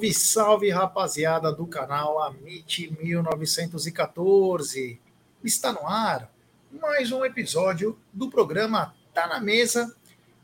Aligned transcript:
Salve, 0.00 0.14
salve, 0.14 0.70
rapaziada 0.70 1.52
do 1.52 1.66
canal 1.66 2.22
Amit 2.22 2.90
1914. 3.02 4.98
Está 5.44 5.74
no 5.74 5.86
ar 5.86 6.32
mais 6.72 7.12
um 7.12 7.22
episódio 7.22 7.98
do 8.10 8.30
programa 8.30 8.94
Tá 9.12 9.26
na 9.26 9.38
Mesa. 9.38 9.94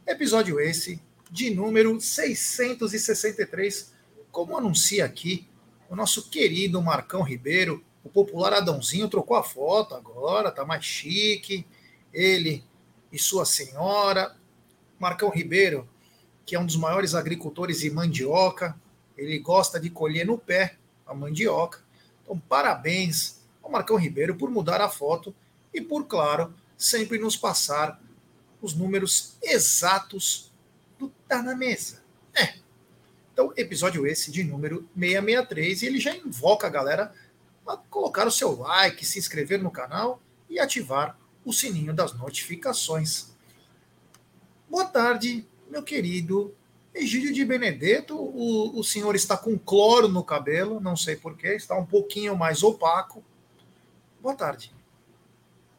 Episódio 0.06 0.60
esse 0.60 1.00
de 1.30 1.48
número 1.48 1.98
663, 1.98 3.94
como 4.30 4.58
anuncia 4.58 5.06
aqui 5.06 5.48
o 5.88 5.96
nosso 5.96 6.28
querido 6.28 6.82
Marcão 6.82 7.22
Ribeiro, 7.22 7.82
o 8.04 8.10
popular 8.10 8.52
Adãozinho 8.52 9.08
trocou 9.08 9.38
a 9.38 9.42
foto 9.42 9.94
agora, 9.94 10.52
tá 10.52 10.66
mais 10.66 10.84
chique. 10.84 11.66
Ele 12.12 12.62
e 13.10 13.18
sua 13.18 13.46
senhora, 13.46 14.36
Marcão 14.98 15.30
Ribeiro, 15.30 15.88
que 16.44 16.54
é 16.54 16.60
um 16.60 16.66
dos 16.66 16.76
maiores 16.76 17.14
agricultores 17.14 17.80
de 17.80 17.90
mandioca, 17.90 18.78
ele 19.16 19.38
gosta 19.38 19.80
de 19.80 19.90
colher 19.90 20.26
no 20.26 20.38
pé 20.38 20.76
a 21.06 21.14
mandioca. 21.14 21.80
Então, 22.22 22.38
parabéns 22.38 23.40
ao 23.62 23.70
Marcão 23.70 23.96
Ribeiro 23.96 24.34
por 24.34 24.50
mudar 24.50 24.80
a 24.80 24.88
foto 24.88 25.34
e 25.72 25.80
por, 25.80 26.06
claro, 26.06 26.54
sempre 26.76 27.18
nos 27.18 27.36
passar 27.36 28.00
os 28.60 28.74
números 28.74 29.36
exatos 29.42 30.52
do 30.98 31.08
Tá 31.28 31.42
na 31.42 31.54
Mesa. 31.54 32.02
É. 32.34 32.54
Então, 33.32 33.52
episódio 33.56 34.06
esse 34.06 34.30
de 34.30 34.42
número 34.42 34.88
663, 34.98 35.82
e 35.82 35.86
ele 35.86 36.00
já 36.00 36.16
invoca 36.16 36.66
a 36.66 36.70
galera 36.70 37.14
a 37.66 37.76
colocar 37.76 38.26
o 38.26 38.30
seu 38.30 38.56
like, 38.56 39.04
se 39.04 39.18
inscrever 39.18 39.62
no 39.62 39.70
canal 39.70 40.20
e 40.48 40.58
ativar 40.58 41.18
o 41.44 41.52
sininho 41.52 41.92
das 41.92 42.14
notificações. 42.14 43.28
Boa 44.68 44.84
tarde, 44.84 45.46
meu 45.68 45.82
querido 45.82 46.54
Egídio 46.96 47.32
de 47.32 47.44
Benedetto, 47.44 48.16
o, 48.16 48.78
o 48.78 48.82
senhor 48.82 49.14
está 49.14 49.36
com 49.36 49.58
cloro 49.58 50.08
no 50.08 50.24
cabelo, 50.24 50.80
não 50.80 50.96
sei 50.96 51.14
porquê, 51.14 51.54
está 51.54 51.78
um 51.78 51.84
pouquinho 51.84 52.36
mais 52.36 52.62
opaco. 52.62 53.22
Boa 54.22 54.34
tarde. 54.34 54.72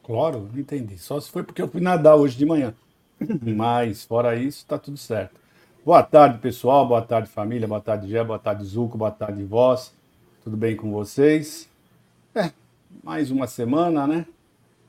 Cloro? 0.04 0.48
Não 0.54 0.60
entendi. 0.60 0.98
Só 0.98 1.20
se 1.20 1.30
foi 1.30 1.44
porque 1.44 1.62
eu 1.62 1.68
fui 1.68 1.82
nadar 1.82 2.16
hoje 2.16 2.38
de 2.38 2.46
manhã. 2.46 2.74
Mas, 3.42 4.04
fora 4.04 4.36
isso, 4.36 4.60
está 4.60 4.78
tudo 4.78 4.96
certo. 4.96 5.40
Boa 5.84 6.04
tarde, 6.04 6.38
pessoal. 6.38 6.88
Boa 6.88 7.02
tarde, 7.02 7.30
família. 7.30 7.68
Boa 7.68 7.82
tarde, 7.82 8.08
Gé. 8.08 8.24
Boa 8.24 8.40
tarde, 8.40 8.64
Zuco. 8.64 8.98
Boa 8.98 9.12
tarde, 9.12 9.44
vós. 9.44 9.94
Tudo 10.44 10.56
bem 10.56 10.76
com 10.76 10.92
vocês? 10.92 11.68
É, 12.36 12.52
mais 13.04 13.32
uma 13.32 13.48
semana, 13.48 14.06
né? 14.06 14.26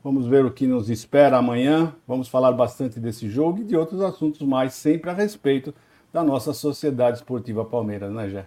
Vamos 0.03 0.27
ver 0.27 0.45
o 0.45 0.51
que 0.51 0.67
nos 0.67 0.89
espera 0.89 1.37
amanhã. 1.37 1.93
Vamos 2.07 2.27
falar 2.27 2.51
bastante 2.51 2.99
desse 2.99 3.29
jogo 3.29 3.61
e 3.61 3.65
de 3.65 3.75
outros 3.75 4.01
assuntos 4.01 4.41
mais, 4.41 4.73
sempre 4.73 5.09
a 5.09 5.13
respeito 5.13 5.73
da 6.11 6.23
nossa 6.23 6.53
Sociedade 6.53 7.17
Esportiva 7.17 7.63
Palmeiras, 7.63 8.11
né, 8.11 8.29
Jé? 8.29 8.45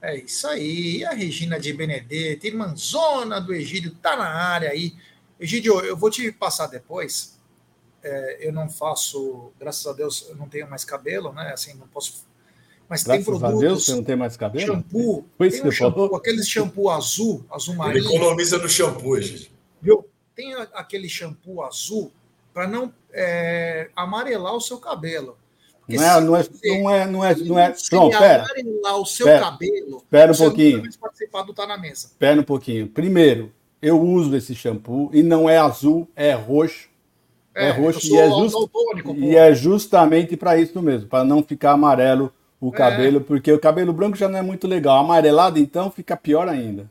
É 0.00 0.16
isso 0.16 0.46
aí. 0.46 1.04
A 1.04 1.12
Regina 1.12 1.58
de 1.58 1.72
Benedetto, 1.72 2.46
irmãzona 2.46 3.40
do 3.40 3.52
Egídio, 3.52 3.94
tá 3.96 4.16
na 4.16 4.28
área 4.28 4.70
aí. 4.70 4.94
Egídio, 5.40 5.80
eu 5.80 5.96
vou 5.96 6.10
te 6.10 6.30
passar 6.30 6.66
depois. 6.66 7.38
É, 8.02 8.48
eu 8.48 8.52
não 8.52 8.68
faço, 8.68 9.52
graças 9.58 9.86
a 9.86 9.92
Deus, 9.92 10.26
eu 10.28 10.36
não 10.36 10.48
tenho 10.48 10.68
mais 10.70 10.84
cabelo, 10.84 11.32
né? 11.32 11.52
Assim, 11.52 11.74
não 11.74 11.88
posso. 11.88 12.26
Mas 12.88 13.02
graças 13.02 13.24
tem 13.24 13.38
produtos. 13.38 13.64
A 13.64 13.66
Deus, 13.66 13.84
você 13.84 13.94
não 13.94 14.04
tem 14.04 14.16
mais 14.16 14.36
cabelo? 14.36 14.66
Shampoo. 14.66 15.26
Foi 15.36 15.50
tem 15.50 15.66
um 15.66 15.70
shampoo, 15.70 16.14
aquele 16.14 16.42
shampoo 16.44 16.90
azul, 16.90 17.44
azul 17.50 17.74
marinho. 17.74 17.98
Ele 17.98 18.06
economiza 18.06 18.58
no 18.58 18.68
shampoo, 18.68 19.16
Egídio. 19.16 19.50
Viu? 19.82 20.08
Tem 20.34 20.54
aquele 20.54 21.08
shampoo 21.08 21.62
azul 21.62 22.12
para 22.54 22.66
não 22.66 22.92
é, 23.12 23.90
amarelar 23.96 24.54
o 24.54 24.60
seu 24.60 24.78
cabelo. 24.78 25.36
Não 25.88 26.04
é, 26.04 26.20
não, 26.20 26.36
é, 26.36 26.44
não 26.64 26.90
é, 26.90 27.06
não 27.06 27.24
é, 27.24 27.34
não 27.36 27.58
é. 27.58 27.74
Pera. 28.18 28.44
o 28.94 29.06
seu 29.06 29.26
pera, 29.26 29.40
cabelo. 29.40 29.96
Espera 29.96 30.32
um 30.32 30.36
pouquinho. 30.36 30.82
participar 31.00 31.42
do 31.42 31.54
Tá 31.54 31.66
na 31.66 31.78
Mesa. 31.78 32.08
Espera 32.08 32.38
um 32.38 32.44
pouquinho. 32.44 32.86
Primeiro, 32.88 33.50
eu 33.80 33.98
uso 33.98 34.36
esse 34.36 34.54
shampoo 34.54 35.08
e 35.14 35.22
não 35.22 35.48
é 35.48 35.56
azul, 35.56 36.06
é 36.14 36.34
roxo. 36.34 36.90
É, 37.54 37.68
é 37.68 37.70
roxo 37.70 38.06
e 38.06 38.16
é, 38.18 38.28
just, 38.28 38.70
e 39.16 39.36
é 39.36 39.54
justamente 39.54 40.36
para 40.36 40.60
isso 40.60 40.80
mesmo, 40.82 41.08
para 41.08 41.24
não 41.24 41.42
ficar 41.42 41.72
amarelo 41.72 42.32
o 42.60 42.68
é. 42.68 42.72
cabelo, 42.72 43.20
porque 43.22 43.50
o 43.50 43.58
cabelo 43.58 43.92
branco 43.92 44.16
já 44.16 44.28
não 44.28 44.38
é 44.38 44.42
muito 44.42 44.66
legal. 44.68 44.98
Amarelado, 44.98 45.58
então, 45.58 45.90
fica 45.90 46.16
pior 46.16 46.48
ainda. 46.48 46.90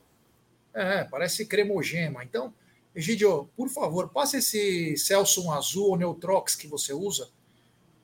É, 0.73 1.03
parece 1.03 1.45
cremogema. 1.45 2.23
Então, 2.23 2.51
Egidio, 2.95 3.47
por 3.55 3.69
favor, 3.69 4.09
passe 4.09 4.37
esse 4.37 4.97
Celso 4.97 5.51
azul 5.51 5.91
ou 5.91 5.97
Neutrox 5.97 6.55
que 6.55 6.67
você 6.67 6.93
usa 6.93 7.29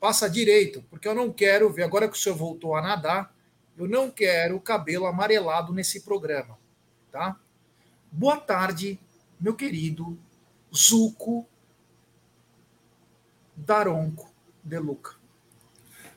passa 0.03 0.29
direito, 0.29 0.83
porque 0.89 1.07
eu 1.07 1.15
não 1.15 1.31
quero 1.31 1.71
ver, 1.71 1.83
agora 1.83 2.09
que 2.09 2.17
o 2.17 2.19
senhor 2.19 2.35
voltou 2.35 2.75
a 2.75 2.81
nadar, 2.81 3.33
eu 3.77 3.87
não 3.87 4.11
quero 4.11 4.57
o 4.57 4.59
cabelo 4.59 5.05
amarelado 5.05 5.71
nesse 5.71 6.01
programa, 6.01 6.59
tá? 7.09 7.39
Boa 8.11 8.35
tarde, 8.35 8.99
meu 9.39 9.55
querido 9.55 10.19
Zuco 10.75 11.47
Daronco 13.55 14.29
de 14.61 14.77
Luca. 14.77 15.11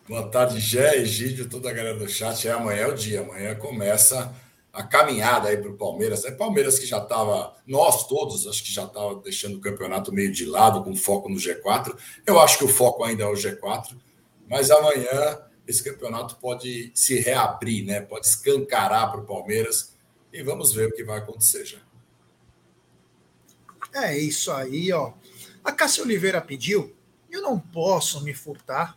Boa 0.09 0.29
tarde, 0.31 0.59
Gé, 0.59 0.97
Egídio, 0.97 1.49
toda 1.49 1.71
a 1.71 1.73
galera 1.73 1.97
do 1.97 2.09
chat. 2.09 2.49
É 2.49 2.51
amanhã 2.51 2.81
é 2.81 2.87
o 2.89 2.93
dia, 2.93 3.21
amanhã 3.21 3.55
começa 3.55 4.35
a 4.77 4.83
caminhada 4.83 5.49
aí 5.49 5.57
para 5.57 5.71
o 5.71 5.77
Palmeiras. 5.77 6.25
É 6.27 6.31
Palmeiras 6.31 6.79
que 6.79 6.85
já 6.85 6.99
estava, 6.99 7.57
nós 7.67 8.07
todos, 8.07 8.47
acho 8.47 8.63
que 8.63 8.71
já 8.71 8.85
estava 8.85 9.15
deixando 9.23 9.57
o 9.57 9.61
campeonato 9.61 10.13
meio 10.13 10.31
de 10.31 10.45
lado, 10.45 10.85
com 10.85 10.95
foco 10.95 11.31
no 11.31 11.37
G4. 11.37 11.97
Eu 12.27 12.39
acho 12.39 12.59
que 12.59 12.65
o 12.65 12.69
foco 12.69 13.03
ainda 13.03 13.25
é 13.25 13.27
o 13.27 13.33
G4, 13.33 13.97
mas 14.47 14.71
amanhã 14.71 15.41
esse 15.67 15.83
campeonato 15.83 16.37
pode 16.37 16.93
se 16.95 17.19
reabrir, 17.19 17.87
né? 17.87 18.03
Pode 18.03 18.27
escancarar 18.27 19.11
para 19.11 19.21
o 19.21 19.25
Palmeiras 19.25 19.97
e 20.31 20.43
vamos 20.43 20.75
ver 20.75 20.89
o 20.89 20.93
que 20.93 21.03
vai 21.03 21.19
acontecer 21.19 21.65
já. 21.65 21.79
É 23.95 24.17
isso 24.19 24.53
aí, 24.53 24.93
ó. 24.93 25.15
A 25.65 25.73
Cássia 25.73 26.05
Oliveira 26.05 26.41
pediu, 26.43 26.95
eu 27.31 27.41
não 27.41 27.59
posso 27.59 28.23
me 28.23 28.35
furtar 28.35 28.97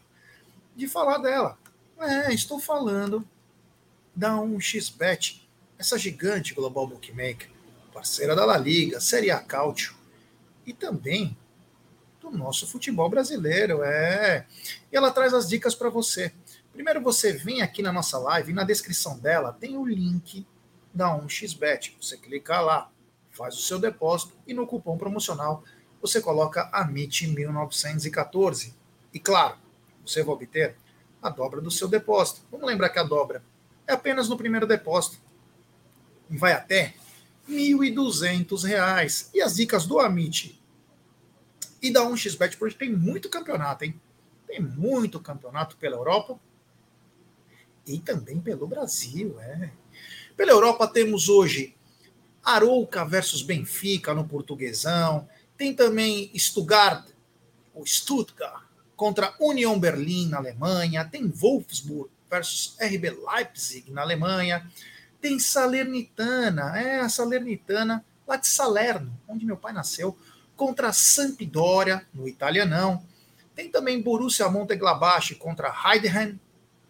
de 0.76 0.90
falar 0.90 1.20
dela. 1.20 1.58
É, 1.98 2.34
estou 2.34 2.60
falando 2.60 3.26
da 4.14 4.34
1xBet 4.34 5.49
essa 5.80 5.98
gigante 5.98 6.54
global 6.54 6.86
bookmaker, 6.86 7.50
parceira 7.94 8.36
da 8.36 8.46
La 8.46 8.58
Liga, 8.58 9.00
Série 9.00 9.32
A 9.32 9.40
Cautio 9.40 9.96
e 10.66 10.74
também 10.74 11.38
do 12.20 12.30
nosso 12.30 12.68
futebol 12.68 13.10
brasileiro, 13.10 13.82
é. 13.82 14.46
E 14.92 14.98
ela 14.98 15.10
traz 15.10 15.34
as 15.34 15.48
dicas 15.48 15.74
para 15.74 15.90
você. 15.90 16.34
Primeiro 16.74 17.02
você 17.02 17.32
vem 17.32 17.62
aqui 17.62 17.82
na 17.82 17.94
nossa 17.94 18.20
live 18.20 18.52
e 18.52 18.54
na 18.54 18.66
descrição 18.66 19.18
dela 19.18 19.54
tem 19.54 19.78
o 19.78 19.86
link 19.86 20.46
da 20.94 21.18
1xBet. 21.18 21.94
Você 22.02 22.18
clica 22.18 22.60
lá, 22.60 22.92
faz 23.32 23.56
o 23.56 23.62
seu 23.62 23.80
depósito 23.80 24.34
e 24.46 24.54
no 24.54 24.68
cupom 24.68 24.98
promocional 24.98 25.64
você 26.02 26.22
coloca 26.22 26.70
AMIT1914. 26.72 28.74
E 29.14 29.20
claro, 29.20 29.58
você 30.06 30.24
vai 30.24 30.36
obter 30.36 30.76
a 31.22 31.30
dobra 31.30 31.62
do 31.62 31.72
seu 31.72 31.88
depósito. 31.88 32.42
Vamos 32.52 32.68
lembrar 32.68 32.90
que 32.90 33.00
a 33.00 33.04
dobra 33.04 33.42
é 33.88 33.94
apenas 33.94 34.28
no 34.28 34.36
primeiro 34.38 34.68
depósito 34.68 35.29
vai 36.38 36.54
até 36.54 36.94
R$ 37.48 37.56
1.200. 37.56 39.30
E 39.34 39.42
as 39.42 39.56
dicas 39.56 39.86
do 39.86 40.00
Amit 40.00 40.60
e 41.82 41.92
da 41.92 42.02
1xBet, 42.02 42.58
porque 42.58 42.78
tem 42.78 42.92
muito 42.92 43.30
campeonato, 43.30 43.86
hein? 43.86 44.00
Tem 44.48 44.60
muito 44.60 45.20
campeonato 45.20 45.78
pela 45.78 45.96
Europa 45.96 46.40
e 47.86 48.00
também 48.00 48.40
pelo 48.40 48.68
Brasil, 48.68 49.40
é. 49.40 49.72
Pela 50.36 50.52
Europa 50.52 50.88
temos 50.88 51.28
hoje 51.30 51.76
Arouca 52.44 53.04
versus 53.06 53.42
Benfica 53.42 54.14
no 54.14 54.28
portuguesão. 54.28 55.28
Tem 55.58 55.74
também 55.74 56.32
Stuttgart, 56.38 57.10
ou 57.74 57.86
Stuttgart, 57.86 58.64
contra 58.96 59.36
Union 59.40 59.78
Berlin 59.80 60.30
na 60.30 60.38
Alemanha. 60.38 61.06
Tem 61.06 61.28
Wolfsburg 61.28 62.10
versus 62.30 62.78
RB 62.80 63.10
Leipzig 63.10 63.92
na 63.92 64.02
Alemanha. 64.02 64.70
Tem 65.22 65.38
Salernitana, 65.40 66.80
é 66.80 67.00
a 67.00 67.10
Salernitana 67.10 68.06
lá 68.28 68.36
de 68.36 68.48
Salerno, 68.48 69.12
onde 69.28 69.46
meu 69.46 69.58
pai 69.58 69.74
nasceu, 69.74 70.18
contra 70.56 70.94
Sampdoria, 70.94 72.06
no 72.14 72.28
italianão. 72.28 73.04
Tem 73.56 73.70
também 73.70 74.02
Borussia 74.02 74.50
Mönchengladbach 74.50 75.36
contra 75.36 75.74
Heidenheim, 75.74 76.40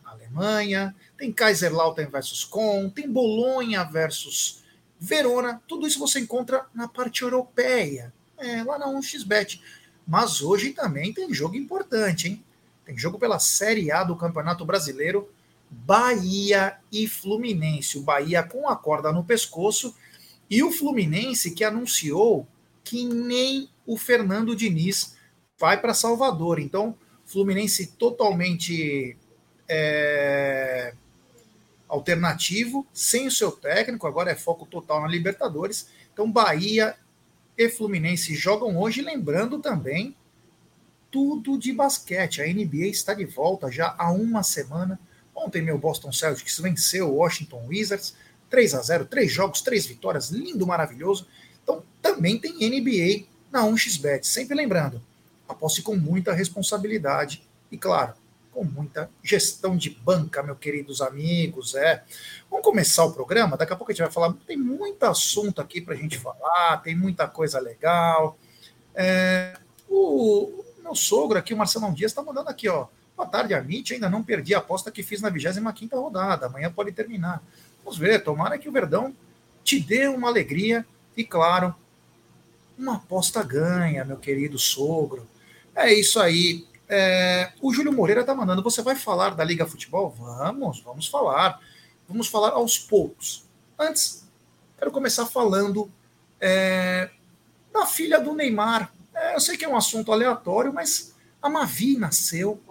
na 0.04 0.12
Alemanha. 0.12 0.96
Tem 1.18 1.32
Kaiserslautern 1.32 2.12
versus 2.12 2.44
Com, 2.44 2.90
tem 2.90 3.10
Bolonha 3.10 3.84
versus 3.84 4.64
Verona. 5.00 5.62
Tudo 5.68 5.88
isso 5.88 5.98
você 5.98 6.20
encontra 6.20 6.66
na 6.74 6.88
parte 6.88 7.22
europeia, 7.22 8.14
é, 8.38 8.64
lá 8.64 8.78
na 8.78 8.88
1xBet. 8.88 9.62
Mas 10.06 10.42
hoje 10.42 10.72
também 10.72 11.14
tem 11.14 11.34
jogo 11.34 11.56
importante, 11.56 12.28
hein? 12.28 12.44
Tem 12.86 12.98
jogo 12.98 13.20
pela 13.20 13.40
Série 13.40 13.92
A 13.92 14.04
do 14.04 14.16
Campeonato 14.16 14.66
Brasileiro 14.66 15.30
Bahia 15.70 16.78
e 16.92 17.08
Fluminense. 17.08 17.98
O 17.98 18.02
Bahia 18.02 18.44
com 18.44 18.68
a 18.68 18.76
corda 18.76 19.12
no 19.12 19.24
pescoço 19.24 19.96
e 20.50 20.64
o 20.64 20.72
Fluminense 20.72 21.52
que 21.52 21.64
anunciou 21.64 22.48
que 22.84 23.04
nem 23.06 23.70
o 23.86 23.98
Fernando 23.98 24.56
Diniz 24.56 25.16
vai 25.58 25.80
para 25.80 25.94
Salvador. 25.94 26.60
Então, 26.60 26.96
Fluminense 27.26 27.86
totalmente 27.86 29.16
é, 29.68 30.94
alternativo, 31.88 32.88
sem 32.92 33.28
o 33.28 33.32
seu 33.32 33.52
técnico, 33.52 34.08
agora 34.08 34.32
é 34.32 34.36
foco 34.36 34.66
total 34.66 35.02
na 35.02 35.08
Libertadores. 35.08 35.90
Então, 36.12 36.32
Bahia 36.32 36.96
e 37.58 37.70
Fluminense 37.70 38.36
jogam 38.36 38.78
hoje, 38.78 39.02
lembrando 39.02 39.60
também 39.60 40.16
tudo 41.12 41.58
de 41.58 41.74
basquete. 41.74 42.42
A 42.42 42.48
NBA 42.48 42.88
está 42.88 43.14
de 43.14 43.26
volta 43.26 43.72
já 43.72 43.96
há 43.98 44.12
uma 44.12 44.44
semana. 44.44 45.00
Ontem, 45.40 45.62
meu 45.62 45.78
Boston 45.78 46.12
Celtics 46.12 46.60
venceu 46.60 47.10
o 47.10 47.16
Washington 47.16 47.66
Wizards 47.68 48.14
3 48.50 48.76
a 48.76 48.82
0 48.82 49.06
três 49.06 49.32
jogos, 49.32 49.62
três 49.62 49.86
vitórias, 49.86 50.30
lindo, 50.30 50.68
maravilhoso. 50.68 51.28
Então, 51.64 51.84
também 52.02 52.38
tem 52.38 52.54
NBA 52.54 53.26
na 53.52 53.64
1xBet. 53.64 54.24
Sempre 54.24 54.56
lembrando, 54.56 55.02
aposte 55.48 55.82
com 55.82 55.96
muita 55.96 56.34
responsabilidade 56.34 57.48
e, 57.72 57.78
claro, 57.78 58.14
com 58.52 58.64
muita 58.64 59.10
gestão 59.24 59.78
de 59.78 59.92
banca, 59.92 60.44
meus 60.44 60.58
queridos 60.58 61.02
amigos. 61.02 61.76
É. 61.76 62.04
Vamos 62.50 62.66
começar 62.66 63.06
o 63.06 63.14
programa? 63.14 63.56
Daqui 63.56 63.72
a 63.72 63.76
pouco 63.76 63.92
a 63.92 63.96
gente 63.96 64.04
vai 64.04 64.12
falar. 64.12 64.34
Tem 64.46 64.58
muito 64.58 65.04
assunto 65.04 65.62
aqui 65.62 65.80
para 65.80 65.94
a 65.94 65.98
gente 65.98 66.18
falar, 66.18 66.78
tem 66.84 66.96
muita 66.96 67.28
coisa 67.28 67.60
legal. 67.60 68.38
É, 68.94 69.58
o 69.88 70.64
meu 70.82 70.96
sogro 70.96 71.38
aqui, 71.38 71.54
o 71.54 71.58
Marcelão 71.58 71.94
Dias, 71.94 72.12
está 72.12 72.22
mandando 72.22 72.50
aqui, 72.50 72.68
ó. 72.68 72.88
Boa 73.20 73.28
tarde, 73.28 73.54
Amit. 73.54 73.94
Ainda 73.94 74.10
não 74.10 74.24
perdi 74.24 74.56
a 74.56 74.60
aposta 74.60 74.90
que 74.90 75.04
fiz 75.04 75.20
na 75.20 75.28
25 75.28 75.94
rodada. 76.00 76.46
Amanhã 76.46 76.72
pode 76.72 76.94
terminar. 76.94 77.44
Vamos 77.84 78.00
ver. 78.00 78.24
Tomara 78.24 78.58
que 78.58 78.70
o 78.70 78.72
Verdão 78.72 79.14
te 79.62 79.78
dê 79.78 80.08
uma 80.08 80.30
alegria 80.30 80.86
e, 81.18 81.26
claro, 81.26 81.76
uma 82.78 82.96
aposta 82.96 83.44
ganha, 83.44 84.06
meu 84.06 84.16
querido 84.16 84.58
sogro. 84.58 85.28
É 85.76 85.94
isso 85.94 86.18
aí. 86.18 86.66
É, 86.88 87.52
o 87.62 87.74
Júlio 87.74 87.92
Moreira 87.92 88.22
está 88.22 88.34
mandando. 88.34 88.64
Você 88.64 88.82
vai 88.82 88.96
falar 88.96 89.32
da 89.32 89.44
Liga 89.44 89.68
Futebol? 89.68 90.16
Vamos, 90.18 90.80
vamos 90.80 91.06
falar. 91.06 91.60
Vamos 92.08 92.30
falar 92.30 92.52
aos 92.52 92.80
poucos. 92.80 93.44
Antes, 93.78 94.26
quero 94.78 94.92
começar 94.92 95.26
falando 95.26 95.92
é, 96.40 97.10
da 97.74 97.86
filha 97.86 98.18
do 98.18 98.34
Neymar. 98.34 98.94
É, 99.14 99.36
eu 99.36 99.42
sei 99.42 99.58
que 99.58 99.66
é 99.66 99.68
um 99.68 99.76
assunto 99.76 100.10
aleatório, 100.10 100.74
mas 100.74 101.14
a 101.42 101.50
Mavi 101.50 101.98
nasceu, 101.98 102.62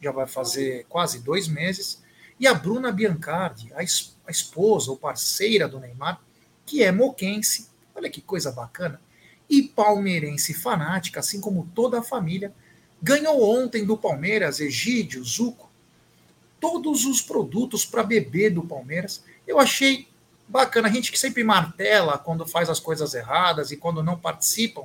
já 0.00 0.12
vai 0.12 0.26
fazer 0.26 0.86
quase 0.88 1.20
dois 1.20 1.48
meses, 1.48 2.02
e 2.38 2.46
a 2.46 2.54
Bruna 2.54 2.90
Biancardi, 2.90 3.72
a, 3.74 3.80
a 3.80 4.30
esposa 4.30 4.90
ou 4.90 4.96
parceira 4.96 5.68
do 5.68 5.78
Neymar, 5.78 6.20
que 6.64 6.82
é 6.82 6.90
moquense, 6.90 7.68
olha 7.94 8.08
que 8.08 8.20
coisa 8.20 8.50
bacana, 8.50 9.00
e 9.48 9.62
palmeirense 9.62 10.54
fanática, 10.54 11.20
assim 11.20 11.40
como 11.40 11.68
toda 11.74 11.98
a 11.98 12.02
família, 12.02 12.54
Ganhou 13.02 13.42
ontem 13.42 13.84
do 13.84 13.96
Palmeiras, 13.96 14.60
Egídio, 14.60 15.24
Zuco, 15.24 15.70
todos 16.60 17.06
os 17.06 17.22
produtos 17.22 17.86
para 17.86 18.02
beber 18.02 18.50
do 18.50 18.62
Palmeiras. 18.62 19.24
Eu 19.46 19.58
achei 19.58 20.06
bacana. 20.46 20.88
A 20.88 20.90
gente 20.90 21.10
que 21.10 21.18
sempre 21.18 21.42
martela 21.42 22.18
quando 22.18 22.46
faz 22.46 22.68
as 22.68 22.78
coisas 22.78 23.14
erradas 23.14 23.70
e 23.70 23.76
quando 23.76 24.02
não 24.02 24.18
participam 24.18 24.82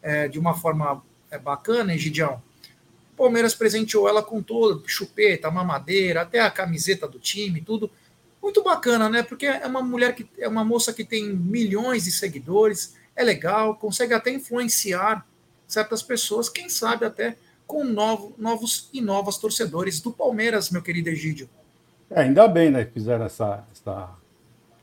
é, 0.00 0.26
de 0.26 0.38
uma 0.38 0.54
forma 0.54 1.04
é, 1.30 1.38
bacana, 1.38 1.94
Egidião. 1.94 2.42
Palmeiras 3.16 3.54
presenteou 3.54 4.08
ela 4.08 4.22
com 4.22 4.42
todo, 4.42 4.82
chupeta, 4.86 5.50
mamadeira, 5.50 6.22
até 6.22 6.40
a 6.40 6.50
camiseta 6.50 7.06
do 7.06 7.18
time, 7.18 7.60
tudo. 7.60 7.90
Muito 8.42 8.62
bacana, 8.62 9.08
né? 9.08 9.22
Porque 9.22 9.46
é 9.46 9.66
uma 9.66 9.82
mulher 9.82 10.14
que 10.14 10.28
é 10.38 10.48
uma 10.48 10.64
moça 10.64 10.92
que 10.92 11.04
tem 11.04 11.34
milhões 11.34 12.04
de 12.04 12.10
seguidores, 12.12 12.96
é 13.16 13.22
legal, 13.22 13.76
consegue 13.76 14.12
até 14.12 14.30
influenciar 14.30 15.26
certas 15.66 16.02
pessoas, 16.02 16.48
quem 16.48 16.68
sabe 16.68 17.06
até 17.06 17.36
com 17.66 17.84
novo, 17.84 18.34
novos 18.36 18.90
e 18.92 19.00
novas 19.00 19.38
torcedores 19.38 20.00
do 20.00 20.12
Palmeiras, 20.12 20.70
meu 20.70 20.82
querido 20.82 21.08
Egídio. 21.08 21.48
É, 22.10 22.20
ainda 22.20 22.46
bem, 22.46 22.70
né, 22.70 22.84
que 22.84 22.92
fizeram 22.92 23.24
essa, 23.24 23.64
essa, 23.72 24.10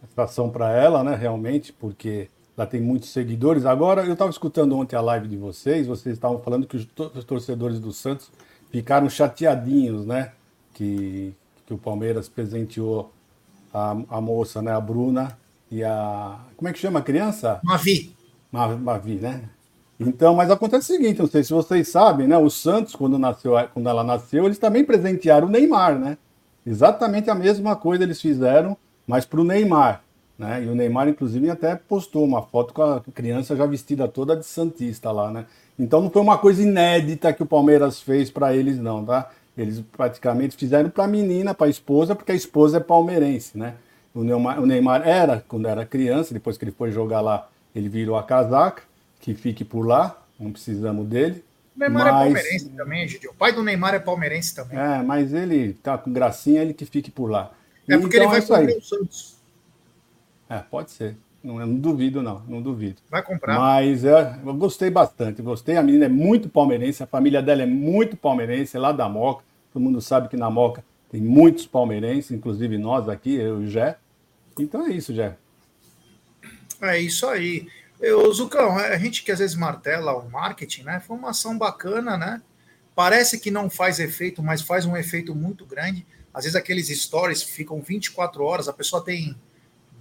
essa 0.03 0.23
ação 0.23 0.49
para 0.49 0.75
ela, 0.75 1.03
né, 1.03 1.15
realmente, 1.15 1.71
porque 1.71 2.29
ela 2.61 2.67
tem 2.67 2.79
muitos 2.79 3.09
seguidores. 3.09 3.65
Agora, 3.65 4.05
eu 4.05 4.13
estava 4.13 4.29
escutando 4.29 4.77
ontem 4.77 4.95
a 4.95 5.01
live 5.01 5.27
de 5.27 5.35
vocês, 5.35 5.87
vocês 5.87 6.13
estavam 6.13 6.39
falando 6.39 6.67
que 6.67 6.77
os, 6.77 6.87
os 7.15 7.23
torcedores 7.23 7.79
do 7.79 7.91
Santos 7.91 8.31
ficaram 8.69 9.09
chateadinhos, 9.09 10.05
né, 10.05 10.31
que, 10.73 11.33
que 11.65 11.73
o 11.73 11.77
Palmeiras 11.77 12.29
presenteou 12.29 13.11
a, 13.73 13.97
a 14.09 14.21
moça, 14.21 14.61
né, 14.61 14.71
a 14.71 14.79
Bruna 14.79 15.35
e 15.71 15.83
a... 15.83 16.39
Como 16.55 16.69
é 16.69 16.73
que 16.73 16.77
chama 16.77 16.99
a 16.99 17.01
criança? 17.01 17.59
Mavi. 17.63 18.15
Mavi, 18.51 19.15
né? 19.15 19.41
Então, 19.99 20.35
mas 20.35 20.51
acontece 20.51 20.93
o 20.93 20.97
seguinte, 20.97 21.19
não 21.19 21.27
sei 21.27 21.43
se 21.43 21.53
vocês 21.53 21.87
sabem, 21.87 22.27
né? 22.27 22.37
O 22.37 22.49
Santos, 22.49 22.95
quando, 22.95 23.17
nasceu, 23.17 23.53
quando 23.73 23.87
ela 23.87 24.03
nasceu, 24.03 24.45
eles 24.45 24.57
também 24.57 24.83
presentearam 24.83 25.47
o 25.47 25.51
Neymar, 25.51 25.97
né? 25.97 26.17
Exatamente 26.65 27.29
a 27.29 27.35
mesma 27.35 27.75
coisa 27.75 28.03
eles 28.03 28.21
fizeram, 28.21 28.77
mas 29.05 29.25
para 29.25 29.41
o 29.41 29.43
Neymar. 29.43 30.03
Né? 30.41 30.63
E 30.63 30.67
o 30.67 30.73
Neymar, 30.73 31.07
inclusive, 31.07 31.51
até 31.51 31.75
postou 31.75 32.25
uma 32.25 32.41
foto 32.41 32.73
com 32.73 32.81
a 32.81 32.99
criança 33.13 33.55
já 33.55 33.63
vestida 33.67 34.07
toda 34.07 34.35
de 34.35 34.43
Santista 34.43 35.11
lá, 35.11 35.29
né? 35.29 35.45
Então 35.77 36.01
não 36.01 36.09
foi 36.09 36.19
uma 36.19 36.35
coisa 36.39 36.63
inédita 36.63 37.31
que 37.31 37.43
o 37.43 37.45
Palmeiras 37.45 38.01
fez 38.01 38.31
para 38.31 38.51
eles, 38.55 38.79
não, 38.79 39.05
tá? 39.05 39.29
Eles 39.55 39.83
praticamente 39.95 40.57
fizeram 40.57 40.89
para 40.89 41.03
a 41.03 41.07
menina, 41.07 41.53
para 41.53 41.67
a 41.67 41.69
esposa, 41.69 42.15
porque 42.15 42.31
a 42.31 42.35
esposa 42.35 42.77
é 42.77 42.79
palmeirense, 42.79 43.55
né? 43.55 43.75
O 44.15 44.23
Neymar, 44.23 44.59
o 44.59 44.65
Neymar 44.65 45.07
era, 45.07 45.45
quando 45.47 45.67
era 45.67 45.85
criança, 45.85 46.33
depois 46.33 46.57
que 46.57 46.65
ele 46.65 46.71
foi 46.71 46.91
jogar 46.91 47.21
lá, 47.21 47.47
ele 47.75 47.87
virou 47.87 48.17
a 48.17 48.23
casaca 48.23 48.81
que 49.19 49.35
fique 49.35 49.63
por 49.63 49.85
lá, 49.85 50.19
não 50.39 50.51
precisamos 50.51 51.07
dele. 51.07 51.43
O 51.75 51.79
Neymar 51.79 52.07
é 52.07 52.11
mas... 52.11 52.19
é 52.19 52.23
palmeirense 52.23 52.69
também, 52.69 53.07
Gigi. 53.07 53.27
O 53.27 53.33
pai 53.35 53.53
do 53.53 53.61
Neymar 53.61 53.93
é 53.93 53.99
palmeirense 53.99 54.55
também. 54.55 54.75
É, 54.75 55.03
mas 55.03 55.35
ele 55.35 55.73
tá 55.73 55.99
com 55.99 56.11
gracinha, 56.11 56.63
ele 56.63 56.73
que 56.73 56.85
fique 56.85 57.11
por 57.11 57.29
lá. 57.29 57.51
É 57.87 57.95
porque 57.95 58.17
então, 58.17 58.33
ele 58.33 58.41
vai 58.47 58.73
é 58.73 58.77
o 58.77 58.81
Santos. 58.81 59.40
É, 60.51 60.59
pode 60.59 60.91
ser. 60.91 61.15
Não, 61.41 61.55
não 61.65 61.75
duvido, 61.75 62.21
não. 62.21 62.43
Não 62.45 62.61
duvido. 62.61 63.01
Vai 63.09 63.23
comprar. 63.23 63.57
Mas 63.57 64.03
é, 64.03 64.37
eu 64.45 64.53
gostei 64.53 64.89
bastante. 64.89 65.41
Gostei. 65.41 65.77
A 65.77 65.81
menina 65.81 66.05
é 66.05 66.09
muito 66.09 66.49
palmeirense. 66.49 67.01
A 67.01 67.07
família 67.07 67.41
dela 67.41 67.61
é 67.61 67.65
muito 67.65 68.17
palmeirense, 68.17 68.77
lá 68.77 68.91
da 68.91 69.07
Moca. 69.07 69.45
Todo 69.71 69.81
mundo 69.81 70.01
sabe 70.01 70.27
que 70.27 70.35
na 70.35 70.49
Moca 70.49 70.83
tem 71.09 71.21
muitos 71.21 71.65
palmeirenses, 71.65 72.31
inclusive 72.31 72.77
nós 72.77 73.07
aqui, 73.07 73.35
eu 73.35 73.61
e 73.61 73.65
o 73.65 73.69
Jé. 73.69 73.97
Então 74.59 74.85
é 74.85 74.89
isso, 74.89 75.15
Jé. 75.15 75.37
É 76.81 76.99
isso 76.99 77.25
aí. 77.27 77.69
Eu, 78.01 78.31
Zucão, 78.33 78.77
a 78.77 78.97
gente 78.97 79.23
que 79.23 79.31
às 79.31 79.39
vezes 79.39 79.55
martela 79.55 80.13
o 80.17 80.29
marketing, 80.29 80.83
né? 80.83 80.99
Foi 80.99 81.15
uma 81.15 81.29
ação 81.29 81.57
bacana, 81.57 82.17
né? 82.17 82.41
Parece 82.93 83.39
que 83.39 83.49
não 83.49 83.69
faz 83.69 83.99
efeito, 83.99 84.43
mas 84.43 84.61
faz 84.61 84.85
um 84.85 84.97
efeito 84.97 85.33
muito 85.33 85.65
grande. 85.65 86.05
Às 86.33 86.43
vezes 86.43 86.57
aqueles 86.57 86.87
stories 86.89 87.41
ficam 87.41 87.81
24 87.81 88.43
horas, 88.43 88.67
a 88.67 88.73
pessoa 88.73 89.01
tem 89.01 89.33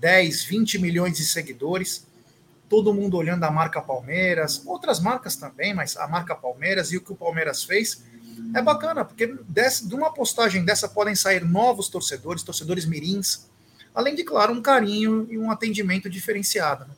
10, 0.00 0.44
20 0.44 0.78
milhões 0.78 1.16
de 1.16 1.24
seguidores, 1.24 2.06
todo 2.68 2.94
mundo 2.94 3.16
olhando 3.16 3.44
a 3.44 3.50
marca 3.50 3.82
Palmeiras, 3.82 4.62
outras 4.64 4.98
marcas 4.98 5.36
também, 5.36 5.74
mas 5.74 5.96
a 5.96 6.08
marca 6.08 6.34
Palmeiras 6.34 6.90
e 6.92 6.96
o 6.96 7.00
que 7.00 7.12
o 7.12 7.16
Palmeiras 7.16 7.62
fez 7.62 8.02
é 8.54 8.62
bacana, 8.62 9.04
porque 9.04 9.26
de 9.26 9.94
uma 9.94 10.12
postagem 10.12 10.64
dessa 10.64 10.88
podem 10.88 11.14
sair 11.14 11.44
novos 11.44 11.88
torcedores, 11.88 12.42
torcedores 12.42 12.86
mirins, 12.86 13.48
além 13.94 14.14
de, 14.14 14.24
claro, 14.24 14.52
um 14.52 14.62
carinho 14.62 15.26
e 15.30 15.36
um 15.36 15.50
atendimento 15.50 16.08
diferenciado. 16.08 16.86
Né? 16.86 16.94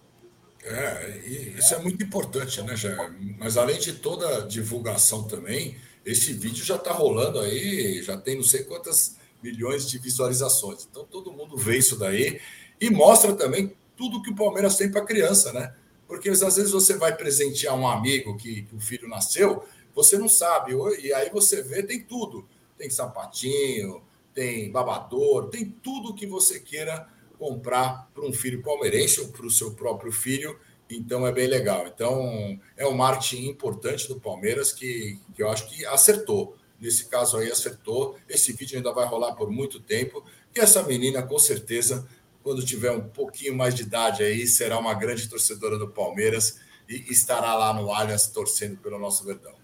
É, 0.64 1.18
isso 1.58 1.74
é 1.74 1.78
muito 1.78 2.02
importante, 2.04 2.62
né, 2.62 2.76
Jair? 2.76 3.12
Mas 3.38 3.56
além 3.56 3.78
de 3.78 3.94
toda 3.94 4.38
a 4.38 4.46
divulgação 4.46 5.24
também, 5.24 5.76
esse 6.04 6.32
vídeo 6.32 6.64
já 6.64 6.76
está 6.76 6.92
rolando 6.92 7.40
aí, 7.40 8.00
já 8.02 8.16
tem 8.16 8.36
não 8.36 8.44
sei 8.44 8.62
quantas 8.62 9.16
milhões 9.42 9.88
de 9.88 9.98
visualizações. 9.98 10.86
Então 10.88 11.04
todo 11.04 11.32
mundo 11.32 11.56
vê 11.56 11.78
isso 11.78 11.98
daí 11.98 12.40
e 12.82 12.90
mostra 12.90 13.32
também 13.32 13.72
tudo 13.96 14.20
que 14.20 14.30
o 14.30 14.34
Palmeiras 14.34 14.76
tem 14.76 14.90
para 14.90 15.04
criança, 15.04 15.52
né? 15.52 15.72
Porque 16.08 16.28
às 16.28 16.40
vezes 16.40 16.72
você 16.72 16.96
vai 16.96 17.16
presentear 17.16 17.78
um 17.78 17.86
amigo 17.86 18.36
que, 18.36 18.62
que 18.62 18.74
o 18.74 18.80
filho 18.80 19.08
nasceu, 19.08 19.62
você 19.94 20.18
não 20.18 20.28
sabe, 20.28 20.72
e 21.00 21.14
aí 21.14 21.30
você 21.30 21.62
vê, 21.62 21.84
tem 21.84 22.02
tudo. 22.02 22.44
Tem 22.76 22.90
sapatinho, 22.90 24.02
tem 24.34 24.68
babador, 24.72 25.48
tem 25.48 25.64
tudo 25.64 26.12
que 26.12 26.26
você 26.26 26.58
queira 26.58 27.06
comprar 27.38 28.10
para 28.12 28.24
um 28.24 28.32
filho 28.32 28.60
palmeirense 28.62 29.20
ou 29.20 29.28
para 29.28 29.46
o 29.46 29.50
seu 29.50 29.74
próprio 29.74 30.10
filho. 30.10 30.58
Então 30.90 31.24
é 31.24 31.30
bem 31.30 31.46
legal. 31.46 31.86
Então 31.86 32.58
é 32.76 32.84
um 32.84 32.94
marketing 32.94 33.46
importante 33.46 34.08
do 34.08 34.18
Palmeiras 34.18 34.72
que, 34.72 35.20
que 35.36 35.42
eu 35.42 35.48
acho 35.48 35.68
que 35.68 35.86
acertou. 35.86 36.56
Nesse 36.80 37.04
caso 37.06 37.36
aí 37.36 37.48
acertou. 37.48 38.18
Esse 38.28 38.52
vídeo 38.52 38.76
ainda 38.76 38.92
vai 38.92 39.06
rolar 39.06 39.34
por 39.34 39.50
muito 39.52 39.78
tempo. 39.78 40.24
E 40.54 40.58
essa 40.58 40.82
menina, 40.82 41.22
com 41.22 41.38
certeza, 41.38 42.08
quando 42.42 42.64
tiver 42.64 42.90
um 42.90 43.08
pouquinho 43.08 43.54
mais 43.54 43.74
de 43.74 43.82
idade 43.82 44.22
aí, 44.22 44.46
será 44.46 44.78
uma 44.78 44.94
grande 44.94 45.28
torcedora 45.28 45.78
do 45.78 45.88
Palmeiras 45.88 46.58
e 46.88 47.12
estará 47.12 47.54
lá 47.54 47.72
no 47.72 47.92
Allianz 47.92 48.26
torcendo 48.26 48.76
pelo 48.78 48.98
nosso 48.98 49.24
Verdão. 49.24 49.54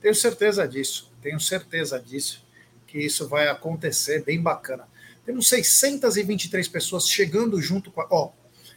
Tenho 0.00 0.14
certeza 0.14 0.66
disso. 0.66 1.12
Tenho 1.20 1.38
certeza 1.38 2.00
disso. 2.00 2.44
Que 2.86 2.98
isso 2.98 3.28
vai 3.28 3.48
acontecer 3.48 4.24
bem 4.24 4.40
bacana. 4.40 4.88
Temos 5.24 5.48
623 5.48 6.66
pessoas 6.68 7.08
chegando 7.08 7.60
junto 7.60 7.90
com 7.90 8.00
a. 8.00 8.08
Ó, 8.10 8.32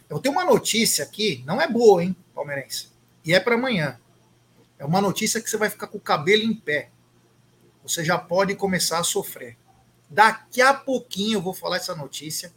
eu 0.08 0.20
tenho 0.20 0.34
uma 0.34 0.44
notícia 0.44 1.04
aqui, 1.04 1.42
não 1.44 1.60
é 1.60 1.68
boa, 1.68 2.02
hein, 2.02 2.14
palmeirense? 2.32 2.88
E 3.24 3.34
é 3.34 3.40
para 3.40 3.56
amanhã. 3.56 3.98
É 4.78 4.84
uma 4.84 5.00
notícia 5.00 5.40
que 5.40 5.50
você 5.50 5.56
vai 5.56 5.68
ficar 5.68 5.88
com 5.88 5.98
o 5.98 6.00
cabelo 6.00 6.44
em 6.44 6.54
pé. 6.54 6.90
Você 7.82 8.04
já 8.04 8.16
pode 8.16 8.54
começar 8.54 8.98
a 9.00 9.04
sofrer. 9.04 9.56
Daqui 10.08 10.62
a 10.62 10.72
pouquinho 10.72 11.38
eu 11.38 11.42
vou 11.42 11.52
falar 11.52 11.78
essa 11.78 11.94
notícia. 11.94 12.52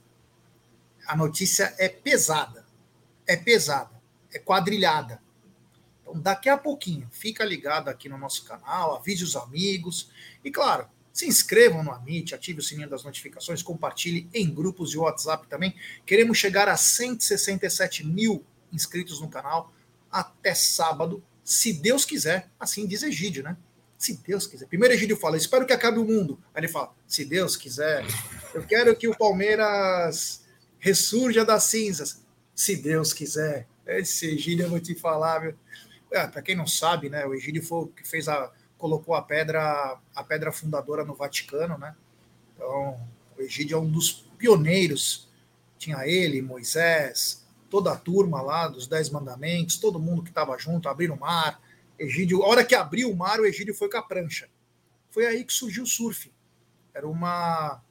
A 1.09 1.15
notícia 1.15 1.73
é 1.79 1.89
pesada. 1.89 2.63
É 3.25 3.35
pesada. 3.35 3.99
É 4.31 4.37
quadrilhada. 4.37 5.19
Então, 6.03 6.21
daqui 6.21 6.47
a 6.47 6.55
pouquinho, 6.55 7.09
fica 7.11 7.43
ligado 7.43 7.89
aqui 7.89 8.07
no 8.07 8.15
nosso 8.15 8.45
canal, 8.45 8.95
avise 8.95 9.23
os 9.23 9.35
amigos. 9.35 10.11
E, 10.45 10.51
claro, 10.51 10.87
se 11.11 11.27
inscrevam 11.27 11.83
no 11.83 11.91
Amit, 11.91 12.35
ative 12.35 12.59
o 12.59 12.63
sininho 12.63 12.87
das 12.87 13.03
notificações, 13.03 13.63
compartilhe 13.63 14.29
em 14.31 14.53
grupos 14.53 14.91
de 14.91 14.99
WhatsApp 14.99 15.47
também. 15.47 15.73
Queremos 16.05 16.37
chegar 16.37 16.69
a 16.69 16.77
167 16.77 18.05
mil 18.05 18.45
inscritos 18.71 19.19
no 19.19 19.29
canal 19.29 19.73
até 20.11 20.53
sábado, 20.53 21.23
se 21.43 21.73
Deus 21.73 22.05
quiser. 22.05 22.51
Assim 22.59 22.85
diz 22.85 23.01
Egídio, 23.01 23.41
né? 23.41 23.57
Se 23.97 24.13
Deus 24.15 24.45
quiser. 24.45 24.67
Primeiro 24.67 24.93
Egídio 24.93 25.17
fala, 25.17 25.37
espero 25.37 25.65
que 25.65 25.73
acabe 25.73 25.97
o 25.97 26.05
mundo. 26.05 26.39
Aí 26.53 26.61
ele 26.61 26.67
fala, 26.67 26.93
se 27.07 27.25
Deus 27.25 27.57
quiser. 27.57 28.05
Eu 28.53 28.63
quero 28.63 28.95
que 28.95 29.07
o 29.07 29.17
Palmeiras 29.17 30.47
ressurja 30.79 31.45
das 31.45 31.63
cinzas. 31.63 32.25
Se 32.55 32.75
Deus 32.75 33.13
quiser. 33.13 33.67
Esse 33.85 34.27
Egídio 34.27 34.65
eu 34.65 34.69
vou 34.69 34.79
te. 34.79 34.97
É, 36.11 36.27
para 36.27 36.41
quem 36.41 36.55
não 36.55 36.65
sabe, 36.65 37.09
né, 37.09 37.25
o 37.25 37.33
Egídio 37.33 37.63
foi 37.63 37.83
o 37.83 37.87
que 37.87 38.07
fez 38.07 38.27
a 38.27 38.51
colocou 38.77 39.13
a 39.13 39.21
pedra 39.21 39.99
a 40.15 40.23
pedra 40.23 40.51
fundadora 40.51 41.03
no 41.03 41.13
Vaticano, 41.13 41.77
né? 41.77 41.95
Então, 42.55 42.99
o 43.37 43.41
Egídio 43.41 43.75
é 43.75 43.79
um 43.79 43.89
dos 43.89 44.25
pioneiros. 44.37 45.27
Tinha 45.77 46.07
ele, 46.07 46.41
Moisés, 46.41 47.45
toda 47.69 47.91
a 47.91 47.95
turma 47.95 48.41
lá 48.41 48.67
dos 48.67 48.87
Dez 48.87 49.09
Mandamentos, 49.09 49.77
todo 49.77 49.99
mundo 49.99 50.23
que 50.23 50.29
estava 50.29 50.57
junto, 50.57 50.89
abriram 50.89 51.15
o 51.15 51.19
mar. 51.19 51.61
Egídio, 51.97 52.43
a 52.43 52.47
hora 52.47 52.65
que 52.65 52.73
abriu 52.73 53.11
o 53.11 53.15
mar, 53.15 53.39
o 53.39 53.45
Egídio 53.45 53.75
foi 53.75 53.89
com 53.89 53.97
a 53.97 54.01
prancha. 54.01 54.49
Foi 55.09 55.25
aí 55.25 55.43
que 55.43 55.53
surgiu 55.53 55.83
o 55.83 55.87
surf. 55.87 56.31
Era 56.93 57.07
uma 57.07 57.81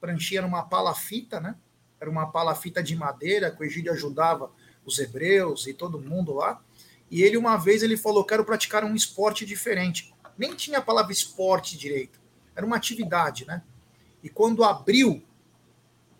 pranchinha, 0.00 0.40
era 0.40 0.46
uma 0.46 0.62
palafita, 0.62 1.40
né? 1.40 1.56
Era 2.04 2.10
uma 2.10 2.26
palafita 2.26 2.82
de 2.82 2.94
madeira 2.94 3.50
que 3.50 3.62
o 3.62 3.64
Egídio 3.64 3.90
ajudava 3.90 4.52
os 4.84 4.98
hebreus 4.98 5.66
e 5.66 5.72
todo 5.72 5.98
mundo 5.98 6.34
lá. 6.34 6.62
E 7.10 7.22
ele, 7.22 7.38
uma 7.38 7.56
vez, 7.56 7.82
ele 7.82 7.96
falou: 7.96 8.22
quero 8.22 8.44
praticar 8.44 8.84
um 8.84 8.94
esporte 8.94 9.46
diferente. 9.46 10.12
Nem 10.36 10.54
tinha 10.54 10.78
a 10.78 10.82
palavra 10.82 11.12
esporte 11.12 11.78
direito. 11.78 12.20
Era 12.54 12.66
uma 12.66 12.76
atividade, 12.76 13.46
né? 13.46 13.62
E 14.22 14.28
quando 14.28 14.62
abriu, 14.62 15.22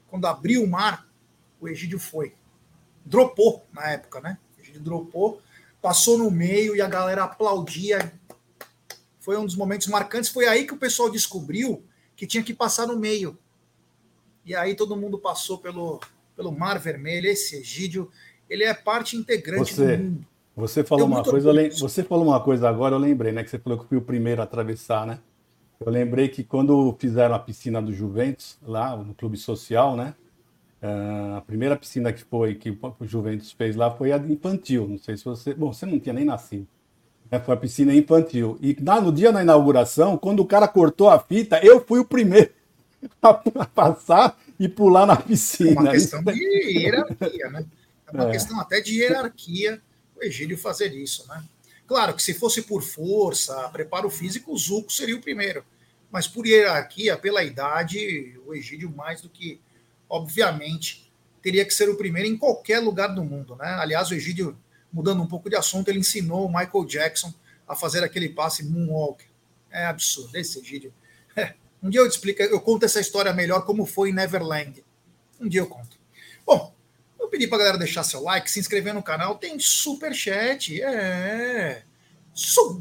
quando 0.09 0.26
abriu 0.26 0.64
o 0.64 0.67
mar, 0.67 1.07
o 1.61 1.69
Egídio 1.69 1.99
foi. 1.99 2.33
Dropou 3.05 3.67
na 3.71 3.91
época, 3.91 4.23
né? 4.23 4.38
O 4.57 4.62
Egídio 4.62 4.81
dropou, 4.81 5.43
passou 5.83 6.17
no 6.17 6.31
meio 6.31 6.75
e 6.75 6.81
a 6.81 6.88
galera 6.88 7.25
aplaudia. 7.25 8.11
Foi 9.21 9.37
um 9.37 9.45
dos 9.45 9.55
momentos 9.55 9.87
marcantes. 9.88 10.31
Foi 10.31 10.47
aí 10.47 10.67
que 10.67 10.73
o 10.73 10.79
pessoal 10.79 11.11
descobriu 11.11 11.85
que 12.17 12.26
tinha 12.26 12.43
que 12.43 12.55
passar 12.55 12.87
no 12.87 12.99
meio. 12.99 13.38
E 14.45 14.55
aí 14.55 14.75
todo 14.75 14.97
mundo 14.97 15.19
passou 15.19 15.59
pelo, 15.59 16.01
pelo 16.37 16.53
Mar 16.53 16.79
Vermelho. 16.79 17.29
Esse 17.29 17.57
Egídio, 17.57 18.11
ele 18.49 18.65
é 18.65 18.75
parte 18.75 19.17
integrante 19.17 19.75
Você... 19.75 19.97
do 19.97 20.03
mundo. 20.03 20.27
Você 20.57 20.85
falou 20.85 21.07
uma 21.07 21.25
coisa, 21.25 21.53
você 21.81 22.05
falou 22.05 22.25
uma 22.25 22.39
coisa 22.39 22.69
agora, 22.69 22.95
eu 22.95 22.99
lembrei, 22.99 23.33
né? 23.33 23.43
Que 23.43 23.51
você 23.51 23.59
falou 23.59 23.77
que 23.77 23.89
fui 23.89 23.99
o 23.99 24.03
primeiro 24.03 24.41
a 24.41 24.45
atravessar, 24.45 25.05
né? 25.05 25.19
Eu 25.85 25.91
lembrei 25.91 26.29
que 26.29 26.45
quando 26.45 26.95
fizeram 26.97 27.35
a 27.35 27.41
piscina 27.41 27.83
do 27.83 27.93
Juventus, 27.93 28.57
lá 28.63 28.97
no 28.97 29.15
Clube 29.15 29.37
Social, 29.37 29.97
né? 29.97 30.15
Uh, 30.81 31.37
a 31.39 31.41
primeira 31.41 31.77
piscina 31.77 32.13
que 32.13 32.23
foi 32.23 32.55
que 32.55 32.71
o 32.71 33.07
Juventus 33.07 33.51
fez 33.51 33.75
lá 33.75 33.91
foi 33.91 34.13
a 34.13 34.19
infantil. 34.19 34.87
Não 34.87 34.99
sei 34.99 35.17
se 35.17 35.25
você. 35.25 35.55
Bom, 35.55 35.73
você 35.73 35.87
não 35.87 35.99
tinha 35.99 36.13
nem 36.13 36.25
nascido. 36.25 36.69
Né? 37.29 37.41
Foi 37.41 37.55
a 37.55 37.57
piscina 37.57 37.93
infantil. 37.93 38.57
E 38.61 38.77
lá 38.81 39.01
no 39.01 39.11
dia 39.11 39.33
da 39.33 39.43
inauguração, 39.43 40.17
quando 40.17 40.41
o 40.41 40.47
cara 40.47 40.69
cortou 40.69 41.11
a 41.11 41.19
fita, 41.19 41.59
eu 41.65 41.85
fui 41.85 41.99
o 41.99 42.05
primeiro 42.05 42.51
a 43.23 43.66
passar 43.66 44.38
e 44.58 44.68
pular 44.68 45.06
na 45.06 45.16
piscina. 45.16 45.70
É 45.70 45.80
uma 45.80 45.90
questão 45.90 46.23
de 46.23 46.78
hierarquia, 46.78 47.50
né? 47.50 47.66
É 48.06 48.11
uma 48.12 48.28
é. 48.28 48.32
questão 48.32 48.61
até 48.61 48.80
de 48.80 49.00
hierarquia 49.00 49.80
o 50.16 50.23
Egídio 50.23 50.56
fazer 50.56 50.94
isso, 50.94 51.26
né? 51.28 51.42
Claro 51.87 52.14
que 52.14 52.23
se 52.23 52.32
fosse 52.32 52.62
por 52.62 52.82
força, 52.82 53.68
preparo 53.68 54.08
físico, 54.08 54.52
o 54.52 54.58
Zuco 54.58 54.92
seria 54.92 55.16
o 55.16 55.20
primeiro. 55.20 55.64
Mas 56.11 56.26
por 56.26 56.46
hierarquia, 56.46 57.16
pela 57.16 57.42
idade, 57.42 58.38
o 58.46 58.54
Egídio, 58.54 58.90
mais 58.90 59.20
do 59.20 59.28
que, 59.28 59.61
obviamente, 60.08 61.11
teria 61.42 61.64
que 61.64 61.75
ser 61.75 61.90
o 61.90 61.96
primeiro 61.96 62.28
em 62.28 62.38
qualquer 62.38 62.78
lugar 62.78 63.08
do 63.14 63.25
mundo, 63.25 63.56
né? 63.56 63.66
Aliás, 63.75 64.11
o 64.11 64.14
Egídio, 64.14 64.56
mudando 64.92 65.23
um 65.23 65.26
pouco 65.26 65.50
de 65.50 65.56
assunto, 65.56 65.88
ele 65.88 65.99
ensinou 65.99 66.46
o 66.46 66.49
Michael 66.49 66.84
Jackson 66.87 67.34
a 67.68 67.75
fazer 67.75 68.02
aquele 68.02 68.28
passe 68.28 68.64
moonwalk. 68.64 69.25
É 69.70 69.87
absurdo, 69.87 70.37
esse 70.37 70.58
Egídio. 70.58 70.94
É. 71.37 71.54
Um 71.85 71.91
dia 71.91 72.00
eu 72.00 72.09
te 72.09 72.12
explico, 72.12 72.41
eu 72.43 72.59
conto 72.62 72.87
essa 72.87 72.99
história 72.99 73.31
melhor 73.35 73.67
como 73.67 73.85
foi 73.85 74.09
em 74.09 74.14
Neverland. 74.14 74.83
Um 75.38 75.47
dia 75.47 75.61
eu 75.61 75.67
conto. 75.67 75.99
Bom, 76.47 76.75
eu 77.21 77.29
pedi 77.29 77.47
para 77.47 77.59
galera 77.59 77.76
deixar 77.76 78.03
seu 78.05 78.23
like, 78.23 78.50
se 78.50 78.59
inscrever 78.59 78.95
no 78.95 79.03
canal. 79.03 79.37
Tem 79.37 79.59
super 79.59 80.14
chat, 80.14 80.81
é. 80.83 81.85
Super 82.33 82.81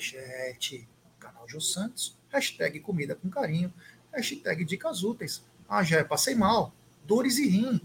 chat. 0.00 0.88
Canal 1.20 1.48
Jô 1.48 1.60
Santos. 1.60 2.18
Hashtag 2.30 2.80
comida 2.80 3.14
com 3.14 3.30
carinho. 3.30 3.72
Hashtag 4.12 4.64
dicas 4.64 5.04
úteis. 5.04 5.40
Ah, 5.68 5.84
já 5.84 6.04
passei 6.04 6.34
mal. 6.34 6.74
Dores 7.04 7.38
e 7.38 7.48
rim. 7.48 7.80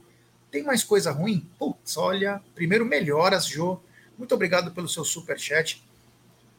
Tem 0.49 0.63
mais 0.63 0.83
coisa 0.83 1.11
ruim? 1.11 1.47
Putz, 1.59 1.97
olha. 1.97 2.41
Primeiro, 2.55 2.83
melhoras, 2.83 3.45
Jô. 3.45 3.79
Muito 4.17 4.33
obrigado 4.33 4.71
pelo 4.71 4.89
seu 4.89 5.05
super 5.05 5.37
chat. 5.37 5.83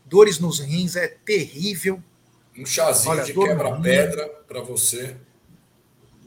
Dores 0.04 0.38
nos 0.38 0.60
rins 0.60 0.94
é 0.94 1.08
terrível. 1.08 2.00
Um 2.58 2.64
chazinho 2.64 3.12
olha, 3.12 3.24
de 3.24 3.34
quebra-pedra 3.34 4.28
para 4.48 4.60
você. 4.60 5.16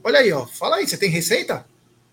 Olha 0.03 0.19
aí, 0.19 0.31
ó. 0.31 0.45
Fala 0.45 0.77
aí, 0.77 0.87
você 0.87 0.97
tem 0.97 1.09
receita? 1.09 1.65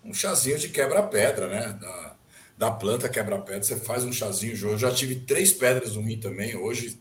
um 0.07 0.13
chazinho 0.13 0.57
de 0.57 0.69
quebra-pedra, 0.69 1.47
né? 1.47 1.77
Da, 1.79 2.15
da 2.57 2.71
planta 2.71 3.09
quebra-pedra, 3.09 3.61
você 3.61 3.75
faz 3.75 4.03
um 4.03 4.13
chazinho. 4.13 4.55
Eu 4.55 4.77
já 4.77 4.91
tive 4.91 5.15
três 5.15 5.51
pedras 5.51 5.95
no 5.95 6.01
rim 6.01 6.17
também. 6.17 6.55
Hoje, 6.55 6.99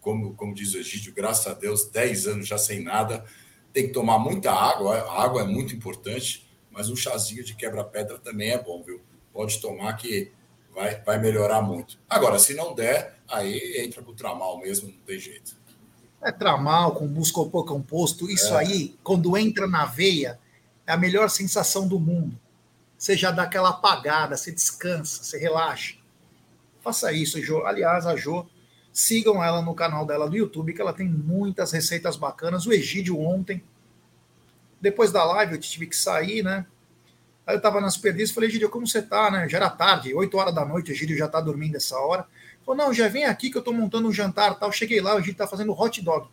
como, 0.00 0.34
como 0.34 0.54
diz 0.54 0.72
o 0.72 0.78
Egídio, 0.78 1.12
graças 1.14 1.46
a 1.46 1.54
Deus, 1.54 1.86
10 1.90 2.26
anos 2.26 2.48
já 2.48 2.56
sem 2.56 2.82
nada. 2.82 3.24
Tem 3.72 3.86
que 3.86 3.92
tomar 3.92 4.18
muita 4.18 4.50
água, 4.50 4.96
a 4.96 5.22
água 5.22 5.42
é 5.42 5.44
muito 5.44 5.76
importante, 5.76 6.50
mas 6.70 6.88
um 6.88 6.96
chazinho 6.96 7.44
de 7.44 7.54
quebra-pedra 7.54 8.18
também 8.18 8.50
é 8.50 8.58
bom, 8.58 8.82
viu? 8.82 9.02
Pode 9.30 9.60
tomar 9.60 9.92
que 9.98 10.32
vai, 10.74 11.00
vai 11.02 11.20
melhorar 11.20 11.60
muito. 11.60 11.98
Agora, 12.08 12.38
se 12.38 12.54
não 12.54 12.74
der, 12.74 13.18
aí 13.28 13.84
entra 13.84 14.02
com 14.02 14.12
o 14.12 14.16
tramal 14.16 14.58
mesmo, 14.58 14.88
não 14.88 14.98
tem 15.00 15.18
jeito. 15.18 15.57
É 16.20 16.32
tramal 16.32 16.92
com 16.92 17.06
músculo 17.06 17.50
composto, 17.64 18.28
isso 18.30 18.54
é. 18.54 18.58
aí, 18.58 18.98
quando 19.04 19.36
entra 19.36 19.66
na 19.66 19.84
veia, 19.84 20.38
é 20.86 20.92
a 20.92 20.96
melhor 20.96 21.30
sensação 21.30 21.86
do 21.86 22.00
mundo. 22.00 22.38
Você 22.96 23.16
já 23.16 23.30
dá 23.30 23.44
aquela 23.44 23.68
apagada, 23.68 24.36
você 24.36 24.50
descansa, 24.50 25.22
você 25.22 25.38
relaxa. 25.38 25.94
Faça 26.80 27.12
isso, 27.12 27.40
Jo. 27.40 27.64
Aliás, 27.64 28.06
a 28.06 28.16
Jo, 28.16 28.46
sigam 28.92 29.42
ela 29.42 29.62
no 29.62 29.74
canal 29.74 30.04
dela 30.04 30.28
do 30.28 30.36
YouTube, 30.36 30.72
que 30.72 30.80
ela 30.80 30.92
tem 30.92 31.08
muitas 31.08 31.70
receitas 31.70 32.16
bacanas. 32.16 32.66
O 32.66 32.72
Egídio 32.72 33.20
ontem, 33.20 33.62
depois 34.80 35.12
da 35.12 35.24
live, 35.24 35.54
eu 35.54 35.60
tive 35.60 35.86
que 35.86 35.94
sair, 35.94 36.42
né? 36.42 36.66
Aí 37.46 37.54
eu 37.54 37.62
tava 37.62 37.80
nas 37.80 37.96
perdidas, 37.96 38.32
falei, 38.32 38.48
Egídio, 38.48 38.68
como 38.68 38.86
você 38.86 39.00
tá, 39.00 39.30
né? 39.30 39.48
Já 39.48 39.58
era 39.58 39.70
tarde, 39.70 40.12
8 40.12 40.36
horas 40.36 40.54
da 40.54 40.64
noite, 40.64 40.90
o 40.90 40.94
Egídio 40.94 41.16
já 41.16 41.28
tá 41.28 41.40
dormindo 41.40 41.76
essa 41.76 41.96
hora. 41.98 42.26
Falou, 42.68 42.84
não, 42.84 42.92
já 42.92 43.08
vem 43.08 43.24
aqui 43.24 43.50
que 43.50 43.56
eu 43.56 43.62
tô 43.62 43.72
montando 43.72 44.08
um 44.08 44.12
jantar 44.12 44.58
tal. 44.58 44.70
Cheguei 44.70 45.00
lá, 45.00 45.14
o 45.14 45.20
Egídio 45.20 45.38
tá 45.38 45.46
fazendo 45.46 45.72
hot 45.72 46.02
dog. 46.02 46.28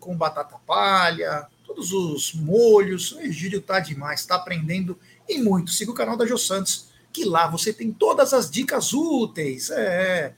Com 0.00 0.16
batata 0.16 0.56
palha, 0.66 1.46
todos 1.64 1.92
os 1.92 2.34
molhos. 2.34 3.12
O 3.12 3.20
Egídio 3.20 3.62
tá 3.62 3.78
demais, 3.78 4.18
está 4.18 4.34
aprendendo 4.34 4.98
e 5.28 5.38
muito. 5.38 5.70
Siga 5.70 5.92
o 5.92 5.94
canal 5.94 6.16
da 6.16 6.26
Jô 6.26 6.36
Santos, 6.36 6.88
que 7.12 7.24
lá 7.24 7.46
você 7.46 7.72
tem 7.72 7.92
todas 7.92 8.34
as 8.34 8.50
dicas 8.50 8.92
úteis. 8.92 9.70
É. 9.70 10.34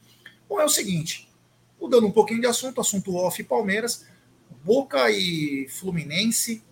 Bom, 0.46 0.60
é 0.60 0.66
o 0.66 0.68
seguinte, 0.68 1.30
mudando 1.80 2.06
um 2.06 2.12
pouquinho 2.12 2.42
de 2.42 2.46
assunto, 2.46 2.78
assunto 2.78 3.16
off 3.16 3.42
Palmeiras, 3.44 4.04
Boca 4.62 5.10
e 5.10 5.66
Fluminense 5.70 6.62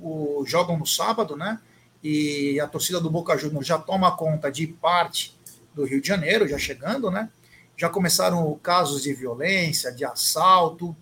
o, 0.00 0.44
jogam 0.46 0.78
no 0.78 0.86
sábado, 0.86 1.34
né? 1.34 1.60
E 2.00 2.60
a 2.60 2.68
torcida 2.68 3.00
do 3.00 3.10
Boca 3.10 3.36
Juniors 3.36 3.66
já 3.66 3.80
toma 3.80 4.16
conta 4.16 4.48
de 4.48 4.68
parte 4.68 5.33
do 5.74 5.84
Rio 5.84 6.00
de 6.00 6.08
Janeiro, 6.08 6.46
já 6.46 6.58
chegando, 6.58 7.10
né? 7.10 7.30
Já 7.76 7.88
começaram 7.88 8.54
casos 8.62 9.02
de 9.02 9.12
violência, 9.12 9.92
de 9.92 10.04
assalto, 10.04 10.96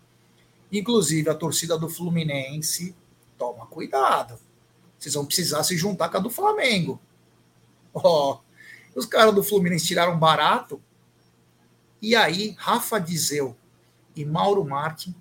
Inclusive, 0.73 1.29
a 1.29 1.35
torcida 1.35 1.79
do 1.79 1.87
Fluminense, 1.87 2.97
toma 3.37 3.67
cuidado. 3.67 4.39
Vocês 4.99 5.15
vão 5.15 5.27
precisar 5.27 5.63
se 5.65 5.77
juntar 5.77 6.09
com 6.09 6.17
a 6.17 6.21
do 6.21 6.31
Flamengo. 6.31 6.99
Ó, 7.93 8.41
oh, 8.41 8.99
os 8.99 9.05
caras 9.05 9.35
do 9.35 9.45
Fluminense 9.45 9.85
tiraram 9.85 10.19
barato. 10.19 10.83
E 12.01 12.17
aí, 12.17 12.57
Rafa 12.59 12.99
Dizeu 12.99 13.55
e 14.17 14.25
Mauro 14.25 14.65
Martin, 14.65 15.15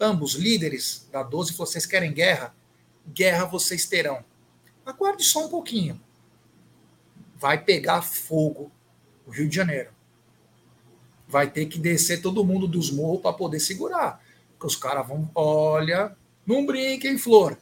ambos 0.00 0.34
líderes 0.34 1.08
da 1.10 1.24
12, 1.24 1.54
vocês 1.54 1.84
querem 1.84 2.12
guerra? 2.12 2.54
Guerra 3.08 3.44
vocês 3.44 3.86
terão. 3.86 4.24
Aguarde 4.86 5.24
só 5.24 5.46
um 5.46 5.48
pouquinho. 5.48 6.00
Vai 7.38 7.62
pegar 7.62 8.02
fogo 8.02 8.70
o 9.26 9.30
Rio 9.30 9.48
de 9.48 9.56
Janeiro. 9.56 9.90
Vai 11.26 11.50
ter 11.50 11.66
que 11.66 11.78
descer 11.78 12.22
todo 12.22 12.44
mundo 12.44 12.66
dos 12.66 12.90
morros 12.90 13.20
para 13.20 13.32
poder 13.32 13.60
segurar 13.60 14.20
que 14.58 14.66
os 14.66 14.76
caras 14.76 15.06
vão, 15.06 15.30
olha, 15.34 16.16
não 16.44 16.66
brinquem, 16.66 17.16
Flor. 17.16 17.56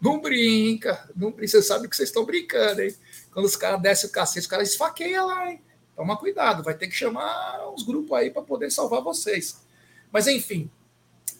Não 0.00 0.20
brinca, 0.20 1.08
não 1.16 1.30
brinca. 1.30 1.48
Você 1.48 1.62
sabe 1.62 1.88
que 1.88 1.96
vocês 1.96 2.10
estão 2.10 2.24
brincando, 2.24 2.82
hein? 2.82 2.94
Quando 3.32 3.46
os 3.46 3.56
caras 3.56 3.80
descem 3.80 4.10
o 4.10 4.12
cacete, 4.12 4.40
os 4.40 4.46
caras 4.46 4.68
esfaqueiam 4.70 5.26
lá, 5.26 5.50
hein? 5.50 5.62
Toma 5.96 6.16
cuidado, 6.16 6.62
vai 6.62 6.74
ter 6.74 6.88
que 6.88 6.94
chamar 6.94 7.72
os 7.72 7.84
grupos 7.84 8.12
aí 8.12 8.30
para 8.30 8.42
poder 8.42 8.70
salvar 8.70 9.00
vocês. 9.00 9.62
Mas 10.12 10.26
enfim, 10.26 10.70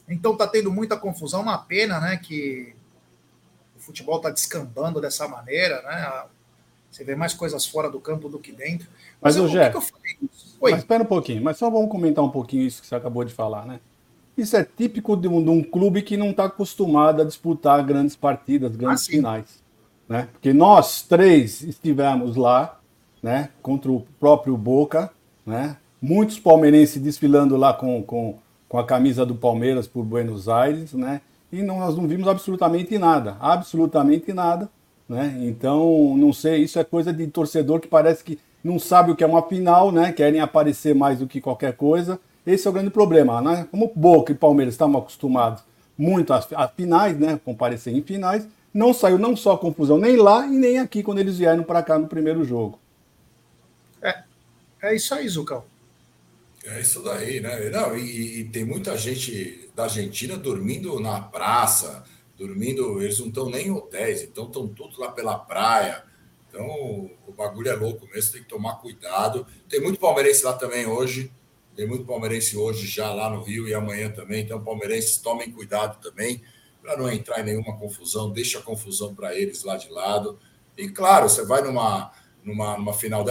então 0.08 0.36
tá 0.36 0.46
tendo 0.46 0.72
muita 0.72 0.96
confusão, 0.96 1.42
uma 1.42 1.58
pena, 1.58 2.00
né, 2.00 2.16
que 2.16 2.74
o 3.76 3.80
futebol 3.80 4.20
tá 4.20 4.30
descambando 4.30 5.00
dessa 5.00 5.26
maneira, 5.26 5.82
né? 5.82 6.26
Você 6.94 7.02
vê 7.02 7.16
mais 7.16 7.34
coisas 7.34 7.66
fora 7.66 7.90
do 7.90 7.98
campo 7.98 8.28
do 8.28 8.38
que 8.38 8.52
dentro. 8.52 8.86
Mas, 9.20 9.36
mas 9.36 9.44
o 9.44 9.48
Jé, 9.48 9.72
mas 10.62 10.78
espera 10.78 11.02
um 11.02 11.06
pouquinho, 11.06 11.42
mas 11.42 11.56
só 11.56 11.68
vamos 11.68 11.90
comentar 11.90 12.24
um 12.24 12.28
pouquinho 12.28 12.62
isso 12.62 12.80
que 12.80 12.86
você 12.86 12.94
acabou 12.94 13.24
de 13.24 13.34
falar, 13.34 13.66
né? 13.66 13.80
Isso 14.38 14.56
é 14.56 14.64
típico 14.64 15.16
de 15.16 15.26
um, 15.26 15.42
de 15.42 15.50
um 15.50 15.60
clube 15.60 16.02
que 16.02 16.16
não 16.16 16.30
está 16.30 16.44
acostumado 16.44 17.20
a 17.20 17.24
disputar 17.24 17.84
grandes 17.84 18.14
partidas, 18.14 18.76
grandes 18.76 19.08
ah, 19.08 19.10
finais. 19.10 19.62
Né? 20.08 20.28
Porque 20.30 20.52
nós 20.52 21.02
três 21.02 21.62
estivemos 21.62 22.36
lá, 22.36 22.78
né, 23.20 23.48
contra 23.60 23.90
o 23.90 24.06
próprio 24.20 24.56
Boca, 24.56 25.10
né? 25.44 25.76
muitos 26.00 26.38
palmeirenses 26.38 27.02
desfilando 27.02 27.56
lá 27.56 27.74
com, 27.74 28.04
com, 28.04 28.38
com 28.68 28.78
a 28.78 28.84
camisa 28.84 29.26
do 29.26 29.34
Palmeiras 29.34 29.88
por 29.88 30.04
Buenos 30.04 30.48
Aires, 30.48 30.92
né? 30.92 31.20
e 31.50 31.60
não, 31.60 31.80
nós 31.80 31.96
não 31.96 32.06
vimos 32.06 32.28
absolutamente 32.28 32.96
nada, 32.98 33.36
absolutamente 33.40 34.32
nada. 34.32 34.70
Né? 35.08 35.36
Então, 35.42 36.16
não 36.16 36.32
sei, 36.32 36.62
isso 36.62 36.78
é 36.78 36.84
coisa 36.84 37.12
de 37.12 37.26
torcedor 37.26 37.80
que 37.80 37.88
parece 37.88 38.24
que 38.24 38.38
não 38.62 38.78
sabe 38.78 39.10
o 39.10 39.16
que 39.16 39.22
é 39.22 39.26
uma 39.26 39.42
final, 39.42 39.92
né? 39.92 40.12
querem 40.12 40.40
aparecer 40.40 40.94
mais 40.94 41.18
do 41.18 41.26
que 41.26 41.40
qualquer 41.40 41.76
coisa 41.76 42.18
esse 42.46 42.66
é 42.66 42.70
o 42.70 42.72
grande 42.72 42.90
problema, 42.90 43.40
né? 43.40 43.66
Como 43.70 43.90
Boca 43.94 44.32
e 44.32 44.34
Palmeiras 44.34 44.74
estavam 44.74 44.98
acostumados 44.98 45.62
muito 45.96 46.32
a, 46.32 46.46
a 46.56 46.68
finais, 46.68 47.18
né? 47.18 47.40
Comparecer 47.42 47.94
em 47.94 48.02
finais, 48.02 48.46
não 48.72 48.92
saiu 48.92 49.18
não 49.18 49.34
só 49.34 49.56
confusão 49.56 49.96
nem 49.96 50.16
lá 50.16 50.46
e 50.46 50.50
nem 50.50 50.78
aqui 50.78 51.02
quando 51.02 51.20
eles 51.20 51.38
vieram 51.38 51.62
para 51.62 51.82
cá 51.82 51.98
no 51.98 52.06
primeiro 52.06 52.44
jogo. 52.44 52.78
É, 54.02 54.24
é 54.82 54.94
isso 54.94 55.14
aí, 55.14 55.26
Zucão. 55.26 55.64
É 56.66 56.80
isso 56.80 57.02
daí, 57.02 57.40
né? 57.40 57.70
Não, 57.70 57.96
e, 57.96 58.40
e, 58.40 58.44
tem 58.44 58.64
muita 58.64 58.96
gente 58.96 59.70
da 59.74 59.84
Argentina 59.84 60.36
dormindo 60.36 60.98
na 61.00 61.20
praça, 61.20 62.04
dormindo, 62.46 63.00
eles 63.02 63.18
não 63.18 63.28
estão 63.28 63.48
nem 63.48 63.68
em 63.68 63.70
hotéis, 63.70 64.22
então 64.22 64.46
estão 64.46 64.68
todos 64.68 64.98
lá 64.98 65.10
pela 65.10 65.38
praia. 65.38 66.04
Então 66.48 67.10
o 67.26 67.32
bagulho 67.32 67.68
é 67.68 67.74
louco 67.74 68.06
mesmo, 68.12 68.32
tem 68.32 68.42
que 68.42 68.48
tomar 68.48 68.76
cuidado. 68.76 69.46
Tem 69.68 69.80
muito 69.80 69.98
palmeirense 69.98 70.44
lá 70.44 70.52
também 70.52 70.86
hoje. 70.86 71.32
Tem 71.74 71.88
muito 71.88 72.04
palmeirense 72.04 72.56
hoje 72.56 72.86
já 72.86 73.12
lá 73.12 73.28
no 73.28 73.42
Rio 73.42 73.66
e 73.66 73.74
amanhã 73.74 74.08
também. 74.08 74.44
Então, 74.44 74.62
palmeirenses, 74.62 75.16
tomem 75.16 75.50
cuidado 75.50 76.00
também 76.00 76.40
para 76.80 76.96
não 76.96 77.10
entrar 77.10 77.40
em 77.40 77.44
nenhuma 77.44 77.76
confusão. 77.76 78.30
Deixa 78.30 78.60
a 78.60 78.62
confusão 78.62 79.14
para 79.14 79.34
eles 79.34 79.64
lá 79.64 79.76
de 79.76 79.90
lado. 79.90 80.38
E, 80.78 80.88
claro, 80.88 81.28
você 81.28 81.44
vai 81.44 81.62
numa, 81.62 82.12
numa, 82.44 82.76
numa 82.76 82.92
final. 82.92 83.24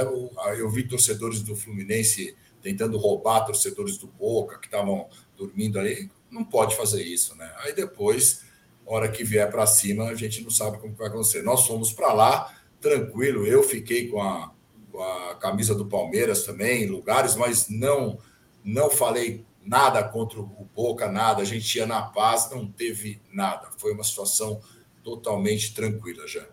Eu 0.58 0.70
vi 0.70 0.86
torcedores 0.86 1.42
do 1.42 1.56
Fluminense 1.56 2.36
tentando 2.62 2.98
roubar 2.98 3.46
torcedores 3.46 3.98
do 3.98 4.08
Boca 4.08 4.60
que 4.60 4.68
estavam 4.68 5.08
dormindo 5.38 5.80
ali. 5.80 6.12
Não 6.30 6.44
pode 6.44 6.76
fazer 6.76 7.02
isso, 7.02 7.36
né? 7.36 7.50
Aí 7.60 7.74
depois, 7.74 8.44
hora 8.86 9.10
que 9.10 9.24
vier 9.24 9.50
para 9.50 9.66
cima, 9.66 10.06
a 10.06 10.16
gente 10.16 10.42
não 10.42 10.50
sabe 10.50 10.78
como 10.80 10.94
vai 10.94 11.08
acontecer. 11.08 11.42
Nós 11.44 11.66
fomos 11.66 11.92
para 11.94 12.14
lá, 12.14 12.54
tranquilo. 12.80 13.46
Eu 13.46 13.64
fiquei 13.64 14.08
com 14.08 14.22
a, 14.22 14.52
com 14.92 15.02
a 15.02 15.36
camisa 15.36 15.74
do 15.74 15.86
Palmeiras 15.86 16.44
também, 16.44 16.84
em 16.84 16.88
lugares, 16.88 17.36
mas 17.36 17.70
não 17.70 18.20
não 18.64 18.90
falei 18.90 19.46
nada 19.66 20.02
contra 20.04 20.40
o 20.40 20.68
Boca, 20.74 21.12
nada. 21.12 21.42
A 21.42 21.46
gente 21.46 21.78
ia 21.78 21.86
na 21.86 22.02
paz, 22.02 22.50
não 22.50 22.66
teve 22.66 23.22
nada. 23.32 23.70
Foi 23.78 23.94
uma 23.94 24.04
situação 24.04 24.62
totalmente 25.04 25.74
tranquila 25.74 26.26
já. 26.28 26.48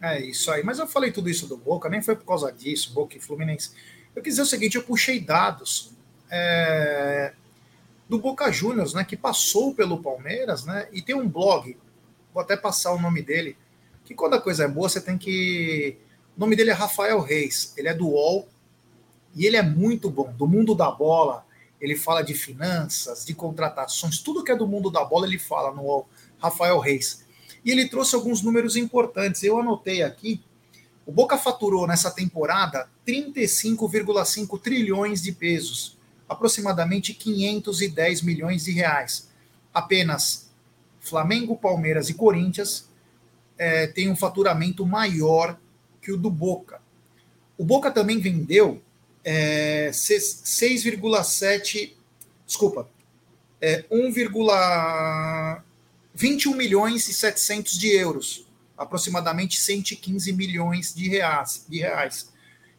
É 0.00 0.20
isso 0.20 0.50
aí. 0.50 0.62
Mas 0.62 0.78
eu 0.78 0.86
falei 0.86 1.10
tudo 1.10 1.28
isso 1.28 1.46
do 1.48 1.56
Boca, 1.56 1.88
nem 1.88 2.00
foi 2.00 2.14
por 2.14 2.24
causa 2.24 2.52
disso, 2.52 2.92
Boca 2.92 3.16
e 3.16 3.20
Fluminense. 3.20 3.72
Eu 4.14 4.22
quis 4.22 4.34
dizer 4.34 4.42
o 4.42 4.46
seguinte: 4.46 4.76
eu 4.76 4.82
puxei 4.82 5.20
dados 5.20 5.92
é, 6.30 7.32
do 8.08 8.18
Boca 8.18 8.50
Juniors, 8.50 8.94
né, 8.94 9.04
que 9.04 9.16
passou 9.16 9.74
pelo 9.74 10.02
Palmeiras, 10.02 10.64
né, 10.64 10.88
e 10.92 11.02
tem 11.02 11.14
um 11.14 11.28
blog, 11.28 11.76
vou 12.32 12.42
até 12.42 12.56
passar 12.56 12.92
o 12.92 13.00
nome 13.00 13.22
dele, 13.22 13.56
que 14.04 14.14
quando 14.14 14.34
a 14.34 14.40
coisa 14.40 14.64
é 14.64 14.68
boa, 14.68 14.88
você 14.88 15.00
tem 15.00 15.18
que. 15.18 15.98
O 16.36 16.40
nome 16.40 16.56
dele 16.56 16.70
é 16.70 16.72
Rafael 16.72 17.20
Reis, 17.20 17.74
ele 17.76 17.88
é 17.88 17.94
do 17.94 18.08
UOL, 18.08 18.48
e 19.34 19.44
ele 19.46 19.56
é 19.56 19.62
muito 19.62 20.08
bom, 20.08 20.32
do 20.32 20.46
mundo 20.46 20.74
da 20.74 20.90
bola, 20.90 21.44
ele 21.80 21.94
fala 21.94 22.22
de 22.22 22.32
finanças, 22.32 23.26
de 23.26 23.34
contratações, 23.34 24.18
tudo 24.18 24.42
que 24.42 24.50
é 24.50 24.56
do 24.56 24.66
mundo 24.66 24.90
da 24.90 25.04
bola 25.04 25.26
ele 25.26 25.38
fala 25.38 25.74
no 25.74 26.06
Rafael 26.38 26.78
Reis. 26.78 27.24
E 27.64 27.70
ele 27.70 27.86
trouxe 27.86 28.14
alguns 28.14 28.40
números 28.40 28.76
importantes. 28.76 29.42
Eu 29.42 29.58
anotei 29.58 30.02
aqui. 30.02 30.42
O 31.04 31.12
Boca 31.12 31.36
faturou 31.36 31.86
nessa 31.86 32.10
temporada 32.10 32.88
35,5 33.06 34.58
trilhões 34.58 35.22
de 35.22 35.32
pesos, 35.32 35.97
aproximadamente 36.28 37.14
510 37.14 38.22
milhões 38.22 38.64
de 38.64 38.72
reais. 38.72 39.28
Apenas 39.72 40.50
Flamengo, 41.00 41.56
Palmeiras 41.56 42.10
e 42.10 42.14
Corinthians 42.14 42.88
é, 43.56 43.86
têm 43.86 44.10
um 44.10 44.16
faturamento 44.16 44.84
maior 44.84 45.56
que 46.02 46.10
o 46.12 46.16
do 46.16 46.30
Boca. 46.30 46.80
O 47.56 47.64
Boca 47.64 47.88
também 47.90 48.20
vendeu 48.20 48.82
é, 49.24 49.88
6,7, 49.90 51.94
desculpa, 52.46 52.88
é, 53.60 53.82
1,21 53.90 56.54
milhões 56.54 57.08
e 57.08 57.14
700 57.14 57.76
de 57.76 57.88
euros, 57.88 58.46
aproximadamente 58.76 59.60
115 59.60 60.32
milhões 60.32 60.94
de 60.94 61.08
reais, 61.08 61.66
de 61.68 61.80
reais. 61.80 62.28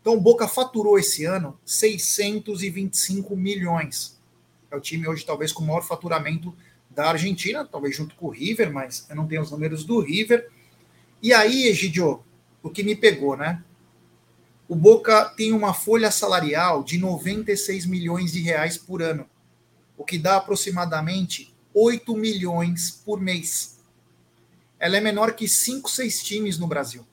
Então, 0.01 0.13
o 0.13 0.21
Boca 0.21 0.47
faturou 0.47 0.97
esse 0.97 1.25
ano 1.25 1.59
625 1.65 3.35
milhões. 3.35 4.19
É 4.71 4.75
o 4.75 4.81
time 4.81 5.07
hoje, 5.07 5.25
talvez, 5.25 5.51
com 5.51 5.63
o 5.63 5.67
maior 5.67 5.81
faturamento 5.81 6.55
da 6.89 7.09
Argentina, 7.09 7.65
talvez 7.65 7.95
junto 7.95 8.15
com 8.15 8.27
o 8.27 8.31
River, 8.31 8.71
mas 8.71 9.05
eu 9.09 9.15
não 9.15 9.27
tenho 9.27 9.41
os 9.41 9.51
números 9.51 9.83
do 9.83 9.99
River. 9.99 10.49
E 11.21 11.33
aí, 11.33 11.67
Egidio, 11.67 12.23
o 12.61 12.69
que 12.69 12.83
me 12.83 12.95
pegou, 12.95 13.35
né? 13.35 13.63
O 14.67 14.75
Boca 14.75 15.25
tem 15.35 15.51
uma 15.51 15.73
folha 15.73 16.11
salarial 16.11 16.83
de 16.83 16.97
96 16.97 17.85
milhões 17.85 18.31
de 18.31 18.41
reais 18.41 18.77
por 18.77 19.01
ano, 19.01 19.27
o 19.97 20.05
que 20.05 20.17
dá 20.17 20.37
aproximadamente 20.37 21.53
8 21.73 22.15
milhões 22.15 22.91
por 22.91 23.19
mês. 23.19 23.79
Ela 24.77 24.97
é 24.97 25.01
menor 25.01 25.33
que 25.33 25.47
5, 25.47 25.89
6 25.89 26.23
times 26.23 26.59
no 26.59 26.67
Brasil. 26.67 27.05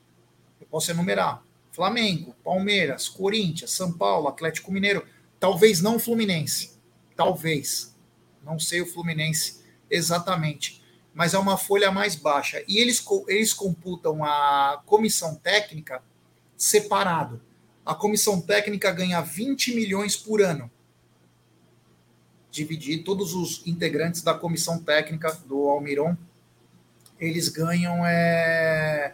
Eu 0.61 0.67
posso 0.67 0.91
enumerar: 0.91 1.43
Flamengo, 1.77 2.35
Palmeiras, 2.43 3.07
Corinthians, 3.07 3.73
São 3.73 3.93
Paulo, 3.93 4.29
Atlético 4.29 4.73
Mineiro, 4.73 5.05
talvez 5.39 5.83
não 5.83 5.97
o 5.97 5.99
Fluminense. 5.99 6.71
Talvez. 7.15 7.95
Não 8.43 8.59
sei 8.59 8.81
o 8.81 8.87
Fluminense 8.87 9.61
exatamente. 9.91 10.83
Mas 11.13 11.35
é 11.35 11.39
uma 11.39 11.59
folha 11.59 11.93
mais 11.93 12.17
baixa. 12.17 12.65
E 12.67 12.79
eles, 12.79 13.05
eles 13.29 13.53
computam 13.53 14.25
a 14.25 14.83
comissão 14.87 15.35
técnica 15.35 16.03
separado. 16.57 17.43
A 17.85 17.95
comissão 17.95 18.41
técnica 18.41 18.91
ganha 18.91 19.21
20 19.21 19.75
milhões 19.75 20.17
por 20.17 20.41
ano. 20.41 20.71
Dividir 22.51 23.05
todos 23.05 23.35
os 23.35 23.67
integrantes 23.67 24.23
da 24.23 24.33
comissão 24.33 24.79
técnica 24.79 25.31
do 25.47 25.69
Almiron, 25.69 26.17
eles 27.21 27.51
ganham 27.51 28.07
é, 28.07 29.13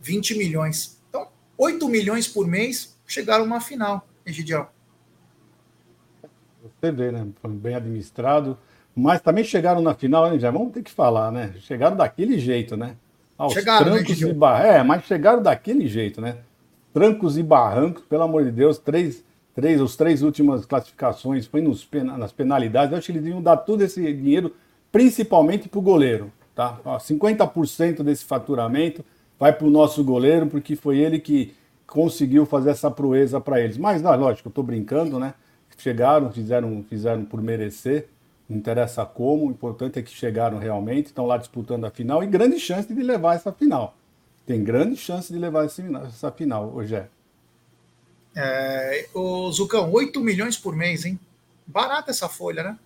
20 0.00 0.38
milhões. 0.38 0.93
Então, 1.54 1.66
8 1.66 1.88
milhões 1.88 2.28
por 2.28 2.46
mês 2.46 2.96
chegaram 3.06 3.46
na 3.46 3.60
final, 3.60 4.06
Egidião. 4.24 4.66
Você 6.62 6.90
vê, 6.90 7.12
né? 7.12 7.26
Foi 7.40 7.50
bem 7.50 7.74
administrado. 7.74 8.58
Mas 8.96 9.20
também 9.20 9.42
chegaram 9.42 9.82
na 9.82 9.94
final, 9.94 10.30
né? 10.30 10.38
já 10.38 10.50
vamos 10.50 10.72
ter 10.72 10.82
que 10.82 10.90
falar, 10.90 11.32
né? 11.32 11.54
Chegaram 11.60 11.96
daquele 11.96 12.38
jeito, 12.38 12.76
né? 12.76 12.96
Aos 13.36 13.52
chegaram, 13.52 13.86
né, 13.86 13.96
trancos 13.96 14.20
né, 14.20 14.28
e 14.28 14.32
bar... 14.32 14.64
É, 14.64 14.82
mas 14.84 15.04
chegaram 15.04 15.42
daquele 15.42 15.88
jeito, 15.88 16.20
né? 16.20 16.38
trancos 16.94 17.36
e 17.36 17.42
barrancos, 17.42 18.04
pelo 18.04 18.22
amor 18.22 18.44
de 18.44 18.52
Deus, 18.52 18.78
três, 18.78 19.24
três, 19.52 19.80
os 19.80 19.96
três 19.96 20.22
últimas 20.22 20.64
classificações 20.64 21.44
foi 21.44 21.60
nos, 21.60 21.86
nas 22.16 22.30
penalidades. 22.30 22.92
Eu 22.92 22.98
acho 22.98 23.06
que 23.12 23.18
eles 23.18 23.26
iam 23.26 23.42
dar 23.42 23.56
todo 23.56 23.82
esse 23.82 24.00
dinheiro, 24.12 24.54
principalmente 24.92 25.68
para 25.68 25.80
o 25.80 25.82
goleiro. 25.82 26.32
Tá? 26.54 26.78
50% 26.84 28.04
desse 28.04 28.24
faturamento 28.24 29.04
vai 29.38 29.52
para 29.52 29.66
o 29.66 29.70
nosso 29.70 30.02
goleiro, 30.04 30.46
porque 30.46 30.76
foi 30.76 30.98
ele 30.98 31.18
que 31.18 31.54
conseguiu 31.86 32.46
fazer 32.46 32.70
essa 32.70 32.90
proeza 32.90 33.40
para 33.40 33.60
eles. 33.60 33.76
Mas, 33.76 34.02
não, 34.02 34.14
lógico, 34.16 34.48
eu 34.48 34.50
estou 34.50 34.64
brincando, 34.64 35.18
né? 35.18 35.34
Chegaram, 35.76 36.30
fizeram, 36.30 36.84
fizeram 36.88 37.24
por 37.24 37.42
merecer, 37.42 38.08
não 38.48 38.56
interessa 38.56 39.04
como, 39.04 39.46
o 39.46 39.50
importante 39.50 39.98
é 39.98 40.02
que 40.02 40.10
chegaram 40.10 40.58
realmente, 40.58 41.06
estão 41.06 41.26
lá 41.26 41.36
disputando 41.36 41.84
a 41.84 41.90
final 41.90 42.22
e 42.22 42.26
grande 42.26 42.60
chance 42.60 42.92
de 42.92 43.02
levar 43.02 43.34
essa 43.34 43.52
final 43.52 43.94
tem 44.46 44.62
grande 44.62 44.96
chance 44.96 45.32
de 45.32 45.38
levar 45.38 45.64
essa 45.64 46.30
final, 46.30 46.82
é. 46.82 47.08
é 48.36 49.06
o 49.14 49.50
Zucão, 49.50 49.90
8 49.90 50.20
milhões 50.20 50.56
por 50.56 50.76
mês, 50.76 51.04
hein? 51.04 51.18
Barata 51.66 52.10
essa 52.10 52.28
folha, 52.28 52.62
né? 52.62 52.78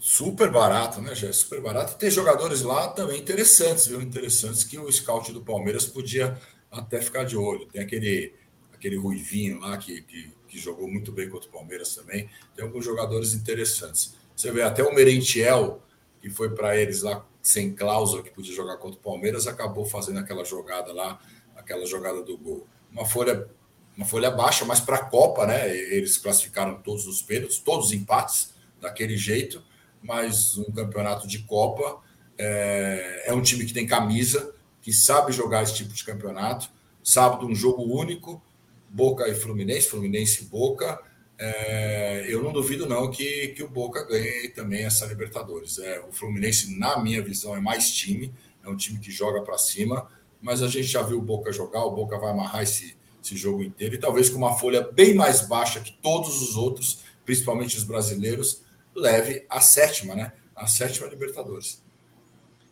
Super 0.00 0.48
barato, 0.50 1.00
né, 1.00 1.12
já 1.12 1.32
super 1.32 1.60
barato. 1.60 1.96
Tem 1.98 2.08
jogadores 2.08 2.62
lá 2.62 2.86
também 2.88 3.20
interessantes, 3.20 3.88
viu? 3.88 4.00
Interessantes 4.00 4.62
que 4.62 4.78
o 4.78 4.90
scout 4.92 5.32
do 5.32 5.40
Palmeiras 5.40 5.86
podia 5.86 6.40
até 6.70 7.00
ficar 7.00 7.24
de 7.24 7.36
olho. 7.36 7.66
Tem 7.66 7.82
aquele, 7.82 8.32
aquele 8.72 8.96
Ruivinho 8.96 9.58
lá 9.58 9.76
que, 9.76 10.02
que, 10.02 10.32
que 10.46 10.58
jogou 10.58 10.86
muito 10.88 11.10
bem 11.10 11.28
contra 11.28 11.48
o 11.48 11.52
Palmeiras 11.52 11.96
também. 11.96 12.30
Tem 12.54 12.64
alguns 12.64 12.84
jogadores 12.84 13.34
interessantes. 13.34 14.14
Você 14.36 14.52
vê 14.52 14.62
até 14.62 14.84
o 14.84 14.94
Merentiel, 14.94 15.82
que 16.20 16.30
foi 16.30 16.50
para 16.50 16.76
eles 16.76 17.02
lá 17.02 17.26
sem 17.42 17.74
cláusula, 17.74 18.22
que 18.22 18.30
podia 18.30 18.54
jogar 18.54 18.76
contra 18.76 19.00
o 19.00 19.02
Palmeiras, 19.02 19.48
acabou 19.48 19.84
fazendo 19.84 20.20
aquela 20.20 20.44
jogada 20.44 20.92
lá, 20.92 21.20
aquela 21.56 21.84
jogada 21.84 22.22
do 22.22 22.38
gol. 22.38 22.68
Uma 22.92 23.04
folha, 23.04 23.48
uma 23.96 24.06
folha 24.06 24.30
baixa, 24.30 24.64
mas 24.64 24.78
para 24.78 24.96
a 24.96 25.04
Copa, 25.04 25.44
né? 25.44 25.76
Eles 25.76 26.18
classificaram 26.18 26.80
todos 26.82 27.04
os 27.08 27.20
pênaltis, 27.20 27.58
todos 27.58 27.86
os 27.86 27.92
empates 27.92 28.54
daquele 28.80 29.16
jeito 29.16 29.60
mas 30.02 30.56
um 30.56 30.70
campeonato 30.72 31.26
de 31.26 31.40
Copa 31.40 32.00
é, 32.38 33.24
é, 33.26 33.34
um 33.34 33.42
time 33.42 33.64
que 33.64 33.72
tem 33.72 33.86
camisa, 33.86 34.54
que 34.80 34.92
sabe 34.92 35.32
jogar 35.32 35.64
esse 35.64 35.74
tipo 35.74 35.92
de 35.92 36.04
campeonato. 36.04 36.70
Sábado, 37.02 37.46
um 37.46 37.54
jogo 37.54 37.82
único, 37.82 38.40
Boca 38.88 39.28
e 39.28 39.34
Fluminense, 39.34 39.88
Fluminense 39.88 40.44
e 40.44 40.46
Boca. 40.46 41.00
É, 41.38 42.26
eu 42.28 42.42
não 42.42 42.52
duvido 42.52 42.86
não 42.86 43.10
que, 43.10 43.48
que 43.48 43.62
o 43.62 43.68
Boca 43.68 44.04
ganhe 44.04 44.48
também 44.48 44.84
essa 44.84 45.06
Libertadores. 45.06 45.78
É, 45.78 46.00
o 46.00 46.12
Fluminense, 46.12 46.78
na 46.78 47.02
minha 47.02 47.22
visão, 47.22 47.56
é 47.56 47.60
mais 47.60 47.90
time, 47.92 48.32
é 48.64 48.68
um 48.68 48.76
time 48.76 48.98
que 48.98 49.10
joga 49.10 49.42
para 49.42 49.58
cima, 49.58 50.08
mas 50.40 50.62
a 50.62 50.68
gente 50.68 50.86
já 50.86 51.02
viu 51.02 51.18
o 51.18 51.22
Boca 51.22 51.52
jogar, 51.52 51.84
o 51.84 51.90
Boca 51.90 52.18
vai 52.18 52.30
amarrar 52.30 52.62
esse, 52.62 52.96
esse 53.22 53.36
jogo 53.36 53.62
inteiro 53.62 53.94
e 53.94 53.98
talvez 53.98 54.28
com 54.28 54.38
uma 54.38 54.56
folha 54.56 54.82
bem 54.92 55.14
mais 55.14 55.46
baixa 55.46 55.80
que 55.80 55.92
todos 56.00 56.40
os 56.40 56.56
outros, 56.56 57.00
principalmente 57.24 57.76
os 57.76 57.84
brasileiros, 57.84 58.62
leve 58.98 59.46
a 59.48 59.60
sétima, 59.60 60.14
né? 60.14 60.32
A 60.54 60.66
sétima 60.66 61.06
Libertadores. 61.08 61.82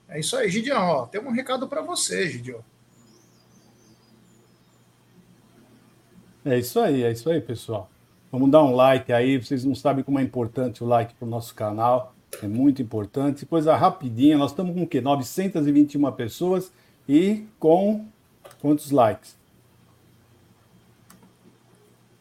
É 0.09 0.21
isso 0.21 0.37
aí, 0.37 0.49
Gideon. 0.49 0.79
Ó, 0.79 1.07
tem 1.07 1.21
um 1.21 1.31
recado 1.31 1.69
para 1.69 1.83
você, 1.83 2.29
Gideon. 2.29 2.61
É 6.45 6.59
isso 6.59 6.79
aí, 6.79 7.03
é 7.03 7.11
isso 7.11 7.29
aí, 7.29 7.41
pessoal. 7.41 7.91
Vamos 8.31 8.51
dar 8.51 8.63
um 8.63 8.75
like 8.75 9.13
aí. 9.13 9.37
Vocês 9.37 9.65
não 9.65 9.75
sabem 9.75 10.05
como 10.05 10.19
é 10.19 10.23
importante 10.23 10.85
o 10.85 10.87
like 10.87 11.15
para 11.15 11.27
o 11.27 11.31
nosso 11.31 11.55
canal. 11.55 12.15
É 12.43 12.47
muito 12.47 12.81
importante. 12.83 13.47
Coisa 13.47 13.75
rapidinha. 13.77 14.39
Nós 14.39 14.53
estamos 14.53 14.75
com 14.75 14.83
o 14.83 14.87
quê? 14.87 15.01
921 15.01 16.13
pessoas 16.13 16.71
e 17.09 17.47
com 17.59 18.07
quantos 18.61 18.91
likes? 18.91 19.37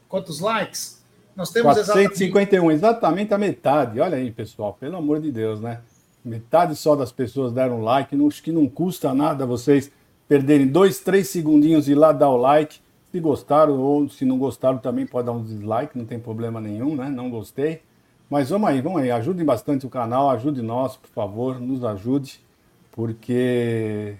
Quantos 0.08 0.39
likes? 0.39 1.05
Nós 1.36 1.52
temos 1.52 1.74
451, 1.74 2.71
exatamente... 2.71 2.74
exatamente 2.74 3.34
a 3.34 3.38
metade. 3.38 4.00
Olha 4.00 4.17
aí, 4.17 4.32
pessoal, 4.32 4.76
pelo 4.80 4.95
amor 4.95 5.19
de 5.19 5.32
Deus, 5.32 5.60
né? 5.60 5.82
Metade 6.24 6.76
só 6.76 6.95
das 6.95 7.12
pessoas 7.12 7.52
deram 7.52 7.82
like. 7.82 8.15
Acho 8.26 8.41
que 8.41 8.52
não 8.52 8.67
custa 8.67 9.13
nada 9.13 9.45
vocês 9.45 9.91
perderem 10.28 10.67
dois, 10.67 11.00
três 11.00 11.28
segundinhos 11.28 11.88
e 11.88 11.91
ir 11.91 11.95
lá 11.95 12.12
dar 12.12 12.30
o 12.30 12.38
like. 12.38 12.80
Se 13.12 13.19
gostaram 13.19 13.80
ou 13.80 14.10
se 14.10 14.26
não 14.26 14.38
gostaram 14.38 14.78
também 14.78 15.06
pode 15.06 15.28
dar 15.28 15.34
um 15.34 15.43
dislike, 15.43 15.98
não 15.98 16.06
tem 16.06 16.19
problema 16.19 16.60
nenhum, 16.60 16.95
né? 16.95 17.10
Não 17.10 17.30
gostei. 17.30 17.82
Mas 18.30 18.50
vamos 18.50 18.69
aí, 18.69 18.82
vamos 18.82 19.02
aí. 19.02 19.12
Ajudem 19.12 19.45
bastante 19.45 19.86
o 19.86 19.89
canal, 19.89 20.30
ajude 20.30 20.62
nós, 20.62 20.98
por 20.98 21.10
favor, 21.10 21.60
nos 21.60 21.84
ajude, 21.84 22.39
porque 22.91 24.15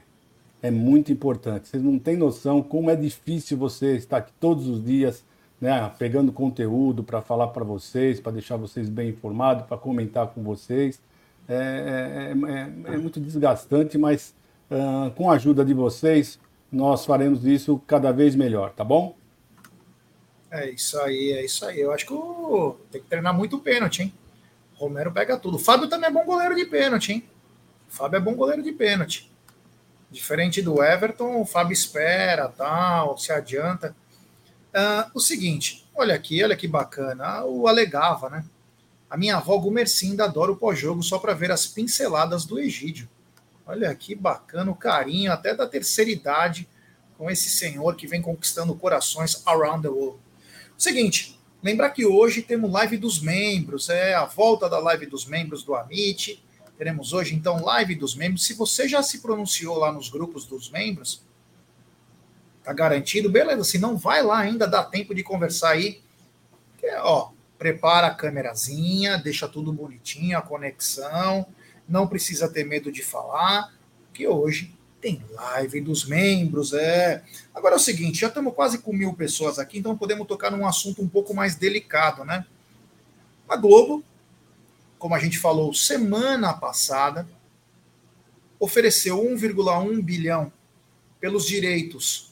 é 0.62 0.70
muito 0.70 1.12
importante. 1.12 1.68
Vocês 1.68 1.82
não 1.82 1.98
têm 1.98 2.16
noção 2.16 2.62
como 2.62 2.90
é 2.90 2.96
difícil 2.96 3.58
você 3.58 3.96
estar 3.96 4.18
aqui 4.18 4.32
todos 4.40 4.68
os 4.68 4.84
dias 4.84 5.24
né, 5.60 5.92
pegando 5.98 6.32
conteúdo 6.32 7.04
para 7.04 7.22
falar 7.22 7.48
para 7.48 7.64
vocês, 7.64 8.20
para 8.20 8.34
deixar 8.34 8.58
vocês 8.58 8.90
bem 8.90 9.10
informados, 9.10 9.66
para 9.66 9.78
comentar 9.78 10.28
com 10.28 10.44
vocês. 10.44 11.00
É, 11.48 12.34
é, 12.34 12.52
é, 12.52 12.94
é 12.94 12.98
muito 12.98 13.20
desgastante, 13.20 13.98
mas 13.98 14.34
uh, 14.70 15.12
com 15.12 15.30
a 15.30 15.36
ajuda 15.36 15.64
de 15.64 15.74
vocês, 15.74 16.40
nós 16.72 17.06
faremos 17.06 17.46
isso 17.46 17.82
cada 17.88 18.12
vez 18.12 18.36
melhor, 18.36 18.72
tá 18.72 18.84
bom? 18.84 19.16
É 20.52 20.70
isso 20.70 21.00
aí, 21.00 21.34
é 21.34 21.44
isso 21.44 21.66
aí. 21.66 21.80
Eu 21.80 21.92
acho 21.92 22.06
que 22.06 22.14
o... 22.14 22.78
tem 22.92 23.02
que 23.02 23.08
treinar 23.08 23.34
muito 23.34 23.60
pênalti, 23.60 24.04
hein? 24.04 24.14
O 24.78 24.86
Romero 24.86 25.12
pega 25.12 25.38
tudo. 25.38 25.58
O 25.58 25.60
Fábio 25.60 25.88
também 25.88 26.10
é 26.10 26.14
bom 26.14 26.26
goleiro 26.26 26.56
de 26.56 26.66
pênalti, 26.66 27.12
hein? 27.14 27.24
O 27.90 27.94
Fábio 27.94 28.18
é 28.18 28.20
bom 28.20 28.34
goleiro 28.36 28.64
de 28.64 28.72
pênalti. 28.72 29.32
Diferente 30.10 30.62
do 30.62 30.84
Everton, 30.84 31.42
o 31.42 31.46
Fábio 31.46 31.74
espera, 31.74 32.48
tal, 32.48 33.18
se 33.18 33.32
adianta. 33.32 33.96
Uh, 34.76 35.10
o 35.14 35.22
seguinte, 35.22 35.88
olha 35.96 36.14
aqui, 36.14 36.44
olha 36.44 36.56
que 36.56 36.68
bacana. 36.68 37.46
O 37.46 37.66
alegava, 37.66 38.30
né? 38.30 38.44
A 39.10 39.16
minha 39.16 39.38
avó 39.38 39.58
Gumercinda 39.58 40.26
adora 40.26 40.52
o 40.52 40.58
pós-jogo 40.58 41.02
só 41.02 41.18
para 41.18 41.34
ver 41.34 41.50
as 41.50 41.66
pinceladas 41.66 42.44
do 42.44 42.60
Egídio. 42.60 43.08
Olha 43.66 43.96
que 43.96 44.14
bacana 44.14 44.70
o 44.70 44.76
carinho, 44.76 45.32
até 45.32 45.56
da 45.56 45.66
terceira 45.66 46.12
idade, 46.12 46.68
com 47.18 47.32
esse 47.32 47.50
senhor 47.50 47.96
que 47.96 48.06
vem 48.06 48.22
conquistando 48.22 48.76
corações 48.76 49.42
around 49.46 49.84
the 49.84 49.88
world. 49.88 50.20
O 50.78 50.82
seguinte, 50.82 51.40
lembrar 51.64 51.92
que 51.92 52.06
hoje 52.06 52.42
temos 52.42 52.70
live 52.70 52.98
dos 52.98 53.22
membros, 53.22 53.88
é 53.88 54.14
a 54.14 54.26
volta 54.26 54.70
da 54.70 54.78
live 54.78 55.06
dos 55.06 55.26
membros 55.26 55.64
do 55.64 55.74
Amit. 55.74 56.44
Teremos 56.78 57.14
hoje, 57.14 57.34
então, 57.34 57.64
live 57.64 57.96
dos 57.96 58.14
membros. 58.14 58.46
Se 58.46 58.54
você 58.54 58.90
já 58.90 59.02
se 59.02 59.20
pronunciou 59.20 59.78
lá 59.78 59.94
nos 59.94 60.10
grupos 60.10 60.46
dos 60.46 60.70
membros, 60.70 61.25
tá 62.66 62.74
garantido, 62.74 63.30
beleza. 63.30 63.64
Se 63.64 63.78
não 63.78 63.96
vai 63.96 64.24
lá 64.24 64.40
ainda, 64.40 64.68
dá 64.68 64.84
tempo 64.84 65.14
de 65.14 65.24
conversar 65.24 65.70
aí. 65.72 66.02
Que, 66.80 66.90
ó, 66.96 67.30
prepara 67.60 68.08
a 68.08 68.16
câmerazinha, 68.16 69.20
deixa 69.20 69.48
tudo 69.48 69.72
bonitinho, 69.72 70.38
a 70.38 70.42
conexão. 70.42 71.46
Não 71.88 72.08
precisa 72.08 72.50
ter 72.50 72.64
medo 72.64 72.92
de 72.92 73.04
falar, 73.04 73.72
que 74.12 74.28
hoje 74.28 74.74
tem 75.00 75.24
live 75.30 75.82
dos 75.82 76.06
membros, 76.06 76.74
é. 76.74 77.24
Agora 77.54 77.76
é 77.76 77.78
o 77.78 77.80
seguinte, 77.80 78.22
já 78.22 78.28
estamos 78.28 78.56
quase 78.56 78.80
com 78.80 78.92
mil 78.92 79.14
pessoas 79.14 79.60
aqui, 79.60 79.78
então 79.78 79.96
podemos 79.96 80.28
tocar 80.28 80.50
num 80.50 80.66
assunto 80.66 81.04
um 81.04 81.08
pouco 81.08 81.32
mais 81.32 81.56
delicado, 81.56 82.26
né? 82.26 82.44
A 83.48 83.56
Globo, 83.56 84.04
como 84.98 85.14
a 85.14 85.20
gente 85.20 85.38
falou 85.38 85.72
semana 85.76 86.52
passada, 86.56 87.28
ofereceu 88.60 89.20
1,1 89.20 90.02
bilhão 90.02 90.52
pelos 91.20 91.46
direitos 91.46 92.25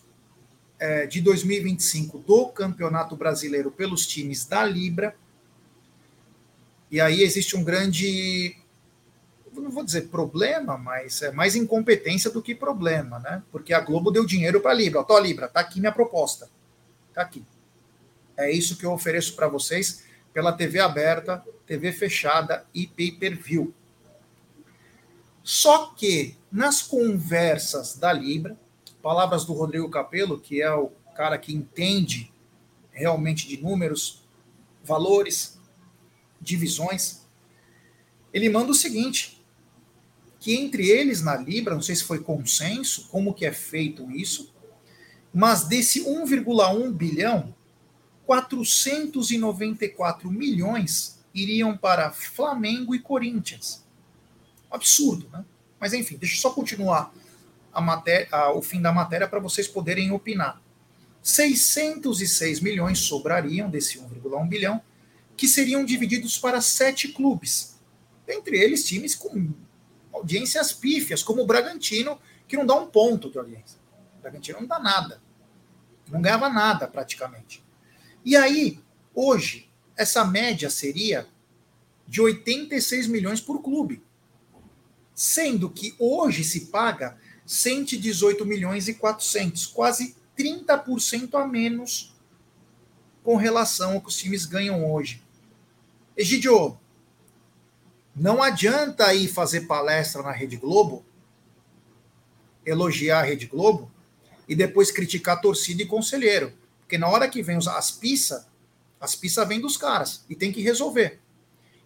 é, 0.84 1.08
de 1.08 1.22
2025 1.22 2.18
do 2.18 2.48
Campeonato 2.48 3.16
Brasileiro 3.16 3.72
pelos 3.72 4.06
times 4.06 4.46
da 4.46 4.66
Libra. 4.66 5.16
E 6.92 7.00
aí 7.00 7.24
existe 7.24 7.56
um 7.56 7.64
grande, 7.64 8.58
não 9.54 9.72
vou 9.72 9.86
dizer 9.86 10.10
problema, 10.10 10.78
mas 10.78 11.22
é 11.22 11.32
mais 11.32 11.56
incompetência 11.56 12.30
do 12.30 12.42
que 12.42 12.54
problema, 12.54 13.18
né? 13.20 13.42
Porque 13.50 13.74
a 13.74 13.80
Globo 13.80 14.12
deu 14.12 14.26
dinheiro 14.26 14.60
para 14.60 14.72
a 14.72 14.74
Libra. 14.74 15.06
Ó, 15.08 15.20
Libra, 15.20 15.48
tá 15.48 15.62
aqui 15.62 15.80
minha 15.80 15.94
proposta. 15.94 16.50
Tá 17.14 17.22
aqui. 17.22 17.46
É 18.36 18.52
isso 18.52 18.76
que 18.76 18.86
eu 18.86 18.92
ofereço 18.92 19.38
para 19.38 19.48
vocês 19.48 20.04
pela 20.34 20.52
TV 20.52 20.82
aberta, 20.82 21.42
TV 21.66 21.94
fechada 21.94 22.66
e 22.74 22.88
pay-per-view. 22.88 23.74
Só 25.42 25.94
que 25.96 26.36
nas 26.52 26.82
conversas 26.82 27.96
da 27.96 28.12
Libra, 28.12 28.58
Palavras 29.04 29.44
do 29.44 29.52
Rodrigo 29.52 29.90
Capello, 29.90 30.40
que 30.40 30.62
é 30.62 30.74
o 30.74 30.90
cara 31.14 31.38
que 31.38 31.54
entende 31.54 32.32
realmente 32.90 33.50
de 33.50 33.62
números, 33.62 34.24
valores, 34.82 35.60
divisões. 36.40 37.28
Ele 38.32 38.48
manda 38.48 38.72
o 38.72 38.74
seguinte: 38.74 39.46
que 40.40 40.56
entre 40.56 40.90
eles 40.90 41.22
na 41.22 41.36
Libra, 41.36 41.76
não 41.76 41.82
sei 41.82 41.98
se 41.98 42.06
foi 42.06 42.20
consenso, 42.20 43.10
como 43.10 43.34
que 43.34 43.46
é 43.46 43.52
feito 43.52 44.10
isso, 44.10 44.54
mas 45.34 45.66
desse 45.66 46.06
1,1 46.06 46.90
bilhão, 46.94 47.54
494 48.26 50.32
milhões 50.32 51.22
iriam 51.34 51.76
para 51.76 52.14
Flamengo 52.14 52.96
e 52.96 53.00
Corinthians. 53.00 53.84
Absurdo, 54.72 55.28
né? 55.30 55.44
Mas 55.78 55.92
enfim, 55.92 56.16
deixa 56.16 56.38
eu 56.38 56.40
só 56.40 56.52
continuar 56.52 57.14
a 57.74 57.82
matéria, 57.82 58.28
a, 58.32 58.54
o 58.54 58.62
fim 58.62 58.82
da 58.82 58.92
matéria 58.92 59.28
para 59.28 59.40
vocês 59.40 59.68
poderem 59.68 60.12
opinar. 60.12 60.62
606 61.22 62.60
milhões 62.60 63.00
sobrariam 63.00 63.70
desse 63.70 63.98
1,1 63.98 64.48
bilhão, 64.48 64.82
que 65.36 65.48
seriam 65.48 65.84
divididos 65.84 66.38
para 66.38 66.62
sete 66.62 67.08
clubes, 67.08 67.80
entre 68.28 68.58
eles 68.58 68.86
times 68.86 69.16
com 69.16 69.52
audiências 70.14 70.72
pífias, 70.72 71.24
como 71.24 71.42
o 71.42 71.46
Bragantino, 71.46 72.20
que 72.48 72.56
não 72.56 72.66
dá 72.66 72.76
um 72.76 72.88
ponto 72.88 73.32
de 73.32 73.38
audiência. 73.38 73.80
O 74.18 74.22
Bragantino 74.22 74.60
não 74.60 74.68
dá 74.68 74.80
nada. 74.80 75.22
Não 76.10 76.22
ganhava 76.22 76.50
nada 76.50 76.88
praticamente. 76.88 77.64
E 78.24 78.36
aí, 78.36 78.80
hoje, 79.16 79.70
essa 79.98 80.24
média 80.24 80.70
seria 80.70 81.28
de 82.08 82.22
86 82.22 83.08
milhões 83.08 83.42
por 83.42 83.62
clube. 83.62 84.04
Sendo 85.16 85.70
que 85.70 85.96
hoje 85.98 86.44
se 86.44 86.68
paga 86.68 87.18
118 87.46 88.46
milhões 88.46 88.88
e 88.88 88.94
400, 88.94 89.68
quase 89.68 90.16
30% 90.38 91.36
a 91.36 91.48
menos 91.48 92.14
com 93.24 93.36
relação 93.36 93.94
ao 93.94 94.02
que 94.02 94.10
os 94.10 94.18
times 94.18 94.46
ganham 94.46 94.92
hoje. 94.92 95.24
Egidio, 96.16 96.78
Não 98.16 98.44
adianta 98.44 99.14
ir 99.14 99.28
fazer 99.28 99.62
palestra 99.62 100.22
na 100.22 100.32
Rede 100.32 100.58
Globo, 100.58 101.04
elogiar 102.66 103.22
a 103.22 103.24
Rede 103.24 103.48
Globo 103.48 103.92
e 104.48 104.56
depois 104.56 104.92
criticar 104.92 105.42
torcida 105.42 105.82
e 105.82 105.88
conselheiro. 105.88 106.54
Porque 106.80 106.98
na 106.98 107.08
hora 107.08 107.28
que 107.28 107.42
vem 107.42 107.58
as 107.58 107.92
pistas, 107.92 108.46
as 109.00 109.16
pistas 109.16 109.48
vêm 109.48 109.60
dos 109.60 109.78
caras 109.78 110.24
e 110.30 110.36
tem 110.36 110.52
que 110.52 110.62
resolver. 110.62 111.20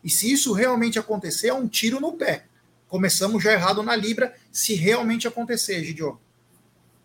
E 0.03 0.09
se 0.09 0.31
isso 0.31 0.53
realmente 0.53 0.99
acontecer, 0.99 1.47
é 1.47 1.53
um 1.53 1.67
tiro 1.67 1.99
no 1.99 2.13
pé. 2.13 2.45
Começamos 2.87 3.43
já 3.43 3.51
errado 3.51 3.83
na 3.83 3.95
Libra, 3.95 4.33
se 4.51 4.73
realmente 4.73 5.27
acontecer, 5.27 5.83
Gidio. 5.83 6.19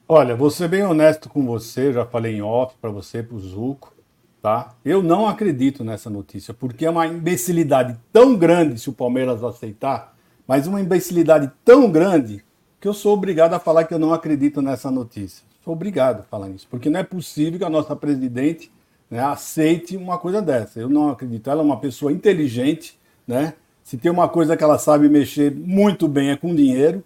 Olha, 0.08 0.36
vou 0.36 0.50
ser 0.50 0.68
bem 0.68 0.84
honesto 0.84 1.28
com 1.28 1.44
você, 1.44 1.92
já 1.92 2.04
falei 2.04 2.36
em 2.36 2.42
off 2.42 2.76
para 2.80 2.90
você, 2.90 3.22
para 3.22 3.36
o 3.36 3.40
Zuco, 3.40 3.94
tá? 4.40 4.74
Eu 4.84 5.02
não 5.02 5.26
acredito 5.26 5.82
nessa 5.82 6.10
notícia, 6.10 6.52
porque 6.52 6.84
é 6.84 6.90
uma 6.90 7.06
imbecilidade 7.06 7.98
tão 8.12 8.36
grande 8.36 8.78
se 8.78 8.90
o 8.90 8.92
Palmeiras 8.92 9.42
aceitar, 9.42 10.16
mas 10.46 10.66
uma 10.66 10.80
imbecilidade 10.80 11.50
tão 11.64 11.90
grande 11.90 12.44
que 12.80 12.86
eu 12.86 12.92
sou 12.92 13.14
obrigado 13.14 13.54
a 13.54 13.60
falar 13.60 13.84
que 13.84 13.94
eu 13.94 13.98
não 13.98 14.12
acredito 14.12 14.60
nessa 14.60 14.90
notícia. 14.90 15.44
Sou 15.64 15.72
obrigado 15.72 16.20
a 16.20 16.24
falar 16.24 16.50
isso, 16.50 16.66
porque 16.68 16.90
não 16.90 17.00
é 17.00 17.04
possível 17.04 17.58
que 17.58 17.64
a 17.64 17.70
nossa 17.70 17.94
presidente 17.94 18.70
né, 19.08 19.20
aceite 19.20 19.96
uma 19.96 20.18
coisa 20.18 20.40
dessa. 20.40 20.80
Eu 20.80 20.88
não 20.88 21.10
acredito. 21.10 21.48
Ela 21.48 21.60
é 21.60 21.64
uma 21.64 21.78
pessoa 21.78 22.10
inteligente, 22.10 22.98
né? 23.26 23.54
Se 23.82 23.96
tem 23.96 24.10
uma 24.10 24.28
coisa 24.28 24.56
que 24.56 24.64
ela 24.64 24.78
sabe 24.78 25.08
mexer 25.08 25.52
muito 25.52 26.06
bem 26.06 26.30
é 26.30 26.36
com 26.36 26.54
dinheiro, 26.54 27.02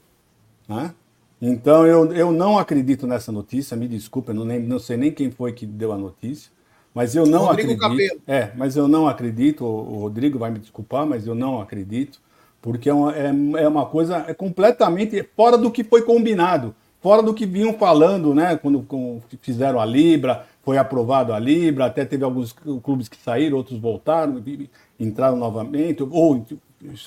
né? 0.68 0.92
Então 1.40 1.86
eu, 1.86 2.12
eu 2.12 2.32
não 2.32 2.58
acredito 2.58 3.06
nessa 3.06 3.30
notícia, 3.30 3.76
me 3.76 3.86
desculpa, 3.86 4.32
não, 4.32 4.44
nem, 4.44 4.60
não 4.60 4.78
sei 4.78 4.96
nem 4.96 5.12
quem 5.12 5.30
foi 5.30 5.52
que 5.52 5.66
deu 5.66 5.92
a 5.92 5.98
notícia, 5.98 6.50
mas 6.94 7.14
eu 7.14 7.26
não 7.26 7.44
Rodrigo 7.44 7.72
acredito. 7.72 8.18
Capelo. 8.18 8.22
É, 8.26 8.52
mas 8.56 8.74
eu 8.76 8.88
não 8.88 9.06
acredito, 9.06 9.64
o, 9.64 9.94
o, 9.94 9.98
Rodrigo 10.00 10.38
vai 10.38 10.50
me 10.50 10.58
desculpar, 10.58 11.06
mas 11.06 11.26
eu 11.26 11.34
não 11.34 11.60
acredito, 11.60 12.18
porque 12.62 12.88
é 12.88 12.94
uma, 12.94 13.14
é, 13.14 13.26
é 13.26 13.68
uma 13.68 13.84
coisa 13.84 14.24
é 14.26 14.32
completamente 14.32 15.22
fora 15.36 15.58
do 15.58 15.70
que 15.70 15.84
foi 15.84 16.02
combinado, 16.02 16.74
fora 17.02 17.22
do 17.22 17.34
que 17.34 17.44
vinham 17.44 17.74
falando, 17.74 18.34
né? 18.34 18.56
Quando, 18.56 18.80
quando 18.80 19.22
fizeram 19.42 19.78
a 19.78 19.84
Libra, 19.84 20.46
foi 20.62 20.78
aprovado 20.78 21.34
a 21.34 21.38
Libra, 21.38 21.84
até 21.84 22.04
teve 22.04 22.24
alguns 22.24 22.52
clubes 22.82 23.08
que 23.08 23.16
saíram, 23.18 23.58
outros 23.58 23.78
voltaram, 23.78 24.42
entraram 24.98 25.37
novamente, 25.37 26.02
ou 26.02 26.44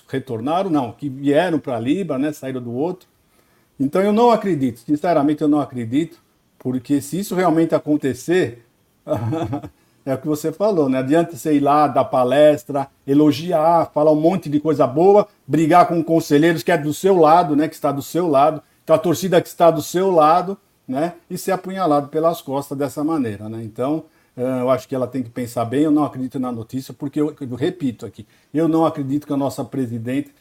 retornaram, 0.07 0.69
não, 0.69 0.91
que 0.91 1.09
vieram 1.09 1.59
para 1.59 1.77
a 1.77 1.79
Libra, 1.79 2.17
né? 2.17 2.31
Saíram 2.31 2.61
do 2.61 2.73
outro. 2.73 3.07
Então 3.79 4.01
eu 4.01 4.11
não 4.11 4.31
acredito, 4.31 4.79
sinceramente 4.79 5.41
eu 5.41 5.47
não 5.47 5.59
acredito, 5.59 6.17
porque 6.57 6.99
se 6.99 7.19
isso 7.19 7.33
realmente 7.33 7.73
acontecer, 7.73 8.65
é 10.05 10.13
o 10.13 10.17
que 10.17 10.27
você 10.27 10.51
falou, 10.51 10.89
né? 10.89 10.99
Adianta 10.99 11.35
você 11.35 11.53
ir 11.53 11.61
lá, 11.61 11.87
dar 11.87 12.03
palestra, 12.05 12.87
elogiar, 13.07 13.91
falar 13.93 14.11
um 14.11 14.19
monte 14.19 14.49
de 14.49 14.59
coisa 14.59 14.85
boa, 14.85 15.27
brigar 15.47 15.87
com 15.87 16.03
conselheiros 16.03 16.61
que 16.61 16.71
é 16.71 16.77
do 16.77 16.93
seu 16.93 17.15
lado, 17.17 17.55
né? 17.55 17.67
Que 17.67 17.75
está 17.75 17.91
do 17.91 18.01
seu 18.01 18.27
lado, 18.27 18.61
então 18.83 18.95
a 18.95 18.99
torcida 18.99 19.41
que 19.41 19.47
está 19.47 19.71
do 19.71 19.81
seu 19.81 20.11
lado, 20.11 20.57
né? 20.87 21.13
E 21.29 21.37
ser 21.37 21.53
apunhalado 21.53 22.09
pelas 22.09 22.41
costas 22.41 22.77
dessa 22.77 23.03
maneira, 23.03 23.47
né? 23.47 23.63
Então, 23.63 24.03
eu 24.41 24.69
acho 24.69 24.87
que 24.87 24.95
ela 24.95 25.07
tem 25.07 25.21
que 25.21 25.29
pensar 25.29 25.65
bem. 25.65 25.81
Eu 25.83 25.91
não 25.91 26.03
acredito 26.03 26.39
na 26.39 26.51
notícia, 26.51 26.93
porque 26.93 27.19
eu, 27.19 27.35
eu 27.39 27.55
repito 27.55 28.05
aqui, 28.05 28.25
eu 28.53 28.67
não 28.67 28.85
acredito 28.85 29.27
que 29.27 29.33
a 29.33 29.37
nossa 29.37 29.63
presidente 29.65 30.33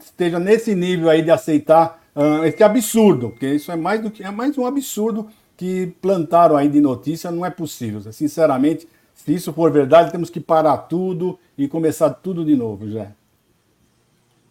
esteja 0.00 0.38
nesse 0.38 0.74
nível 0.74 1.08
aí 1.10 1.22
de 1.22 1.30
aceitar 1.30 2.00
uh, 2.14 2.44
esse 2.44 2.62
absurdo, 2.62 3.30
porque 3.30 3.54
isso 3.54 3.72
é 3.72 3.76
mais 3.76 4.00
do 4.00 4.10
que 4.10 4.22
é 4.22 4.30
mais 4.30 4.56
um 4.56 4.64
absurdo 4.64 5.28
que 5.56 5.94
plantaram 6.00 6.56
aí 6.56 6.68
de 6.68 6.80
notícia, 6.80 7.30
não 7.30 7.44
é 7.44 7.50
possível. 7.50 8.00
Sinceramente, 8.12 8.88
se 9.14 9.34
isso 9.34 9.52
for 9.52 9.70
verdade, 9.70 10.12
temos 10.12 10.30
que 10.30 10.40
parar 10.40 10.76
tudo 10.78 11.38
e 11.56 11.66
começar 11.68 12.10
tudo 12.10 12.44
de 12.44 12.54
novo, 12.54 12.88
já. 12.90 13.12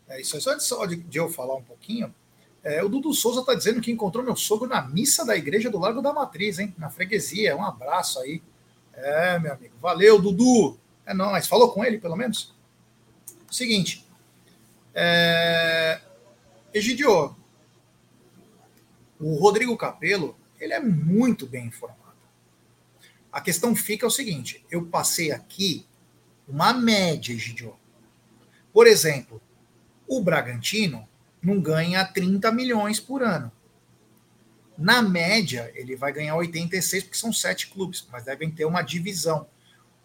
É 0.08 0.22
isso, 0.22 0.40
só 0.40 0.54
de, 0.54 0.64
só 0.64 0.86
de, 0.86 0.98
de 0.98 1.18
eu 1.18 1.30
falar 1.30 1.56
um 1.56 1.64
pouquinho. 1.64 2.14
É, 2.64 2.84
o 2.84 2.88
Dudu 2.88 3.14
Souza 3.14 3.42
está 3.42 3.54
dizendo 3.54 3.82
que 3.82 3.92
encontrou 3.92 4.24
meu 4.24 4.36
sogro 4.38 4.68
na 4.68 4.82
missa 4.82 5.26
da 5.26 5.36
igreja 5.36 5.70
do 5.70 5.78
Largo 5.78 6.02
da 6.02 6.14
Matriz, 6.14 6.60
hein? 6.60 6.74
Na 6.78 6.90
freguesia. 6.90 7.58
Um 7.58 7.64
abraço 7.64 8.20
aí. 8.20 8.42
É, 8.94 9.40
meu 9.40 9.54
amigo. 9.54 9.76
Valeu, 9.82 10.22
Dudu. 10.22 10.78
É 11.06 11.14
nóis. 11.14 11.48
Falou 11.48 11.72
com 11.72 11.84
ele, 11.84 11.98
pelo 11.98 12.16
menos? 12.16 12.54
Seguinte. 13.52 14.06
É... 14.94 16.00
Egidio, 16.74 17.36
o 19.20 19.36
Rodrigo 19.36 19.76
Capello, 19.78 20.36
ele 20.60 20.74
é 20.74 20.80
muito 20.80 21.46
bem 21.46 21.68
informado. 21.68 22.02
A 23.32 23.42
questão 23.42 23.76
fica 23.76 24.06
o 24.06 24.12
seguinte: 24.12 24.64
eu 24.70 24.86
passei 24.86 25.32
aqui 25.32 25.86
uma 26.48 26.74
média, 26.74 27.38
Gidio. 27.38 27.76
Por 28.72 28.88
exemplo, 28.88 29.42
o 30.08 30.22
Bragantino 30.22 31.08
não 31.42 31.60
ganha 31.60 32.06
30 32.06 32.52
milhões 32.52 33.00
por 33.00 33.24
ano. 33.24 33.52
Na 34.78 35.02
média, 35.02 35.72
ele 35.76 35.96
vai 35.96 36.12
ganhar 36.12 36.36
86, 36.36 37.04
porque 37.04 37.18
são 37.18 37.32
sete 37.32 37.68
clubes, 37.68 38.08
mas 38.12 38.26
devem 38.26 38.50
ter 38.50 38.66
uma 38.66 38.82
divisão. 38.82 39.48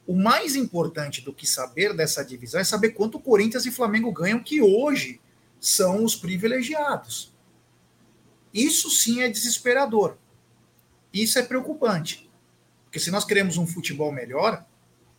O 0.07 0.14
mais 0.14 0.57
importante 0.57 1.20
do 1.20 1.33
que 1.33 1.46
saber 1.46 1.94
dessa 1.94 2.24
divisão 2.24 2.61
é 2.61 2.64
saber 2.64 2.90
quanto 2.90 3.20
Corinthians 3.20 3.66
e 3.66 3.70
Flamengo 3.70 4.12
ganham, 4.12 4.42
que 4.42 4.61
hoje 4.61 5.20
são 5.61 6.04
os 6.04 6.14
privilegiados. 6.14 7.35
Isso 8.52 8.90
sim 8.90 9.22
é 9.22 9.28
desesperador. 9.28 10.16
Isso 11.12 11.38
é 11.38 11.42
preocupante. 11.42 12.28
Porque 12.85 13.00
se 13.00 13.11
nós 13.11 13.24
queremos 13.24 13.59
um 13.59 13.66
futebol 13.66 14.11
melhor, 14.11 14.64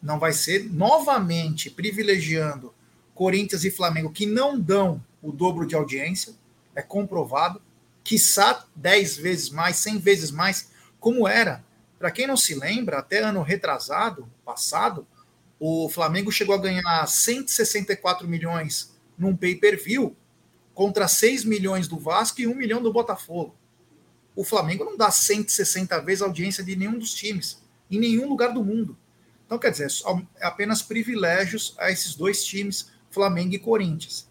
não 0.01 0.17
vai 0.17 0.33
ser 0.33 0.71
novamente 0.71 1.69
privilegiando 1.69 2.73
Corinthians 3.13 3.63
e 3.63 3.71
Flamengo, 3.71 4.11
que 4.11 4.25
não 4.25 4.59
dão 4.59 5.03
o 5.21 5.31
dobro 5.31 5.67
de 5.67 5.75
audiência, 5.75 6.33
é 6.73 6.81
comprovado, 6.81 7.61
quiçá 8.03 8.65
10 8.75 9.17
vezes 9.17 9.49
mais, 9.49 9.77
100 9.77 9.97
vezes 9.99 10.31
mais, 10.31 10.69
como 10.99 11.27
era. 11.27 11.63
Para 11.97 12.11
quem 12.11 12.25
não 12.25 12.37
se 12.37 12.55
lembra, 12.55 12.99
até 12.99 13.19
ano 13.19 13.41
retrasado, 13.41 14.29
passado, 14.45 15.05
o 15.59 15.89
Flamengo 15.89 16.31
chegou 16.31 16.55
a 16.55 16.59
ganhar 16.59 17.05
164 17.07 18.27
milhões 18.27 18.95
num 19.17 19.35
pay-per-view 19.35 20.15
contra 20.73 21.07
6 21.07 21.43
milhões 21.43 21.87
do 21.87 21.99
Vasco 21.99 22.39
e 22.39 22.47
1 22.47 22.55
milhão 22.55 22.81
do 22.81 22.93
Botafogo. 22.93 23.53
O 24.33 24.45
Flamengo 24.45 24.85
não 24.85 24.95
dá 24.95 25.11
160 25.11 25.99
vezes 25.99 26.21
a 26.21 26.25
audiência 26.25 26.63
de 26.63 26.75
nenhum 26.77 26.97
dos 26.97 27.13
times, 27.13 27.61
em 27.91 27.99
nenhum 27.99 28.29
lugar 28.29 28.53
do 28.53 28.63
mundo. 28.63 28.97
Então, 29.45 29.59
quer 29.59 29.71
dizer, 29.71 29.89
é 30.37 30.45
apenas 30.45 30.81
privilégios 30.81 31.75
a 31.77 31.91
esses 31.91 32.15
dois 32.15 32.45
times, 32.45 32.91
Flamengo 33.09 33.55
e 33.55 33.59
Corinthians. 33.59 34.29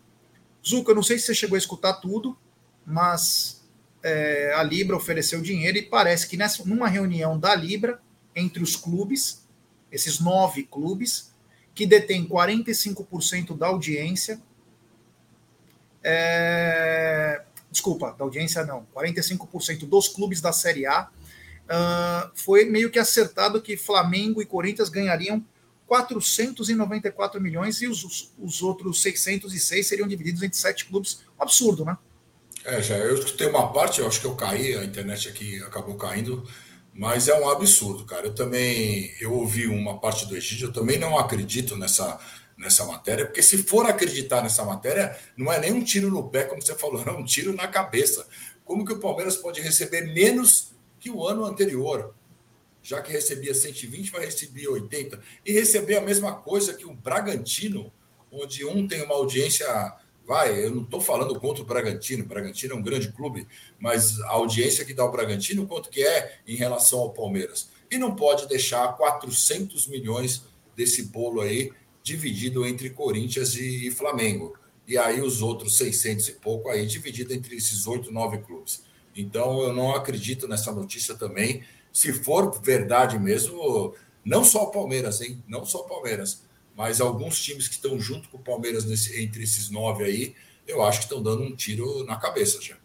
Zuca, 0.66 0.92
eu 0.92 0.94
não 0.94 1.02
sei 1.02 1.18
se 1.18 1.26
você 1.26 1.34
chegou 1.34 1.56
a 1.56 1.58
escutar 1.58 1.94
tudo, 1.94 2.38
mas 2.86 3.57
é, 4.02 4.52
a 4.54 4.62
Libra 4.62 4.96
ofereceu 4.96 5.40
dinheiro 5.40 5.78
e 5.78 5.82
parece 5.82 6.28
que 6.28 6.36
nessa, 6.36 6.64
numa 6.64 6.88
reunião 6.88 7.38
da 7.38 7.54
Libra, 7.54 8.00
entre 8.34 8.62
os 8.62 8.76
clubes, 8.76 9.46
esses 9.90 10.20
nove 10.20 10.64
clubes, 10.64 11.32
que 11.74 11.86
detêm 11.86 12.26
45% 12.26 13.56
da 13.56 13.68
audiência, 13.68 14.40
é, 16.02 17.42
desculpa, 17.70 18.14
da 18.16 18.24
audiência 18.24 18.64
não, 18.64 18.86
45% 18.94 19.86
dos 19.86 20.08
clubes 20.08 20.40
da 20.40 20.52
Série 20.52 20.86
A, 20.86 21.08
uh, 21.68 22.30
foi 22.34 22.64
meio 22.64 22.90
que 22.90 22.98
acertado 22.98 23.60
que 23.60 23.76
Flamengo 23.76 24.40
e 24.40 24.46
Corinthians 24.46 24.88
ganhariam 24.88 25.44
494 25.86 27.40
milhões 27.40 27.80
e 27.80 27.86
os, 27.86 28.32
os 28.38 28.62
outros 28.62 29.00
606 29.02 29.86
seriam 29.86 30.06
divididos 30.06 30.42
entre 30.42 30.58
sete 30.58 30.84
clubes. 30.84 31.24
Um 31.38 31.42
absurdo, 31.42 31.84
né? 31.84 31.96
É, 32.68 32.82
já 32.82 32.98
eu 32.98 33.14
escutei 33.14 33.46
uma 33.46 33.72
parte, 33.72 34.00
eu 34.00 34.06
acho 34.06 34.20
que 34.20 34.26
eu 34.26 34.36
caí, 34.36 34.74
a 34.76 34.84
internet 34.84 35.26
aqui 35.26 35.58
acabou 35.62 35.96
caindo, 35.96 36.46
mas 36.92 37.26
é 37.26 37.34
um 37.40 37.48
absurdo, 37.48 38.04
cara. 38.04 38.26
Eu 38.26 38.34
também, 38.34 39.10
eu 39.20 39.32
ouvi 39.32 39.66
uma 39.66 39.98
parte 39.98 40.26
do 40.26 40.36
Egídio, 40.36 40.68
eu 40.68 40.72
também 40.72 40.98
não 40.98 41.18
acredito 41.18 41.76
nessa 41.76 42.20
nessa 42.58 42.84
matéria, 42.84 43.24
porque 43.24 43.40
se 43.40 43.58
for 43.58 43.86
acreditar 43.86 44.42
nessa 44.42 44.64
matéria, 44.64 45.16
não 45.36 45.50
é 45.50 45.60
nem 45.60 45.72
um 45.72 45.82
tiro 45.82 46.10
no 46.10 46.28
pé, 46.28 46.42
como 46.42 46.60
você 46.60 46.74
falou, 46.74 47.00
é 47.06 47.10
um 47.12 47.24
tiro 47.24 47.54
na 47.54 47.68
cabeça. 47.68 48.26
Como 48.64 48.84
que 48.84 48.92
o 48.92 48.98
Palmeiras 48.98 49.36
pode 49.36 49.62
receber 49.62 50.12
menos 50.12 50.72
que 51.00 51.08
o 51.08 51.26
ano 51.26 51.44
anterior? 51.44 52.14
Já 52.82 53.00
que 53.00 53.12
recebia 53.12 53.54
120, 53.54 54.10
vai 54.10 54.26
receber 54.26 54.68
80. 54.68 55.18
E 55.46 55.52
receber 55.52 55.96
a 55.96 56.00
mesma 56.02 56.34
coisa 56.34 56.74
que 56.74 56.84
o 56.84 56.92
Bragantino, 56.92 57.90
onde 58.30 58.64
um 58.66 58.86
tem 58.86 59.02
uma 59.02 59.14
audiência. 59.14 59.66
Vai, 60.28 60.62
eu 60.62 60.70
não 60.70 60.82
estou 60.82 61.00
falando 61.00 61.40
contra 61.40 61.62
o 61.62 61.66
Bragantino, 61.66 62.22
o 62.22 62.28
Bragantino 62.28 62.74
é 62.74 62.76
um 62.76 62.82
grande 62.82 63.10
clube, 63.10 63.48
mas 63.78 64.20
a 64.20 64.32
audiência 64.32 64.84
que 64.84 64.92
dá 64.92 65.02
o 65.02 65.10
Bragantino, 65.10 65.66
quanto 65.66 65.88
que 65.88 66.02
é 66.02 66.40
em 66.46 66.54
relação 66.54 66.98
ao 66.98 67.14
Palmeiras? 67.14 67.70
E 67.90 67.96
não 67.96 68.14
pode 68.14 68.46
deixar 68.46 68.94
400 68.94 69.86
milhões 69.86 70.42
desse 70.76 71.04
bolo 71.04 71.40
aí 71.40 71.72
dividido 72.02 72.66
entre 72.66 72.90
Corinthians 72.90 73.54
e 73.54 73.90
Flamengo. 73.90 74.54
E 74.86 74.98
aí 74.98 75.22
os 75.22 75.40
outros 75.40 75.78
600 75.78 76.28
e 76.28 76.32
pouco 76.32 76.68
aí 76.68 76.84
dividido 76.84 77.32
entre 77.32 77.56
esses 77.56 77.86
oito, 77.86 78.12
nove 78.12 78.36
clubes. 78.36 78.82
Então 79.16 79.62
eu 79.62 79.72
não 79.72 79.94
acredito 79.94 80.46
nessa 80.46 80.70
notícia 80.70 81.14
também. 81.14 81.62
Se 81.90 82.12
for 82.12 82.60
verdade 82.60 83.18
mesmo, 83.18 83.94
não 84.22 84.44
só 84.44 84.64
o 84.64 84.70
Palmeiras, 84.70 85.22
hein? 85.22 85.42
Não 85.48 85.64
só 85.64 85.78
o 85.78 85.88
Palmeiras, 85.88 86.42
mas 86.78 87.00
alguns 87.00 87.42
times 87.42 87.66
que 87.66 87.74
estão 87.74 87.98
junto 87.98 88.28
com 88.28 88.36
o 88.36 88.40
Palmeiras 88.40 88.84
nesse, 88.84 89.20
entre 89.20 89.42
esses 89.42 89.68
nove 89.68 90.04
aí, 90.04 90.36
eu 90.64 90.80
acho 90.80 91.00
que 91.00 91.04
estão 91.06 91.20
dando 91.20 91.42
um 91.42 91.56
tiro 91.56 92.04
na 92.04 92.14
cabeça 92.14 92.62
já. 92.62 92.76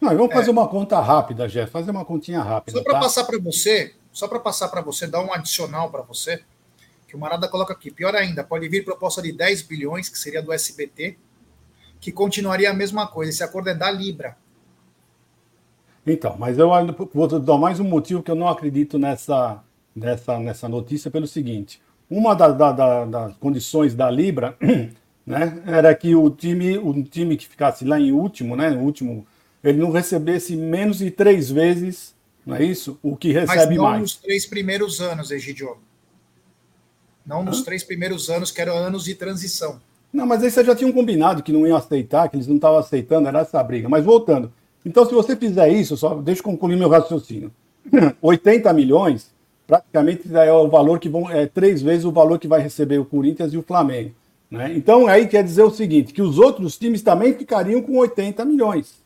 Não, 0.00 0.16
vamos 0.16 0.32
fazer 0.32 0.50
é. 0.50 0.52
uma 0.52 0.68
conta 0.68 1.00
rápida, 1.00 1.48
Jeff, 1.48 1.68
fazer 1.68 1.90
uma 1.90 2.04
continha 2.04 2.40
rápida. 2.40 2.78
Só 2.78 2.84
para 2.84 2.92
tá? 2.92 3.00
passar 3.00 3.24
para 3.24 3.36
você, 3.40 3.96
só 4.12 4.28
para 4.28 4.38
passar 4.38 4.68
para 4.68 4.80
você, 4.82 5.08
dar 5.08 5.20
um 5.20 5.32
adicional 5.32 5.90
para 5.90 6.02
você, 6.02 6.44
que 7.08 7.16
o 7.16 7.18
Marada 7.18 7.48
coloca 7.48 7.72
aqui. 7.72 7.90
Pior 7.90 8.14
ainda, 8.14 8.44
pode 8.44 8.68
vir 8.68 8.84
proposta 8.84 9.20
de 9.20 9.32
10 9.32 9.62
bilhões, 9.62 10.08
que 10.08 10.16
seria 10.16 10.40
do 10.40 10.52
SBT, 10.52 11.18
que 12.00 12.12
continuaria 12.12 12.70
a 12.70 12.74
mesma 12.74 13.08
coisa. 13.08 13.32
Esse 13.32 13.42
acordo 13.42 13.70
é 13.70 13.74
da 13.74 13.90
Libra. 13.90 14.36
Então, 16.06 16.36
mas 16.38 16.56
eu 16.56 16.70
vou 17.12 17.26
dar 17.26 17.58
mais 17.58 17.80
um 17.80 17.84
motivo 17.84 18.22
que 18.22 18.30
eu 18.30 18.36
não 18.36 18.46
acredito 18.46 18.96
nessa, 18.96 19.60
nessa, 19.92 20.38
nessa 20.38 20.68
notícia 20.68 21.10
pelo 21.10 21.26
seguinte. 21.26 21.82
Uma 22.10 22.34
das 22.34 22.56
da, 22.56 22.72
da, 22.72 23.04
das 23.04 23.36
condições 23.36 23.94
da 23.94 24.10
Libra 24.10 24.56
né, 25.26 25.62
era 25.66 25.94
que 25.94 26.14
o 26.14 26.30
time, 26.30 26.78
o 26.78 27.02
time 27.02 27.36
que 27.36 27.46
ficasse 27.46 27.84
lá 27.84 28.00
em 28.00 28.12
último, 28.12 28.56
né, 28.56 28.70
último, 28.70 29.26
ele 29.62 29.78
não 29.78 29.90
recebesse 29.90 30.56
menos 30.56 30.98
de 30.98 31.10
três 31.10 31.50
vezes, 31.50 32.14
não 32.46 32.56
é 32.56 32.64
isso? 32.64 32.98
O 33.02 33.14
que 33.16 33.32
recebe 33.32 33.56
Mas 33.56 33.76
não 33.76 33.84
mais. 33.84 34.00
nos 34.00 34.16
três 34.16 34.46
primeiros 34.46 35.00
anos, 35.00 35.30
Egidio. 35.30 35.76
Não 37.26 37.42
nos 37.42 37.60
Hã? 37.60 37.64
três 37.64 37.84
primeiros 37.84 38.30
anos, 38.30 38.50
que 38.50 38.60
eram 38.60 38.76
anos 38.76 39.04
de 39.04 39.14
transição. 39.14 39.78
Não, 40.10 40.24
mas 40.26 40.42
aí 40.42 40.50
vocês 40.50 40.66
já 40.66 40.74
tinham 40.74 40.90
combinado 40.90 41.42
que 41.42 41.52
não 41.52 41.66
iam 41.66 41.76
aceitar, 41.76 42.28
que 42.30 42.36
eles 42.36 42.46
não 42.46 42.56
estavam 42.56 42.78
aceitando, 42.78 43.28
era 43.28 43.40
essa 43.40 43.62
briga. 43.62 43.86
Mas 43.88 44.02
voltando. 44.02 44.50
Então, 44.84 45.04
se 45.04 45.12
você 45.12 45.36
fizer 45.36 45.68
isso, 45.68 45.94
só 45.98 46.14
deixa 46.14 46.40
eu 46.40 46.44
concluir 46.44 46.76
meu 46.76 46.88
raciocínio. 46.88 47.52
80 48.22 48.72
milhões 48.72 49.30
praticamente 49.68 50.34
é 50.34 50.50
o 50.50 50.66
valor 50.66 50.98
que 50.98 51.10
vão 51.10 51.30
é 51.30 51.46
três 51.46 51.82
vezes 51.82 52.06
o 52.06 52.10
valor 52.10 52.38
que 52.38 52.48
vai 52.48 52.60
receber 52.60 52.98
o 52.98 53.04
Corinthians 53.04 53.52
e 53.52 53.58
o 53.58 53.62
Flamengo. 53.62 54.12
Né? 54.50 54.72
Então 54.74 55.06
aí 55.06 55.28
quer 55.28 55.44
dizer 55.44 55.62
o 55.62 55.70
seguinte, 55.70 56.14
que 56.14 56.22
os 56.22 56.38
outros 56.38 56.78
times 56.78 57.02
também 57.02 57.34
ficariam 57.34 57.82
com 57.82 57.98
80 57.98 58.46
milhões. 58.46 59.02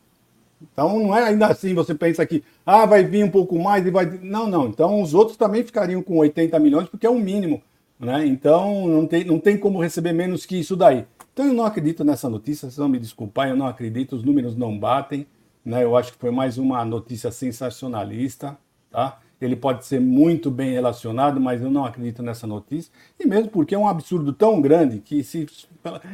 Então 0.63 1.01
não 1.01 1.19
é 1.19 1.25
ainda 1.25 1.49
assim, 1.49 1.75
você 1.75 1.93
pensa 1.93 2.25
que 2.25 2.45
ah, 2.65 2.87
vai 2.87 3.03
vir 3.03 3.25
um 3.25 3.31
pouco 3.31 3.59
mais 3.59 3.85
e 3.85 3.91
vai. 3.91 4.07
Não, 4.23 4.47
não. 4.47 4.69
Então 4.69 5.03
os 5.03 5.13
outros 5.13 5.37
também 5.37 5.65
ficariam 5.65 6.01
com 6.01 6.19
80 6.19 6.57
milhões, 6.61 6.89
porque 6.89 7.07
é 7.07 7.11
o 7.11 7.15
um 7.15 7.21
mínimo. 7.21 7.61
Né? 7.99 8.25
Então 8.25 8.87
não 8.87 9.05
tem, 9.05 9.25
não 9.25 9.41
tem 9.41 9.59
como 9.59 9.83
receber 9.83 10.13
menos 10.13 10.47
que 10.47 10.57
isso 10.57 10.77
daí. 10.77 11.05
Então 11.33 11.45
eu 11.45 11.53
não 11.53 11.67
acredito 11.67 12.05
nessa 12.05 12.29
notícia, 12.29 12.69
vocês 12.69 12.77
vão 12.77 12.89
me 12.89 13.01
desculpar, 13.01 13.49
eu 13.49 13.57
não 13.57 13.67
acredito, 13.67 14.15
os 14.15 14.23
números 14.23 14.57
não 14.57 14.79
batem. 14.79 15.27
Né? 15.65 15.83
Eu 15.83 15.97
acho 15.97 16.13
que 16.13 16.19
foi 16.19 16.31
mais 16.31 16.57
uma 16.57 16.85
notícia 16.85 17.33
sensacionalista. 17.33 18.57
Tá? 18.93 19.19
Ele 19.45 19.57
pode 19.57 19.85
ser 19.85 20.01
muito 20.01 20.51
bem 20.51 20.73
relacionado, 20.73 21.41
mas 21.41 21.61
eu 21.61 21.71
não 21.71 21.85
acredito 21.85 22.23
nessa 22.23 22.47
notícia. 22.47 22.93
E 23.19 23.27
mesmo 23.27 23.51
porque 23.51 23.75
é 23.75 23.79
um 23.79 23.89
absurdo 23.89 24.33
tão 24.33 24.61
grande 24.61 24.99
que 24.99 25.25
se 25.25 25.47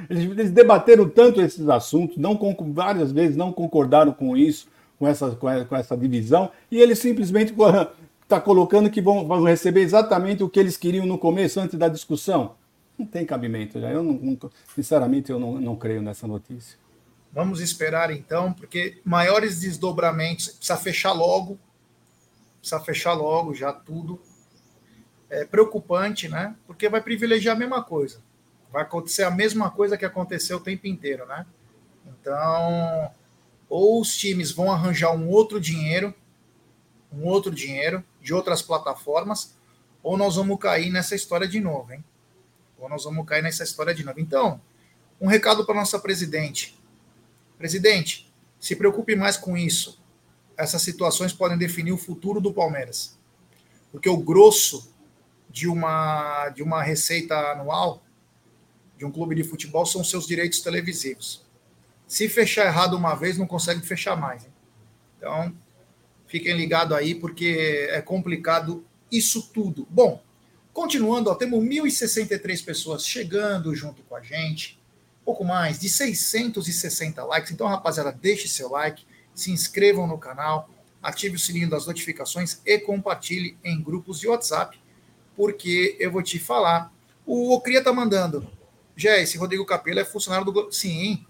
eles 0.08 0.50
debateram 0.50 1.08
tanto 1.08 1.40
esses 1.40 1.68
assuntos, 1.68 2.16
não 2.16 2.38
várias 2.72 3.12
vezes 3.12 3.36
não 3.36 3.52
concordaram 3.52 4.12
com 4.12 4.36
isso, 4.36 4.68
com 4.98 5.06
essa, 5.06 5.30
com 5.32 5.76
essa 5.76 5.96
divisão, 5.96 6.50
e 6.70 6.80
eles 6.80 6.98
simplesmente 6.98 7.54
está 8.22 8.40
colocando 8.40 8.90
que 8.90 9.00
vão, 9.00 9.26
vão, 9.26 9.42
receber 9.42 9.82
exatamente 9.82 10.42
o 10.42 10.48
que 10.48 10.58
eles 10.58 10.76
queriam 10.76 11.06
no 11.06 11.18
começo, 11.18 11.60
antes 11.60 11.78
da 11.78 11.88
discussão. 11.88 12.54
Não 12.98 13.06
tem 13.06 13.24
cabimento. 13.24 13.80
Já. 13.80 13.90
Eu 13.90 14.02
não, 14.02 14.38
sinceramente, 14.74 15.30
eu 15.30 15.38
não, 15.38 15.60
não 15.60 15.76
creio 15.76 16.02
nessa 16.02 16.26
notícia. 16.26 16.78
Vamos 17.32 17.60
esperar 17.60 18.10
então, 18.10 18.52
porque 18.54 19.00
maiores 19.04 19.60
desdobramentos 19.60 20.48
precisa 20.48 20.76
fechar 20.78 21.12
logo 21.12 21.58
precisa 22.68 22.80
fechar 22.80 23.12
logo 23.14 23.54
já 23.54 23.72
tudo. 23.72 24.20
É 25.30 25.44
preocupante, 25.44 26.28
né? 26.28 26.54
Porque 26.66 26.88
vai 26.88 27.00
privilegiar 27.00 27.56
a 27.56 27.58
mesma 27.58 27.82
coisa. 27.82 28.20
Vai 28.70 28.82
acontecer 28.82 29.22
a 29.22 29.30
mesma 29.30 29.70
coisa 29.70 29.96
que 29.96 30.04
aconteceu 30.04 30.58
o 30.58 30.60
tempo 30.60 30.86
inteiro, 30.86 31.26
né? 31.26 31.46
Então, 32.06 33.10
ou 33.68 34.00
os 34.00 34.16
times 34.16 34.50
vão 34.50 34.70
arranjar 34.70 35.12
um 35.12 35.28
outro 35.28 35.60
dinheiro, 35.60 36.14
um 37.12 37.24
outro 37.24 37.50
dinheiro 37.50 38.04
de 38.20 38.34
outras 38.34 38.62
plataformas, 38.62 39.56
ou 40.02 40.16
nós 40.16 40.36
vamos 40.36 40.58
cair 40.58 40.90
nessa 40.90 41.14
história 41.14 41.48
de 41.48 41.60
novo, 41.60 41.92
hein? 41.92 42.04
Ou 42.78 42.88
nós 42.88 43.04
vamos 43.04 43.26
cair 43.26 43.42
nessa 43.42 43.64
história 43.64 43.94
de 43.94 44.04
novo. 44.04 44.20
Então, 44.20 44.60
um 45.20 45.26
recado 45.26 45.64
para 45.66 45.74
nossa 45.74 45.98
presidente. 45.98 46.78
Presidente, 47.58 48.32
se 48.60 48.76
preocupe 48.76 49.14
mais 49.16 49.36
com 49.36 49.56
isso 49.56 49.97
essas 50.58 50.82
situações 50.82 51.32
podem 51.32 51.56
definir 51.56 51.92
o 51.92 51.96
futuro 51.96 52.40
do 52.40 52.52
Palmeiras. 52.52 53.16
Porque 53.92 54.08
o 54.08 54.16
grosso 54.16 54.92
de 55.48 55.68
uma, 55.68 56.48
de 56.50 56.62
uma 56.62 56.82
receita 56.82 57.34
anual 57.52 58.02
de 58.98 59.04
um 59.04 59.12
clube 59.12 59.36
de 59.36 59.44
futebol 59.44 59.86
são 59.86 60.02
seus 60.02 60.26
direitos 60.26 60.60
televisivos. 60.60 61.46
Se 62.06 62.28
fechar 62.28 62.66
errado 62.66 62.96
uma 62.96 63.14
vez, 63.14 63.38
não 63.38 63.46
consegue 63.46 63.86
fechar 63.86 64.16
mais. 64.16 64.44
Hein? 64.44 64.52
Então, 65.16 65.56
fiquem 66.26 66.56
ligados 66.56 66.96
aí, 66.96 67.14
porque 67.14 67.86
é 67.90 68.02
complicado 68.02 68.84
isso 69.10 69.50
tudo. 69.54 69.86
Bom, 69.88 70.20
continuando, 70.72 71.30
ó, 71.30 71.36
temos 71.36 71.62
1.063 71.62 72.64
pessoas 72.64 73.06
chegando 73.06 73.74
junto 73.74 74.02
com 74.02 74.16
a 74.16 74.20
gente, 74.20 74.78
pouco 75.24 75.44
mais 75.44 75.78
de 75.78 75.88
660 75.88 77.24
likes. 77.24 77.52
Então, 77.52 77.68
rapaziada, 77.68 78.10
deixe 78.10 78.48
seu 78.48 78.70
like 78.70 79.06
se 79.38 79.52
inscrevam 79.52 80.06
no 80.06 80.18
canal, 80.18 80.68
ative 81.02 81.36
o 81.36 81.38
sininho 81.38 81.70
das 81.70 81.86
notificações 81.86 82.60
e 82.66 82.78
compartilhe 82.78 83.56
em 83.62 83.80
grupos 83.80 84.18
de 84.18 84.26
WhatsApp, 84.26 84.80
porque 85.36 85.96
eu 86.00 86.10
vou 86.10 86.22
te 86.22 86.38
falar. 86.38 86.92
O 87.24 87.54
Ocria 87.54 87.82
tá 87.82 87.92
mandando. 87.92 88.50
Jé, 88.96 89.22
esse 89.22 89.38
Rodrigo 89.38 89.64
Capello 89.64 90.00
é 90.00 90.04
funcionário 90.04 90.50
do. 90.50 90.72
Sim, 90.72 91.24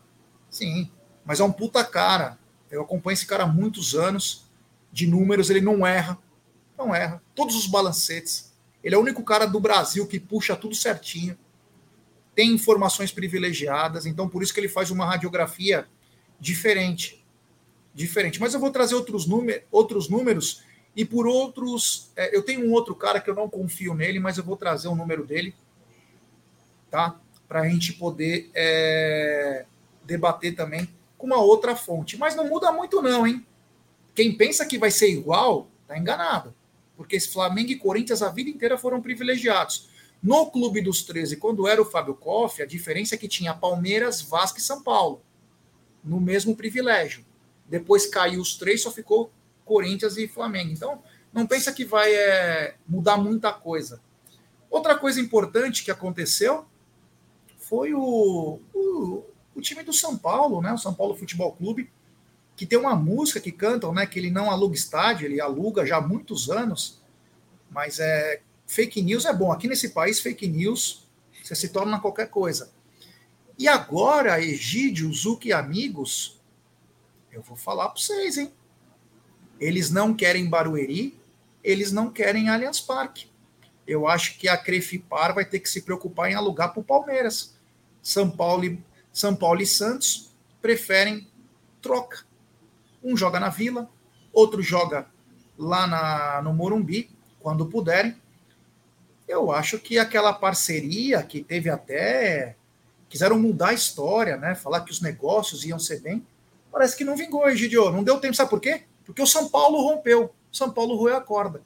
sim. 0.48 0.90
Mas 1.24 1.38
é 1.38 1.44
um 1.44 1.52
puta 1.52 1.84
cara. 1.84 2.38
Eu 2.70 2.80
acompanho 2.80 3.12
esse 3.12 3.26
cara 3.26 3.44
há 3.44 3.46
muitos 3.46 3.94
anos. 3.94 4.46
De 4.90 5.06
números, 5.06 5.50
ele 5.50 5.60
não 5.60 5.86
erra. 5.86 6.18
Não 6.78 6.94
erra. 6.94 7.22
Todos 7.34 7.54
os 7.54 7.66
balancetes. 7.66 8.54
Ele 8.82 8.94
é 8.94 8.98
o 8.98 9.02
único 9.02 9.22
cara 9.22 9.44
do 9.44 9.60
Brasil 9.60 10.06
que 10.06 10.18
puxa 10.18 10.56
tudo 10.56 10.74
certinho. 10.74 11.36
Tem 12.34 12.50
informações 12.52 13.12
privilegiadas. 13.12 14.06
Então, 14.06 14.28
por 14.28 14.42
isso 14.42 14.54
que 14.54 14.60
ele 14.60 14.68
faz 14.68 14.90
uma 14.90 15.04
radiografia 15.04 15.86
diferente 16.40 17.17
diferente. 17.94 18.40
Mas 18.40 18.54
eu 18.54 18.60
vou 18.60 18.70
trazer 18.70 18.94
outros, 18.94 19.26
número, 19.26 19.62
outros 19.70 20.08
números 20.08 20.62
e 20.94 21.04
por 21.04 21.26
outros. 21.26 22.10
É, 22.16 22.36
eu 22.36 22.42
tenho 22.42 22.66
um 22.66 22.72
outro 22.72 22.94
cara 22.94 23.20
que 23.20 23.30
eu 23.30 23.34
não 23.34 23.48
confio 23.48 23.94
nele, 23.94 24.18
mas 24.18 24.38
eu 24.38 24.44
vou 24.44 24.56
trazer 24.56 24.88
o 24.88 24.94
número 24.94 25.26
dele, 25.26 25.54
tá? 26.90 27.20
Para 27.46 27.62
a 27.62 27.68
gente 27.68 27.94
poder 27.94 28.50
é, 28.54 29.64
debater 30.04 30.54
também 30.54 30.88
com 31.16 31.26
uma 31.26 31.40
outra 31.40 31.74
fonte. 31.74 32.16
Mas 32.16 32.34
não 32.34 32.48
muda 32.48 32.70
muito, 32.72 33.02
não, 33.02 33.26
hein? 33.26 33.44
Quem 34.14 34.36
pensa 34.36 34.66
que 34.66 34.78
vai 34.78 34.90
ser 34.90 35.10
igual, 35.10 35.68
tá 35.86 35.96
enganado. 35.96 36.54
Porque 36.96 37.16
esse 37.16 37.28
Flamengo 37.28 37.70
e 37.70 37.76
Corinthians 37.76 38.22
a 38.22 38.28
vida 38.28 38.50
inteira 38.50 38.76
foram 38.76 39.00
privilegiados. 39.00 39.88
No 40.20 40.50
Clube 40.50 40.80
dos 40.80 41.02
13, 41.02 41.36
quando 41.36 41.68
era 41.68 41.80
o 41.80 41.84
Fábio 41.84 42.14
Koff, 42.14 42.60
a 42.60 42.66
diferença 42.66 43.14
é 43.14 43.18
que 43.18 43.28
tinha 43.28 43.54
Palmeiras, 43.54 44.20
Vasco 44.20 44.58
e 44.58 44.62
São 44.62 44.82
Paulo. 44.82 45.22
No 46.02 46.20
mesmo 46.20 46.56
privilégio. 46.56 47.24
Depois 47.68 48.06
caiu 48.06 48.40
os 48.40 48.56
três, 48.56 48.82
só 48.82 48.90
ficou 48.90 49.30
Corinthians 49.64 50.16
e 50.16 50.26
Flamengo. 50.26 50.72
Então, 50.72 51.02
não 51.32 51.46
pensa 51.46 51.72
que 51.72 51.84
vai 51.84 52.12
é, 52.14 52.74
mudar 52.86 53.16
muita 53.16 53.52
coisa. 53.52 54.00
Outra 54.70 54.96
coisa 54.96 55.20
importante 55.20 55.84
que 55.84 55.90
aconteceu 55.90 56.66
foi 57.58 57.92
o, 57.94 58.60
o, 58.74 59.24
o, 59.54 59.60
time 59.60 59.82
do 59.82 59.92
São 59.92 60.16
Paulo, 60.16 60.62
né? 60.62 60.72
O 60.72 60.78
São 60.78 60.94
Paulo 60.94 61.16
Futebol 61.16 61.52
Clube, 61.52 61.90
que 62.56 62.66
tem 62.66 62.78
uma 62.78 62.96
música 62.96 63.40
que 63.40 63.52
cantam, 63.52 63.92
né? 63.92 64.06
Que 64.06 64.18
ele 64.18 64.30
não 64.30 64.50
aluga 64.50 64.74
estádio, 64.74 65.26
ele 65.26 65.40
aluga 65.40 65.84
já 65.84 65.98
há 65.98 66.00
muitos 66.00 66.50
anos. 66.50 67.00
Mas 67.70 67.98
é 68.00 68.40
fake 68.66 69.02
news 69.02 69.24
é 69.26 69.32
bom. 69.32 69.52
Aqui 69.52 69.68
nesse 69.68 69.90
país, 69.90 70.20
fake 70.20 70.46
news 70.46 71.06
você 71.42 71.54
se 71.54 71.68
torna 71.70 72.00
qualquer 72.00 72.28
coisa. 72.28 72.70
E 73.58 73.66
agora, 73.66 74.40
Egídio, 74.40 75.12
Zuc 75.12 75.46
e 75.46 75.52
amigos 75.52 76.37
eu 77.32 77.42
vou 77.42 77.56
falar 77.56 77.88
para 77.88 78.00
vocês, 78.00 78.38
hein? 78.38 78.52
Eles 79.60 79.90
não 79.90 80.14
querem 80.14 80.48
Barueri, 80.48 81.18
eles 81.62 81.92
não 81.92 82.10
querem 82.10 82.48
Allianz 82.48 82.80
Parque. 82.80 83.28
Eu 83.86 84.06
acho 84.06 84.38
que 84.38 84.48
a 84.48 84.56
Crefipar 84.56 85.34
vai 85.34 85.44
ter 85.44 85.60
que 85.60 85.68
se 85.68 85.82
preocupar 85.82 86.30
em 86.30 86.34
alugar 86.34 86.72
para 86.72 86.80
o 86.80 86.84
Palmeiras. 86.84 87.54
São 88.02 88.30
Paulo, 88.30 88.64
e, 88.64 88.82
São 89.12 89.34
Paulo 89.34 89.60
e 89.60 89.66
Santos 89.66 90.30
preferem 90.60 91.26
troca. 91.80 92.24
Um 93.02 93.16
joga 93.16 93.40
na 93.40 93.48
Vila, 93.48 93.88
outro 94.32 94.62
joga 94.62 95.06
lá 95.58 95.86
na, 95.86 96.42
no 96.42 96.52
Morumbi, 96.52 97.10
quando 97.40 97.66
puderem. 97.66 98.16
Eu 99.26 99.50
acho 99.50 99.78
que 99.78 99.98
aquela 99.98 100.32
parceria 100.32 101.22
que 101.22 101.42
teve 101.42 101.68
até. 101.68 102.56
Quiseram 103.08 103.38
mudar 103.38 103.68
a 103.68 103.74
história, 103.74 104.36
né? 104.36 104.54
Falar 104.54 104.82
que 104.82 104.90
os 104.90 105.00
negócios 105.00 105.64
iam 105.64 105.78
ser 105.78 106.00
bem 106.00 106.26
parece 106.70 106.96
que 106.96 107.04
não 107.04 107.16
vingou, 107.16 107.48
Egidio. 107.48 107.90
Não 107.90 108.02
deu 108.02 108.18
tempo, 108.18 108.34
sabe 108.34 108.50
por 108.50 108.60
quê? 108.60 108.82
Porque 109.04 109.22
o 109.22 109.26
São 109.26 109.48
Paulo 109.48 109.80
rompeu. 109.80 110.30
São 110.50 110.70
Paulo 110.70 110.96
roeu 110.96 111.16
a 111.16 111.20
corda. 111.20 111.60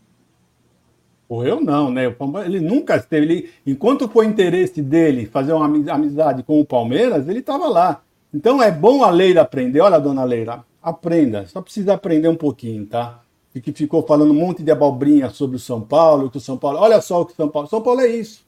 Correu 1.29 1.61
não, 1.61 1.91
né? 1.91 2.15
Ele 2.45 2.61
nunca 2.61 2.97
esteve. 2.97 3.25
Ele, 3.25 3.51
enquanto 3.67 4.09
foi 4.09 4.27
interesse 4.27 4.83
dele 4.83 5.27
fazer 5.27 5.53
uma 5.53 5.65
amizade 5.65 6.43
com 6.43 6.61
o 6.61 6.65
Palmeiras, 6.65 7.29
ele 7.29 7.39
estava 7.39 7.69
lá. 7.69 8.03
Então 8.35 8.63
é 8.63 8.71
bom 8.71 9.03
a 9.03 9.11
Leila 9.11 9.41
aprender. 9.41 9.81
Olha, 9.81 9.99
dona 9.99 10.25
Leila, 10.25 10.65
aprenda. 10.83 11.47
Só 11.47 11.61
precisa 11.63 11.95
aprender 11.95 12.29
um 12.29 12.37
pouquinho, 12.37 12.87
tá? 12.87 13.23
E 13.55 13.61
que 13.61 13.73
ficou 13.73 14.03
falando 14.03 14.31
um 14.31 14.35
monte 14.35 14.63
de 14.63 14.71
abobrinha 14.71 15.31
sobre 15.31 15.57
o 15.57 15.59
São 15.59 15.81
Paulo, 15.81 16.31
que 16.31 16.39
o 16.39 16.41
São 16.41 16.57
Paulo. 16.57 16.79
Olha 16.79 17.01
só 17.01 17.23
o 17.23 17.27
que 17.27 17.33
o 17.33 17.37
São 17.37 17.49
Paulo. 17.49 17.69
São 17.69 17.83
Paulo 17.83 18.01
é 18.01 18.09
isso. 18.09 18.45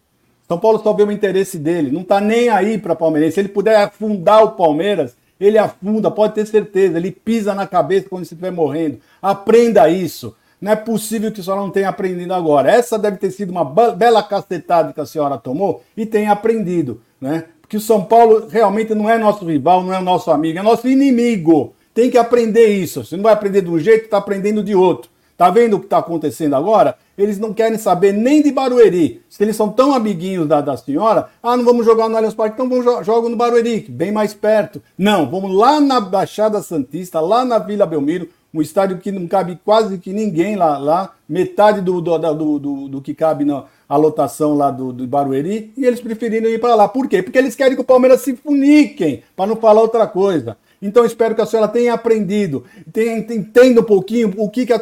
São 0.47 0.59
Paulo 0.59 0.79
só 0.83 0.93
vê 0.93 1.03
o 1.03 1.11
interesse 1.11 1.59
dele. 1.59 1.91
Não 1.91 2.05
tá 2.05 2.21
nem 2.21 2.49
aí 2.49 2.79
para 2.79 2.95
Palmeiras. 2.95 3.35
Se 3.35 3.41
ele 3.41 3.49
puder 3.49 3.77
afundar 3.77 4.45
o 4.45 4.53
Palmeiras, 4.53 5.17
ele 5.39 5.59
afunda, 5.59 6.11
pode 6.11 6.35
ter 6.35 6.47
certeza. 6.47 6.97
Ele 6.97 7.11
pisa 7.11 7.55
na 7.55 7.67
cabeça 7.67 8.09
quando 8.09 8.23
estiver 8.23 8.51
morrendo. 8.51 8.99
Aprenda 9.21 9.89
isso. 9.89 10.35
Não 10.61 10.73
é 10.73 10.77
possível 10.77 11.31
que 11.31 11.41
a 11.41 11.45
senhora 11.45 11.63
não 11.63 11.71
tenha 11.71 11.89
aprendido 11.89 12.33
agora. 12.33 12.71
Essa 12.71 12.99
deve 12.99 13.19
ter 13.19 13.31
sido 13.31 13.51
uma 13.51 13.65
bela 13.65 14.23
cacetada 14.23 14.93
que 14.93 15.01
a 15.01 15.07
senhora 15.07 15.37
tomou 15.37 15.83
e 15.97 16.07
tenha 16.07 16.33
aprendido, 16.33 17.03
né? 17.21 17.45
Porque 17.61 17.77
o 17.77 17.81
São 17.81 18.05
Paulo 18.05 18.47
realmente 18.49 18.95
não 18.95 19.09
é 19.09 19.19
nosso 19.19 19.45
rival, 19.45 19.83
não 19.83 19.93
é 19.93 20.01
nosso 20.01 20.31
amigo, 20.31 20.59
é 20.59 20.63
nosso 20.63 20.89
inimigo. 20.89 21.75
Tem 21.93 22.11
que 22.11 22.19
aprender 22.19 22.67
isso. 22.67 23.05
Você 23.05 23.17
não 23.17 23.23
vai 23.23 23.33
aprender 23.33 23.63
de 23.63 23.71
um 23.71 23.79
jeito, 23.79 24.05
está 24.05 24.19
aprendendo 24.19 24.63
de 24.63 24.75
outro. 24.75 25.11
Tá 25.37 25.51
vendo 25.51 25.77
o 25.77 25.81
que 25.81 25.87
está 25.87 25.99
acontecendo 25.99 26.55
agora? 26.55 26.97
Eles 27.19 27.39
não 27.39 27.53
querem 27.53 27.77
saber 27.77 28.13
nem 28.13 28.43
de 28.43 28.53
Barueri. 28.53 29.23
Se 29.29 29.43
eles 29.43 29.57
são 29.57 29.69
tão 29.69 29.93
amiguinhos 29.93 30.47
da, 30.47 30.61
da 30.61 30.77
senhora, 30.77 31.29
ah, 31.43 31.57
não 31.57 31.65
vamos 31.65 31.85
jogar 31.85 32.09
no 32.09 32.17
Allianz 32.17 32.35
Parque, 32.35 32.55
então 32.55 32.69
vamos 32.69 32.85
jogar 33.05 33.29
no 33.29 33.37
Barueri, 33.37 33.87
bem 33.89 34.13
mais 34.13 34.33
perto. 34.33 34.81
Não, 34.97 35.29
vamos 35.29 35.55
lá 35.55 35.81
na 35.81 36.01
Baixada 36.01 36.63
Santista, 36.63 37.21
lá 37.21 37.45
na 37.45 37.59
Vila 37.59 37.87
Belmiro, 37.87 38.29
um 38.53 38.63
estádio 38.63 38.99
que 38.99 39.11
não 39.11 39.27
cabe 39.27 39.59
quase 39.65 39.99
que 39.99 40.13
ninguém 40.13 40.55
lá, 40.55 40.79
lá 40.79 41.13
metade 41.29 41.81
do, 41.81 42.01
do, 42.01 42.17
do, 42.19 42.59
do, 42.59 42.89
do 42.89 43.03
que 43.03 43.13
cabe 43.13 43.45
na 43.45 43.65
a 43.89 43.97
lotação 43.97 44.55
lá 44.55 44.71
do, 44.71 44.93
do 44.93 45.07
Barueri, 45.07 45.73
e 45.77 45.85
eles 45.85 46.01
preferiram 46.01 46.49
ir 46.49 46.59
para 46.59 46.75
lá. 46.75 46.89
Por 46.89 47.09
quê? 47.09 47.23
Porque 47.23 47.39
eles 47.39 47.55
querem 47.55 47.75
que 47.75 47.81
o 47.81 47.85
Palmeiras 47.85 48.23
se 48.23 48.35
funiquem, 48.35 49.23
para 49.37 49.47
não 49.47 49.57
falar 49.57 49.83
outra 49.83 50.07
coisa. 50.07 50.57
Então 50.85 51.03
espero 51.03 51.35
que 51.35 51.41
a 51.41 51.47
senhora 51.47 51.67
tenha 51.67 51.95
aprendido, 51.95 52.63
tenha, 52.93 53.17
entenda 53.17 53.81
um 53.81 53.85
pouquinho 53.85 54.35
o 54.37 54.51
que, 54.51 54.67
que, 54.67 54.73
a 54.75 54.79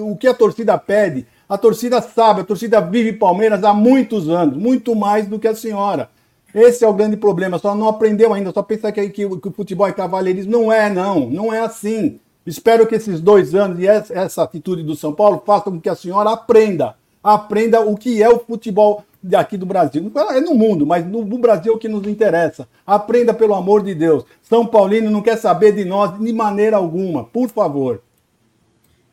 o 0.00 0.16
que 0.16 0.26
a 0.26 0.32
torcida 0.32 0.78
pede. 0.78 1.26
A 1.46 1.58
torcida 1.58 2.00
sabe, 2.00 2.40
a 2.40 2.44
torcida 2.44 2.80
vive 2.80 3.12
Palmeiras 3.12 3.62
há 3.62 3.74
muitos 3.74 4.30
anos, 4.30 4.56
muito 4.56 4.96
mais 4.96 5.26
do 5.26 5.38
que 5.38 5.46
a 5.46 5.54
senhora. 5.54 6.08
Esse 6.54 6.86
é 6.86 6.88
o 6.88 6.94
grande 6.94 7.18
problema, 7.18 7.58
só 7.58 7.74
não 7.74 7.86
aprendeu 7.86 8.32
ainda, 8.32 8.50
só 8.50 8.62
pensa 8.62 8.90
que, 8.90 9.10
que, 9.10 9.28
que 9.28 9.48
o 9.48 9.52
futebol 9.52 9.86
é 9.86 9.92
cavalheirismo. 9.92 10.50
Não 10.50 10.72
é, 10.72 10.88
não, 10.88 11.28
não 11.28 11.52
é 11.52 11.60
assim. 11.60 12.18
Espero 12.46 12.86
que 12.86 12.94
esses 12.94 13.20
dois 13.20 13.54
anos 13.54 13.78
e 13.78 13.86
essa 13.86 14.42
atitude 14.42 14.82
do 14.82 14.96
São 14.96 15.12
Paulo 15.12 15.42
façam 15.44 15.74
com 15.74 15.80
que 15.80 15.90
a 15.90 15.94
senhora 15.94 16.30
aprenda. 16.30 16.94
Aprenda 17.22 17.82
o 17.82 17.94
que 17.94 18.22
é 18.22 18.30
o 18.30 18.38
futebol 18.38 19.04
aqui 19.34 19.56
do 19.56 19.66
Brasil. 19.66 20.12
É 20.30 20.40
no 20.40 20.54
mundo, 20.54 20.86
mas 20.86 21.04
no, 21.06 21.24
Brasil 21.38 21.72
é 21.72 21.76
o 21.76 21.78
que 21.78 21.88
nos 21.88 22.06
interessa. 22.06 22.68
Aprenda 22.86 23.32
pelo 23.32 23.54
amor 23.54 23.82
de 23.82 23.94
Deus. 23.94 24.24
São 24.42 24.66
Paulino 24.66 25.10
não 25.10 25.22
quer 25.22 25.36
saber 25.36 25.72
de 25.72 25.84
nós 25.84 26.18
de 26.18 26.32
maneira 26.32 26.76
alguma. 26.76 27.24
Por 27.24 27.48
favor. 27.48 28.02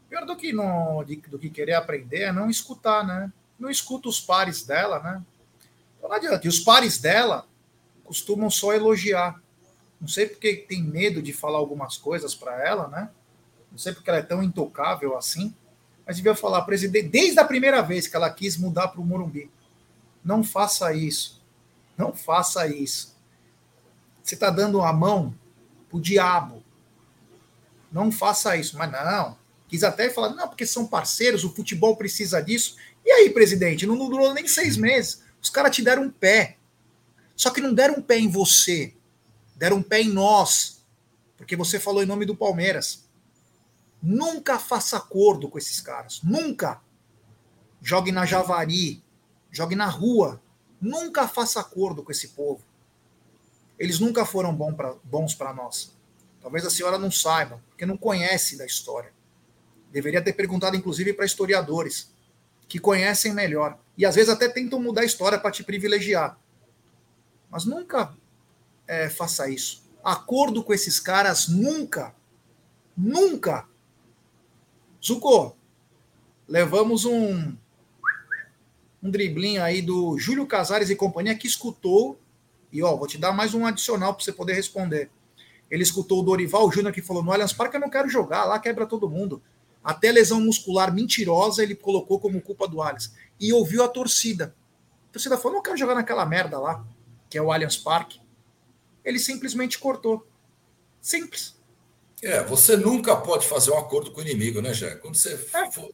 Pior 0.10 0.26
do 0.26 0.36
que, 0.36 0.52
de, 1.06 1.16
do 1.30 1.40
que 1.40 1.50
querer 1.50 1.74
aprender 1.74 2.24
é 2.24 2.32
não 2.32 2.50
escutar, 2.50 3.06
né? 3.06 3.32
Não 3.58 3.70
escuta 3.70 4.10
os 4.10 4.20
pares 4.20 4.64
dela, 4.64 5.00
né? 5.00 5.24
Então 5.98 6.10
não 6.10 6.18
adianta. 6.18 6.46
E 6.46 6.50
os 6.50 6.60
pares 6.60 7.00
dela 7.00 7.46
costumam 8.04 8.50
só 8.50 8.74
elogiar. 8.74 9.42
Não 10.00 10.08
sei 10.08 10.28
porque 10.28 10.56
tem 10.56 10.84
medo 10.84 11.22
de 11.22 11.32
falar 11.32 11.58
algumas 11.58 11.98
coisas 11.98 12.36
para 12.36 12.62
ela, 12.62 12.88
né? 12.90 13.10
Não 13.72 13.78
sei 13.78 13.94
porque 13.94 14.10
ela 14.10 14.20
é 14.20 14.24
tão 14.24 14.44
intocável 14.44 15.18
assim, 15.18 15.54
mas 16.06 16.18
devia 16.18 16.36
falar, 16.36 16.62
presidente, 16.64 17.08
desde 17.08 17.40
a 17.40 17.46
primeira 17.46 17.82
vez 17.82 18.06
que 18.06 18.16
ela 18.16 18.30
quis 18.30 18.58
mudar 18.58 18.90
para 18.90 19.02
o 19.02 19.06
Morumbi. 19.06 19.50
Não 20.24 20.44
faça 20.44 20.94
isso. 20.94 21.42
Não 21.98 22.14
faça 22.14 22.68
isso. 22.68 23.16
Você 24.24 24.36
está 24.36 24.50
dando 24.50 24.82
a 24.82 24.94
mão 24.94 25.36
para 25.90 25.98
o 25.98 26.02
diabo. 26.02 26.64
Não 27.92 28.12
faça 28.12 28.56
isso. 28.56 28.78
Mas 28.78 28.92
não. 28.92 29.38
Quis 29.68 29.84
até 29.84 30.10
falar, 30.10 30.30
não, 30.30 30.48
porque 30.48 30.66
são 30.66 30.86
parceiros, 30.86 31.44
o 31.44 31.54
futebol 31.54 31.96
precisa 31.96 32.42
disso. 32.42 32.76
E 33.04 33.12
aí, 33.12 33.30
presidente, 33.32 33.86
não 33.86 33.98
durou 33.98 34.34
nem 34.34 34.48
seis 34.48 34.78
meses. 34.78 35.24
Os 35.42 35.50
caras 35.50 35.76
te 35.76 35.82
deram 35.82 36.04
um 36.04 36.12
pé. 36.12 36.58
Só 37.36 37.50
que 37.50 37.60
não 37.60 37.74
deram 37.74 37.96
um 37.96 38.02
pé 38.02 38.20
em 38.20 38.30
você. 38.30 38.94
Deram 39.56 39.78
um 39.78 39.84
pé 39.84 40.02
em 40.02 40.10
nós. 40.10 40.86
Porque 41.36 41.56
você 41.56 41.80
falou 41.80 42.04
em 42.04 42.06
nome 42.06 42.26
do 42.26 42.36
Palmeiras. 42.36 43.04
Nunca 44.02 44.60
faça 44.60 44.98
acordo 44.98 45.50
com 45.50 45.58
esses 45.58 45.82
caras. 45.82 46.22
Nunca. 46.24 46.82
Jogue 47.82 48.12
na 48.12 48.26
Javari. 48.26 49.04
Jogue 49.54 49.76
na 49.76 49.86
rua. 49.86 50.42
Nunca 50.82 51.28
faça 51.30 51.62
acordo 51.62 52.04
com 52.04 52.12
esse 52.12 52.30
povo. 52.30 52.62
Eles 53.80 54.00
nunca 54.00 54.26
foram 54.26 54.54
bons 55.04 55.34
para 55.34 55.54
nós. 55.54 55.96
Talvez 56.42 56.66
a 56.66 56.70
senhora 56.70 56.98
não 56.98 57.10
saiba, 57.10 57.62
porque 57.70 57.86
não 57.86 57.96
conhece 57.96 58.58
da 58.58 58.66
história. 58.66 59.14
Deveria 59.92 60.22
ter 60.22 60.34
perguntado, 60.34 60.76
inclusive, 60.76 61.14
para 61.14 61.26
historiadores, 61.26 62.12
que 62.68 62.80
conhecem 62.80 63.34
melhor. 63.34 63.80
E 63.98 64.06
às 64.06 64.16
vezes 64.16 64.30
até 64.30 64.50
tentam 64.50 64.82
mudar 64.82 65.02
a 65.02 65.06
história 65.06 65.40
para 65.40 65.52
te 65.52 65.64
privilegiar. 65.64 66.38
Mas 67.50 67.64
nunca 67.64 68.14
é, 68.88 69.08
faça 69.08 69.48
isso. 69.48 69.84
Acordo 70.04 70.64
com 70.64 70.74
esses 70.74 71.00
caras, 71.00 71.48
nunca. 71.48 72.14
Nunca 72.98 73.68
Zuko, 75.06 75.58
levamos 76.48 77.04
um 77.04 77.58
um 79.04 79.12
driblinho 79.12 79.62
aí 79.62 79.82
do 79.82 80.18
Júlio 80.18 80.48
Casares 80.48 80.90
e 80.90 80.96
companhia 80.96 81.36
que 81.36 81.46
escutou 81.46 82.18
e 82.72 82.82
ó, 82.82 82.96
vou 82.96 83.06
te 83.06 83.20
dar 83.20 83.32
mais 83.32 83.54
um 83.54 83.68
adicional 83.68 84.16
para 84.16 84.24
você 84.24 84.32
poder 84.32 84.54
responder. 84.54 85.12
Ele 85.70 85.84
escutou 85.84 86.22
o 86.22 86.24
Dorival 86.24 86.72
Júnior 86.72 86.92
que 86.94 87.04
falou 87.04 87.22
no 87.22 87.32
Allianz 87.32 87.54
Parque 87.54 87.76
eu 87.76 87.82
não 87.82 87.90
quero 87.90 88.10
jogar, 88.10 88.46
lá 88.46 88.58
quebra 88.58 88.88
todo 88.88 89.10
mundo. 89.10 89.44
Até 89.84 90.12
lesão 90.12 90.40
muscular 90.40 90.92
mentirosa 90.92 91.62
ele 91.62 91.76
colocou 91.76 92.20
como 92.20 92.42
culpa 92.42 92.68
do 92.68 92.82
Allianz 92.82 93.14
e 93.40 93.52
ouviu 93.52 93.84
a 93.84 93.88
torcida. 93.88 94.56
A 95.10 95.14
torcida 95.14 95.38
falou: 95.38 95.58
"Não 95.58 95.64
quero 95.64 95.78
jogar 95.78 95.94
naquela 95.94 96.26
merda 96.26 96.58
lá, 96.58 96.84
que 97.30 97.38
é 97.38 97.42
o 97.42 97.52
Allianz 97.52 97.78
Parque". 97.78 98.22
Ele 99.04 99.20
simplesmente 99.20 99.78
cortou. 99.78 100.26
Simples. 101.02 101.56
É, 102.24 102.42
você 102.44 102.78
nunca 102.78 103.16
pode 103.18 103.46
fazer 103.46 103.70
um 103.72 103.78
acordo 103.78 104.12
com 104.12 104.22
o 104.22 104.24
inimigo, 104.24 104.62
né, 104.62 104.74
Jé? 104.74 104.96
Quando 104.96 105.16
você 105.16 105.34
é. 105.34 105.72
for, 105.72 105.94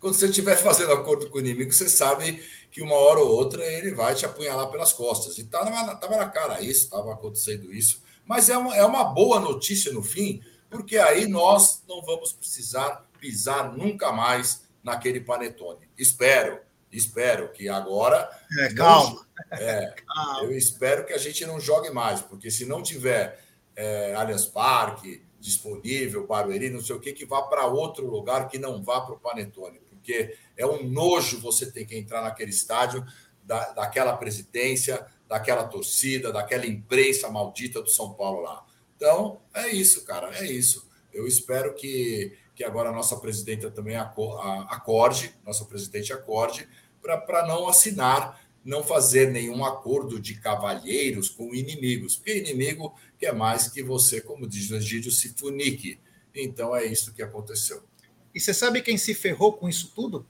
quando 0.00 0.14
você 0.14 0.26
estiver 0.26 0.56
fazendo 0.56 0.92
acordo 0.92 1.28
com 1.28 1.36
o 1.36 1.40
inimigo, 1.40 1.72
você 1.72 1.88
sabe 1.88 2.42
que 2.70 2.80
uma 2.80 2.94
hora 2.94 3.20
ou 3.20 3.28
outra 3.28 3.62
ele 3.64 3.92
vai 3.92 4.14
te 4.14 4.24
apunhalar 4.24 4.70
pelas 4.70 4.92
costas. 4.92 5.36
E 5.36 5.42
estava 5.42 5.70
na, 5.70 5.94
tava 5.94 6.16
na 6.16 6.28
cara 6.28 6.60
isso, 6.62 6.84
estava 6.84 7.12
acontecendo 7.12 7.72
isso. 7.72 8.02
Mas 8.24 8.48
é 8.48 8.56
uma, 8.56 8.74
é 8.74 8.84
uma 8.84 9.04
boa 9.04 9.38
notícia 9.38 9.92
no 9.92 10.02
fim, 10.02 10.42
porque 10.70 10.96
aí 10.96 11.28
nós 11.28 11.82
não 11.86 12.00
vamos 12.00 12.32
precisar 12.32 13.06
pisar 13.20 13.76
nunca 13.76 14.10
mais 14.10 14.62
naquele 14.82 15.20
panetone. 15.20 15.86
Espero, 15.98 16.58
espero 16.90 17.52
que 17.52 17.68
agora. 17.68 18.30
É, 18.58 18.72
calma. 18.72 19.26
Não, 19.50 19.58
é, 19.58 19.94
calma. 20.06 20.44
Eu 20.44 20.56
espero 20.56 21.04
que 21.04 21.12
a 21.12 21.18
gente 21.18 21.44
não 21.44 21.60
jogue 21.60 21.90
mais, 21.90 22.22
porque 22.22 22.50
se 22.50 22.64
não 22.64 22.82
tiver 22.82 23.38
é, 23.76 24.14
Allianz 24.14 24.46
Parque 24.46 25.22
disponível, 25.38 26.26
Barueri, 26.26 26.70
não 26.70 26.80
sei 26.80 26.96
o 26.96 27.00
que, 27.00 27.12
que 27.12 27.24
vá 27.24 27.42
para 27.42 27.66
outro 27.66 28.06
lugar 28.06 28.48
que 28.48 28.58
não 28.58 28.82
vá 28.82 29.00
para 29.00 29.14
o 29.14 29.18
Panetone, 29.18 29.80
porque 30.10 30.36
é 30.56 30.66
um 30.66 30.82
nojo 30.82 31.40
você 31.40 31.70
ter 31.70 31.84
que 31.84 31.96
entrar 31.96 32.22
naquele 32.22 32.50
estádio 32.50 33.04
da, 33.44 33.72
daquela 33.72 34.16
presidência, 34.16 35.06
daquela 35.28 35.64
torcida, 35.64 36.32
daquela 36.32 36.66
imprensa 36.66 37.30
maldita 37.30 37.80
do 37.80 37.88
São 37.88 38.12
Paulo 38.14 38.42
lá. 38.42 38.66
Então, 38.96 39.40
é 39.54 39.68
isso, 39.68 40.04
cara, 40.04 40.36
é 40.36 40.44
isso. 40.44 40.88
Eu 41.12 41.26
espero 41.26 41.74
que, 41.74 42.36
que 42.54 42.64
agora 42.64 42.90
a 42.90 42.92
nossa 42.92 43.16
presidenta 43.16 43.70
também 43.70 43.96
acorde, 43.96 45.34
nossa 45.46 45.64
presidente 45.64 46.12
acorde, 46.12 46.68
para 47.00 47.46
não 47.46 47.68
assinar, 47.68 48.40
não 48.64 48.82
fazer 48.82 49.30
nenhum 49.30 49.64
acordo 49.64 50.20
de 50.20 50.34
cavalheiros 50.34 51.30
com 51.30 51.54
inimigos, 51.54 52.16
porque 52.16 52.36
inimigo 52.36 52.94
que 53.18 53.24
é 53.24 53.32
mais 53.32 53.68
que 53.68 53.82
você, 53.82 54.20
como 54.20 54.46
diz 54.46 54.70
o 54.70 54.76
Egídio, 54.76 55.10
se 55.10 55.30
funique. 55.30 55.98
Então 56.34 56.76
é 56.76 56.84
isso 56.84 57.14
que 57.14 57.22
aconteceu. 57.22 57.89
E 58.34 58.40
você 58.40 58.54
sabe 58.54 58.82
quem 58.82 58.96
se 58.96 59.14
ferrou 59.14 59.52
com 59.52 59.68
isso 59.68 59.92
tudo? 59.94 60.26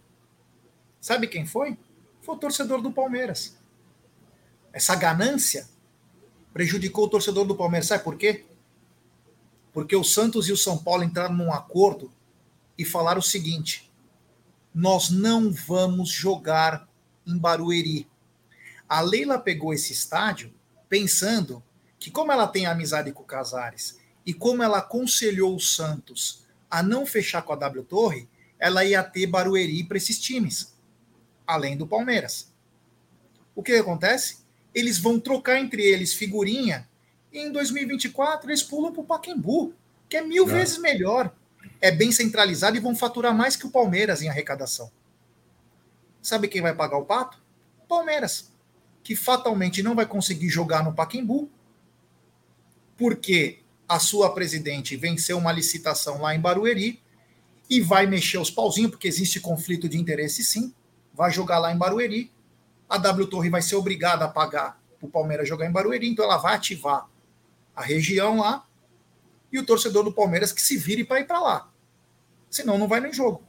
Sabe 1.01 1.27
quem 1.27 1.47
foi? 1.47 1.79
Foi 2.21 2.35
o 2.35 2.39
torcedor 2.39 2.81
do 2.81 2.93
Palmeiras. 2.93 3.57
Essa 4.73 4.95
ganância 4.95 5.69
prejudicou 6.53 7.05
o 7.05 7.09
torcedor 7.09 7.45
do 7.45 7.57
Palmeiras. 7.57 7.89
Sabe 7.89 8.05
por 8.05 8.17
quê? 8.17 8.45
Porque 9.73 9.95
o 9.95 10.05
Santos 10.05 10.49
e 10.49 10.53
o 10.53 10.57
São 10.57 10.79
Paulo 10.79 11.05
entraram 11.05 11.35
num 11.35 11.53
acordo 11.53 12.13
e 12.77 12.85
falaram 12.85 13.21
o 13.21 13.23
seguinte: 13.23 13.91
nós 14.75 15.11
não 15.11 15.51
vamos 15.51 16.11
jogar 16.11 16.89
em 17.27 17.37
Barueri. 17.37 18.09
A 18.89 19.01
Leila 19.01 19.39
pegou 19.39 19.73
esse 19.73 19.93
estádio 19.93 20.53
pensando 20.89 21.63
que 21.99 22.11
como 22.11 22.33
ela 22.33 22.47
tem 22.47 22.67
amizade 22.67 23.13
com 23.13 23.23
o 23.23 23.27
Casares 23.27 23.99
e 24.27 24.35
como 24.35 24.63
ela 24.63 24.79
aconselhou 24.79 25.55
o 25.55 25.61
Santos 25.61 26.43
a 26.71 26.83
não 26.83 27.05
fechar 27.05 27.43
com 27.43 27.53
a 27.53 27.57
W 27.57 27.83
Torre, 27.85 28.29
ela 28.59 28.85
ia 28.85 29.03
ter 29.03 29.27
Barueri 29.27 29.83
para 29.85 29.97
esses 29.97 30.19
times. 30.19 30.75
além 31.47 31.77
do 31.77 31.85
Palmeiras. 31.85 32.53
O 33.57 33.63
que 33.63 33.73
acontece? 33.73 34.39
Eles 34.73 34.99
vão 34.99 35.19
trocar 35.19 35.59
entre 35.59 35.83
eles 35.83 36.15
figurinha 36.15 36.89
e 37.33 37.41
em 37.41 37.51
2024 37.51 38.49
eles 38.49 38.63
pulam 38.63 38.93
para 38.93 39.01
o 39.01 39.05
Paquembu, 39.05 39.75
que 40.09 40.17
é 40.17 40.23
mil 40.23 40.47
vezes 40.47 40.79
melhor. 40.79 41.35
É 41.81 41.91
bem 41.91 42.13
centralizado 42.13 42.77
e 42.77 42.81
vão 42.81 42.95
faturar 42.95 43.35
mais 43.35 43.57
que 43.57 43.67
o 43.67 43.71
Palmeiras 43.71 44.23
em 44.23 44.29
arrecadação. 44.29 44.93
Sabe 46.23 46.49
quem 46.49 46.63
vai 46.63 46.75
pagar 46.75 46.99
o 46.99 47.05
pato? 47.05 47.39
Palmeiras, 47.89 48.53
que 49.03 49.17
fatalmente 49.17 49.83
não 49.83 49.95
vai 49.95 50.07
conseguir 50.07 50.49
jogar 50.49 50.85
no 50.85 50.95
Paquembu, 50.95 51.51
porque 52.97 53.60
a 53.91 53.99
sua 53.99 54.33
presidente 54.33 54.95
venceu 54.95 55.37
uma 55.37 55.51
licitação 55.51 56.23
lá 56.23 56.33
em 56.33 56.39
Barueri 56.39 57.03
e 57.69 57.81
vai 57.81 58.07
mexer 58.07 58.39
os 58.39 58.49
pauzinhos, 58.49 58.93
porque 58.93 59.09
existe 59.09 59.41
conflito 59.41 59.89
de 59.89 59.99
interesse 59.99 60.45
sim, 60.45 60.73
vai 61.13 61.33
jogar 61.33 61.59
lá 61.59 61.73
em 61.73 61.77
Barueri, 61.77 62.33
a 62.89 62.97
W 62.97 63.27
Torre 63.27 63.51
vai 63.51 63.61
ser 63.61 63.75
obrigada 63.75 64.25
a 64.25 64.29
pagar 64.29 64.81
para 64.97 65.09
o 65.09 65.11
Palmeiras 65.11 65.49
jogar 65.49 65.67
em 65.67 65.73
Barueri, 65.73 66.09
então 66.09 66.25
ela 66.25 66.37
vai 66.37 66.55
ativar 66.55 67.09
a 67.75 67.83
região 67.83 68.39
lá, 68.39 68.65
e 69.53 69.59
o 69.59 69.67
torcedor 69.67 70.05
do 70.05 70.13
Palmeiras 70.13 70.53
que 70.53 70.63
se 70.63 70.77
vire 70.77 71.03
para 71.03 71.19
ir 71.19 71.27
para 71.27 71.41
lá. 71.41 71.69
Senão 72.49 72.79
não 72.79 72.87
vai 72.87 73.01
nem 73.01 73.13
jogo. 73.13 73.43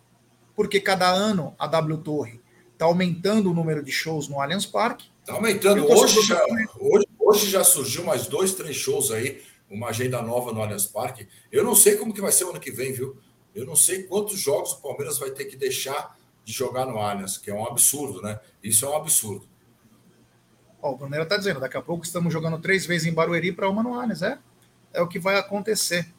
Porque 0.55 0.81
cada 0.81 1.07
ano 1.07 1.53
a 1.59 1.67
W 1.67 1.99
Torre 1.99 2.41
está 2.73 2.85
aumentando 2.85 3.51
o 3.51 3.53
número 3.53 3.83
de 3.83 3.91
shows 3.91 4.27
no 4.27 4.41
Allianz 4.41 4.65
Parque. 4.65 5.07
Está 5.19 5.33
aumentando. 5.33 5.85
Hoje 5.85 6.19
já, 6.23 6.43
hoje, 6.79 7.07
hoje 7.19 7.49
já 7.51 7.63
surgiu 7.63 8.03
mais 8.03 8.25
dois, 8.25 8.55
três 8.55 8.75
shows 8.75 9.11
aí 9.11 9.50
uma 9.71 9.87
agenda 9.87 10.21
nova 10.21 10.51
no 10.51 10.61
Allianz 10.61 10.85
Parque. 10.85 11.27
Eu 11.51 11.63
não 11.63 11.73
sei 11.73 11.95
como 11.95 12.13
que 12.13 12.21
vai 12.21 12.31
ser 12.31 12.43
o 12.43 12.49
ano 12.49 12.59
que 12.59 12.71
vem, 12.71 12.91
viu? 12.91 13.17
Eu 13.55 13.65
não 13.65 13.75
sei 13.75 14.03
quantos 14.03 14.37
jogos 14.37 14.73
o 14.73 14.81
Palmeiras 14.81 15.17
vai 15.17 15.31
ter 15.31 15.45
que 15.45 15.55
deixar 15.55 16.17
de 16.43 16.51
jogar 16.51 16.85
no 16.85 16.99
Allianz, 16.99 17.37
que 17.37 17.49
é 17.49 17.53
um 17.53 17.65
absurdo, 17.65 18.21
né? 18.21 18.39
Isso 18.61 18.85
é 18.85 18.89
um 18.89 18.95
absurdo. 18.95 19.47
Ó, 20.81 20.91
o 20.91 20.97
Brunero 20.97 21.23
está 21.23 21.37
dizendo, 21.37 21.59
daqui 21.59 21.77
a 21.77 21.81
pouco 21.81 22.03
estamos 22.03 22.33
jogando 22.33 22.59
três 22.59 22.85
vezes 22.85 23.07
em 23.07 23.13
Barueri 23.13 23.51
para 23.51 23.69
uma 23.69 23.81
no 23.81 23.93
Allianz, 23.93 24.21
é? 24.21 24.37
É 24.93 25.01
o 25.01 25.07
que 25.07 25.19
vai 25.19 25.37
acontecer. 25.37 26.11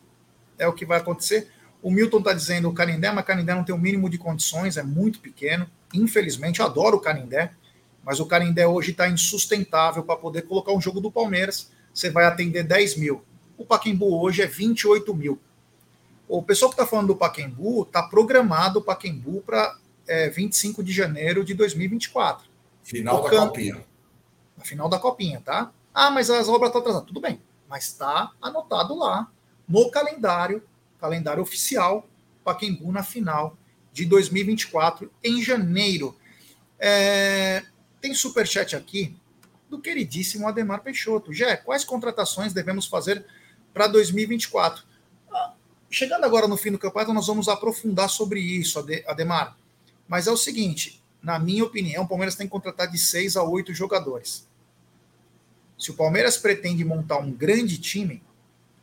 É 0.59 0.67
o 0.67 0.73
que 0.73 0.87
vai 0.87 0.99
acontecer. 0.99 1.51
O 1.83 1.91
Milton 1.91 2.19
está 2.19 2.33
dizendo 2.33 2.69
o 2.69 2.73
Canindé, 2.73 3.11
mas 3.11 3.25
Canindé 3.25 3.55
não 3.55 3.65
tem 3.65 3.75
o 3.75 3.79
mínimo 3.79 4.09
de 4.09 4.17
condições, 4.17 4.77
é 4.77 4.83
muito 4.83 5.21
pequeno. 5.21 5.69
Infelizmente, 5.93 6.61
eu 6.61 6.67
adoro 6.67 6.97
o 6.97 7.01
Canindé, 7.01 7.53
mas 8.03 8.19
o 8.21 8.27
Canindé 8.27 8.67
hoje 8.67 8.93
está 8.93 9.09
insustentável 9.09 10.05
para 10.05 10.17
poder 10.17 10.43
colocar 10.43 10.73
um 10.73 10.81
jogo 10.81 11.01
do 11.01 11.11
Palmeiras. 11.11 11.71
Você 11.93 12.09
vai 12.09 12.25
atender 12.25 12.63
10 12.63 12.97
mil 12.97 13.23
o 13.57 13.65
Paquembu 13.65 14.21
hoje 14.21 14.43
é 14.43 14.47
28 14.47 15.15
mil. 15.15 15.39
O 16.29 16.43
pessoal 16.43 16.71
que 16.71 16.75
está 16.75 16.87
falando 16.87 17.09
do 17.09 17.17
Paquembu 17.17 17.83
está 17.83 18.03
programado 18.03 18.79
o 18.79 18.83
Paquembu 18.83 19.43
para 19.43 19.77
é, 20.07 20.29
25 20.31 20.83
de 20.83 20.93
janeiro 20.93 21.45
de 21.45 21.55
2024. 21.55 22.49
Final 22.83 23.23
da 23.23 23.31
Copinha. 23.31 23.85
Na 24.57 24.65
final 24.65 24.89
da 24.89 24.99
Copinha, 24.99 25.43
tá? 25.45 25.73
Ah, 25.93 26.11
mas 26.11 26.31
as 26.31 26.49
obras 26.49 26.69
estão 26.69 26.81
atrasadas. 26.81 27.07
Tudo 27.07 27.21
bem, 27.21 27.41
mas 27.69 27.85
está 27.85 28.33
anotado 28.41 28.95
lá 28.95 29.31
no 29.69 29.91
calendário, 29.91 30.63
calendário 30.99 31.43
oficial, 31.43 32.09
Paquembu 32.45 32.91
na 32.91 33.03
final 33.03 33.57
de 33.93 34.05
2024, 34.07 35.11
em 35.23 35.43
janeiro. 35.43 36.17
É, 36.79 37.63
tem 38.01 38.15
superchat 38.15 38.75
aqui 38.75 39.17
do 39.69 39.81
queridíssimo 39.81 40.49
Ademar 40.49 40.83
Peixoto. 40.83 41.33
Jé, 41.33 41.57
quais 41.57 41.85
contratações 41.85 42.53
devemos 42.53 42.87
fazer 42.87 43.25
para 43.73 43.87
2024. 43.87 44.85
Chegando 45.91 46.25
agora 46.25 46.49
no 46.49 46.57
fim 46.57 46.73
do 46.73 46.79
campeonato, 46.79 47.13
nós 47.13 47.27
vamos 47.27 47.49
aprofundar 47.49 48.09
sobre 48.09 48.41
isso, 48.41 48.79
Ademar. 49.07 49.57
Mas 50.09 50.27
é 50.27 50.31
o 50.31 50.37
seguinte, 50.37 51.03
na 51.23 51.39
minha 51.39 51.65
opinião, 51.65 52.05
o 52.05 52.09
Palmeiras 52.09 52.35
tem 52.35 52.47
que 52.47 52.51
contratar 52.51 52.91
de 52.91 52.99
seis 52.99 53.37
a 53.37 53.43
oito 53.43 53.75
jogadores. 53.75 54.49
Se 55.79 55.91
o 55.91 55.95
Palmeiras 55.95 56.37
pretende 56.37 56.85
montar 56.85 57.19
um 57.19 57.31
grande 57.31 57.79
time, 57.79 58.23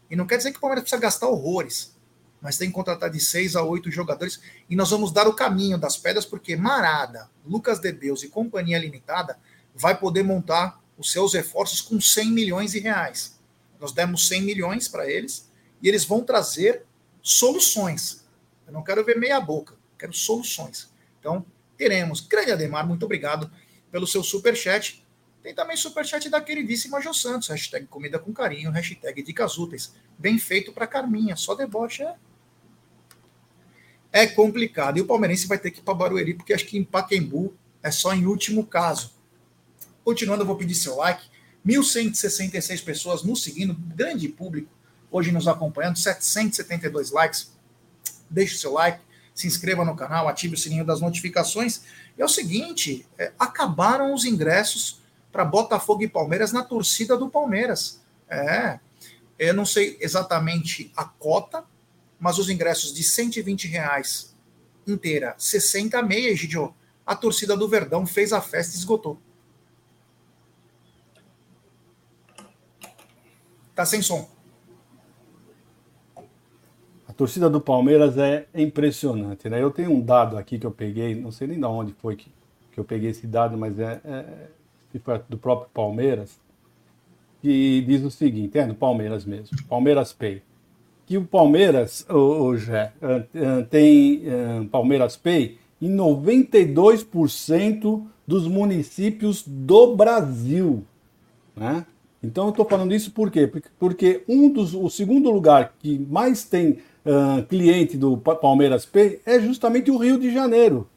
e 0.10 0.16
não 0.16 0.28
quer 0.28 0.38
dizer 0.38 0.52
que 0.52 0.58
o 0.58 0.62
Palmeiras 0.62 0.84
precisa 0.84 1.02
gastar 1.02 1.28
horrores, 1.28 1.96
mas 2.42 2.58
tem 2.58 2.70
que 2.70 2.76
contratar 2.76 3.10
de 3.10 3.20
seis 3.20 3.56
a 3.56 3.64
oito 3.64 3.90
jogadores, 3.92 4.40
e 4.70 4.76
nós 4.76 4.92
vamos 4.92 5.12
dar 5.12 5.28
o 5.28 5.34
caminho 5.34 5.78
das 5.78 5.98
pedras, 5.98 6.26
porque 6.26 6.56
Marada, 6.56 7.30
Lucas 7.46 7.80
de 7.80 7.92
Deus 7.92 8.24
e 8.24 8.30
Companhia 8.30 8.78
Limitada 8.78 9.40
vai 9.74 9.98
poder 9.98 10.24
montar 10.24 10.82
os 10.98 11.12
seus 11.12 11.34
reforços 11.34 11.82
com 11.82 12.00
100 12.00 12.32
milhões 12.32 12.72
de 12.72 12.80
reais. 12.80 13.39
Nós 13.80 13.92
demos 13.92 14.28
100 14.28 14.42
milhões 14.42 14.88
para 14.88 15.10
eles 15.10 15.50
e 15.82 15.88
eles 15.88 16.04
vão 16.04 16.24
trazer 16.24 16.84
soluções. 17.22 18.28
Eu 18.68 18.74
não 18.74 18.84
quero 18.84 19.04
ver 19.04 19.18
meia 19.18 19.40
boca, 19.40 19.76
quero 19.98 20.14
soluções. 20.14 20.92
Então, 21.20 21.46
teremos. 21.78 22.22
Grande 22.22 22.52
Ademar, 22.52 22.86
muito 22.86 23.06
obrigado 23.06 23.50
pelo 23.92 24.06
seu 24.06 24.24
super 24.24 24.56
chat. 24.56 25.06
Tem 25.42 25.56
também 25.56 25.78
super 25.78 26.06
chat 26.06 26.30
da 26.30 26.42
queridíssima 26.42 27.02
Jo 27.02 27.14
Santos, 27.14 27.48
hashtag 27.48 27.88
comida 27.88 28.20
com 28.20 28.34
carinho, 28.34 28.72
hashtag 28.72 29.24
dicas 29.24 29.58
úteis. 29.58 29.94
Bem 30.18 30.38
feito 30.38 30.74
para 30.74 30.86
Carminha, 30.86 31.36
só 31.36 31.56
deboche 31.56 32.04
é... 32.04 32.16
É 34.12 34.28
complicado. 34.28 34.98
E 34.98 35.02
o 35.02 35.06
palmeirense 35.06 35.48
vai 35.48 35.58
ter 35.58 35.72
que 35.72 35.80
ir 35.80 35.84
para 35.84 35.94
Barueri, 35.94 36.34
porque 36.34 36.54
acho 36.54 36.66
que 36.66 36.78
em 36.78 36.84
Paquembu 36.84 37.54
é 37.82 37.92
só 37.92 38.14
em 38.14 38.26
último 38.26 38.66
caso. 38.66 39.14
Continuando, 40.04 40.42
eu 40.42 40.48
vou 40.48 40.58
pedir 40.58 40.76
seu 40.76 40.96
like 40.96 41.30
1.166 41.66 42.84
pessoas 42.84 43.24
nos 43.24 43.44
seguindo, 43.44 43.74
grande 43.74 44.28
público 44.28 44.80
hoje 45.12 45.32
nos 45.32 45.48
acompanhando, 45.48 45.98
772 45.98 47.12
likes. 47.12 47.52
Deixe 48.30 48.58
seu 48.58 48.74
like, 48.74 49.00
se 49.34 49.48
inscreva 49.48 49.84
no 49.84 49.96
canal, 49.96 50.28
ative 50.28 50.54
o 50.54 50.58
sininho 50.58 50.86
das 50.86 51.02
notificações. 51.02 51.82
E 52.18 52.22
é 52.22 52.26
o 52.26 52.30
seguinte: 52.30 53.06
é, 53.18 53.32
acabaram 53.40 54.14
os 54.14 54.26
ingressos 54.26 55.02
para 55.32 55.46
Botafogo 55.46 56.04
e 56.04 56.08
Palmeiras 56.08 56.52
na 56.52 56.64
torcida 56.64 57.18
do 57.18 57.30
Palmeiras. 57.30 58.02
É, 58.30 58.80
eu 59.38 59.54
não 59.54 59.66
sei 59.66 59.98
exatamente 60.00 60.92
a 60.96 61.06
cota, 61.06 61.64
mas 62.20 62.38
os 62.38 62.50
ingressos 62.50 62.94
de 62.94 63.04
120 63.04 63.68
reais 63.68 64.36
inteira, 64.86 65.36
60 65.38 66.02
meia, 66.04 66.36
Gidio, 66.36 66.74
a 67.06 67.16
torcida 67.16 67.56
do 67.56 67.68
Verdão 67.68 68.06
fez 68.06 68.34
a 68.34 68.42
festa 68.42 68.76
e 68.76 68.80
esgotou. 68.80 69.20
Tá 73.80 73.86
sem 73.86 74.02
som. 74.02 74.28
A 77.08 77.14
torcida 77.14 77.50
do 77.50 77.62
Palmeiras 77.62 78.18
é 78.18 78.46
impressionante, 78.54 79.48
né? 79.48 79.64
Eu 79.64 79.72
tenho 79.72 79.94
um 79.94 80.02
dado 80.02 80.38
aqui 80.38 80.60
que 80.60 80.66
eu 80.66 80.72
peguei, 80.72 81.16
não 81.16 81.32
sei 81.32 81.48
nem 81.48 81.58
de 81.58 81.66
onde 81.66 81.94
foi 81.94 82.18
que, 82.18 82.30
que 82.74 82.78
eu 82.78 82.84
peguei 82.84 83.12
esse 83.12 83.26
dado, 83.26 83.58
mas 83.58 83.80
é, 83.80 84.02
é 84.04 84.50
do 85.30 85.38
próprio 85.38 85.70
Palmeiras, 85.74 86.38
que 87.42 87.82
diz 87.88 88.04
o 88.04 88.12
seguinte, 88.12 88.58
é 88.58 88.68
do 88.68 88.76
Palmeiras 88.76 89.24
mesmo, 89.24 89.56
Palmeiras 89.70 90.12
Pay, 90.12 90.44
que 91.06 91.18
o 91.18 91.24
Palmeiras, 91.24 92.06
hoje 92.10 92.74
tem 93.70 94.24
Palmeiras 94.70 95.16
Pay 95.16 95.58
em 95.82 95.96
92% 95.96 98.06
dos 98.28 98.46
municípios 98.46 99.42
do 99.48 99.96
Brasil, 99.96 100.84
né? 101.56 101.86
Então 102.22 102.46
eu 102.46 102.50
estou 102.50 102.66
falando 102.66 102.94
isso 102.94 103.12
por 103.12 103.32
quê? 103.32 103.50
Porque 103.80 104.24
um 104.28 104.50
dos, 104.50 104.74
o 104.74 104.90
segundo 104.90 105.30
lugar 105.32 105.74
que 105.80 105.98
mais 106.10 106.44
tem 106.44 106.80
uh, 107.06 107.44
cliente 107.48 107.98
do 107.98 108.18
Palmeiras 108.18 108.86
Pay 108.86 109.22
é 109.26 109.40
justamente 109.40 109.90
o 109.90 109.98
Rio 109.98 110.20
de 110.20 110.32
Janeiro. 110.32 110.88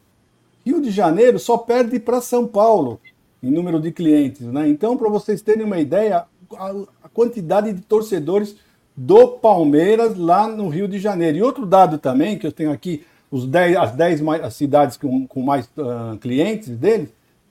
Rio 0.64 0.80
de 0.80 0.90
Janeiro 0.90 1.38
só 1.38 1.56
perde 1.58 1.98
para 1.98 2.20
São 2.20 2.46
Paulo 2.46 3.00
em 3.42 3.50
número 3.50 3.80
de 3.80 3.90
clientes. 3.90 4.42
Né? 4.42 4.68
Então, 4.68 4.96
para 4.96 5.08
vocês 5.08 5.42
terem 5.42 5.64
uma 5.64 5.80
ideia, 5.80 6.24
a, 6.56 7.08
quantidade 7.12 7.72
de 7.72 7.80
torcedores 7.82 8.56
do 8.96 9.28
Palmeiras 9.28 10.16
lá 10.16 10.46
no 10.46 10.68
Rio 10.68 10.86
de 10.86 10.98
Janeiro. 10.98 11.38
E 11.38 11.42
outro 11.42 11.66
dado 11.66 11.98
também, 11.98 12.38
que 12.38 12.46
eu 12.46 12.52
tenho 12.52 12.70
aqui, 12.70 13.04
os 13.30 13.46
10, 13.46 13.76
as 13.76 13.92
10 13.92 14.20
mais, 14.20 14.44
as 14.44 14.54
cidades 14.54 14.96
com, 14.96 15.26
com 15.26 15.42
mais 15.42 15.66
uh, 15.76 16.16
clientes 16.18 16.68
deles, 16.68 17.08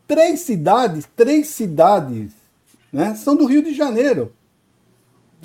três 0.08 0.42
cidades, 0.42 1.08
três 1.16 1.48
cidades 1.48 2.41
né, 2.92 3.16
são 3.16 3.36
do 3.36 3.46
Rio 3.46 3.64
de 3.64 3.74
Janeiro. 3.74 4.34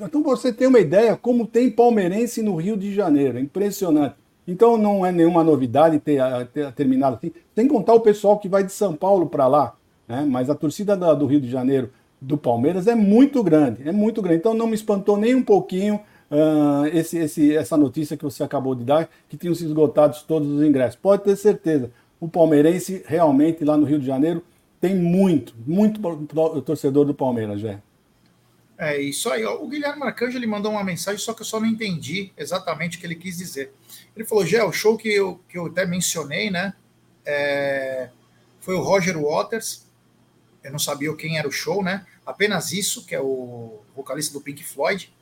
Então 0.00 0.22
você 0.22 0.52
tem 0.52 0.68
uma 0.68 0.78
ideia 0.78 1.16
como 1.16 1.46
tem 1.46 1.70
palmeirense 1.70 2.42
no 2.42 2.56
Rio 2.56 2.76
de 2.76 2.94
Janeiro, 2.94 3.38
é 3.38 3.40
impressionante. 3.40 4.16
Então 4.46 4.76
não 4.76 5.04
é 5.04 5.10
nenhuma 5.10 5.42
novidade 5.42 5.98
ter, 5.98 6.20
ter 6.52 6.70
terminado 6.72 7.16
assim, 7.16 7.32
sem 7.54 7.66
contar 7.66 7.94
o 7.94 8.00
pessoal 8.00 8.38
que 8.38 8.48
vai 8.48 8.62
de 8.62 8.72
São 8.72 8.94
Paulo 8.94 9.26
para 9.26 9.46
lá, 9.46 9.74
né? 10.06 10.26
mas 10.28 10.50
a 10.50 10.54
torcida 10.54 10.96
da, 10.96 11.14
do 11.14 11.26
Rio 11.26 11.40
de 11.40 11.50
Janeiro 11.50 11.90
do 12.20 12.36
Palmeiras 12.36 12.86
é 12.86 12.94
muito 12.94 13.42
grande, 13.42 13.88
é 13.88 13.92
muito 13.92 14.22
grande. 14.22 14.38
Então 14.38 14.54
não 14.54 14.66
me 14.66 14.74
espantou 14.74 15.16
nem 15.16 15.34
um 15.34 15.42
pouquinho 15.42 16.00
uh, 16.30 16.86
esse, 16.92 17.18
esse, 17.18 17.56
essa 17.56 17.76
notícia 17.76 18.16
que 18.16 18.24
você 18.24 18.42
acabou 18.42 18.74
de 18.74 18.84
dar, 18.84 19.08
que 19.28 19.36
tinham 19.36 19.54
sido 19.54 19.68
esgotados 19.68 20.22
todos 20.22 20.48
os 20.48 20.62
ingressos. 20.62 20.96
Pode 20.96 21.24
ter 21.24 21.36
certeza, 21.36 21.90
o 22.20 22.28
palmeirense 22.28 23.02
realmente 23.06 23.64
lá 23.64 23.76
no 23.76 23.84
Rio 23.84 23.98
de 23.98 24.06
Janeiro 24.06 24.42
tem 24.80 24.94
muito, 24.94 25.54
muito 25.66 26.00
torcedor 26.62 27.04
do 27.04 27.14
Palmeiras, 27.14 27.60
já. 27.60 27.80
É 28.78 29.00
isso 29.00 29.30
aí. 29.30 29.44
O 29.44 29.66
Guilherme 29.66 30.02
Arcanjo 30.02 30.36
ele 30.36 30.46
mandou 30.46 30.72
uma 30.72 30.84
mensagem, 30.84 31.18
só 31.18 31.32
que 31.32 31.40
eu 31.40 31.46
só 31.46 31.58
não 31.58 31.66
entendi 31.66 32.32
exatamente 32.36 32.96
o 32.96 33.00
que 33.00 33.06
ele 33.06 33.14
quis 33.14 33.38
dizer. 33.38 33.72
Ele 34.14 34.26
falou: 34.26 34.44
Gé, 34.44 34.62
o 34.62 34.72
show 34.72 34.98
que 34.98 35.08
eu, 35.08 35.40
que 35.48 35.56
eu 35.56 35.66
até 35.66 35.86
mencionei, 35.86 36.50
né? 36.50 36.74
É, 37.24 38.10
foi 38.60 38.74
o 38.74 38.82
Roger 38.82 39.18
Waters. 39.18 39.86
Eu 40.62 40.72
não 40.72 40.78
sabia 40.78 41.14
quem 41.16 41.38
era 41.38 41.48
o 41.48 41.52
show, 41.52 41.82
né? 41.82 42.04
Apenas 42.24 42.72
isso, 42.72 43.06
que 43.06 43.14
é 43.14 43.20
o 43.20 43.80
vocalista 43.94 44.34
do 44.34 44.42
Pink 44.42 44.62
Floyd. 44.62 45.14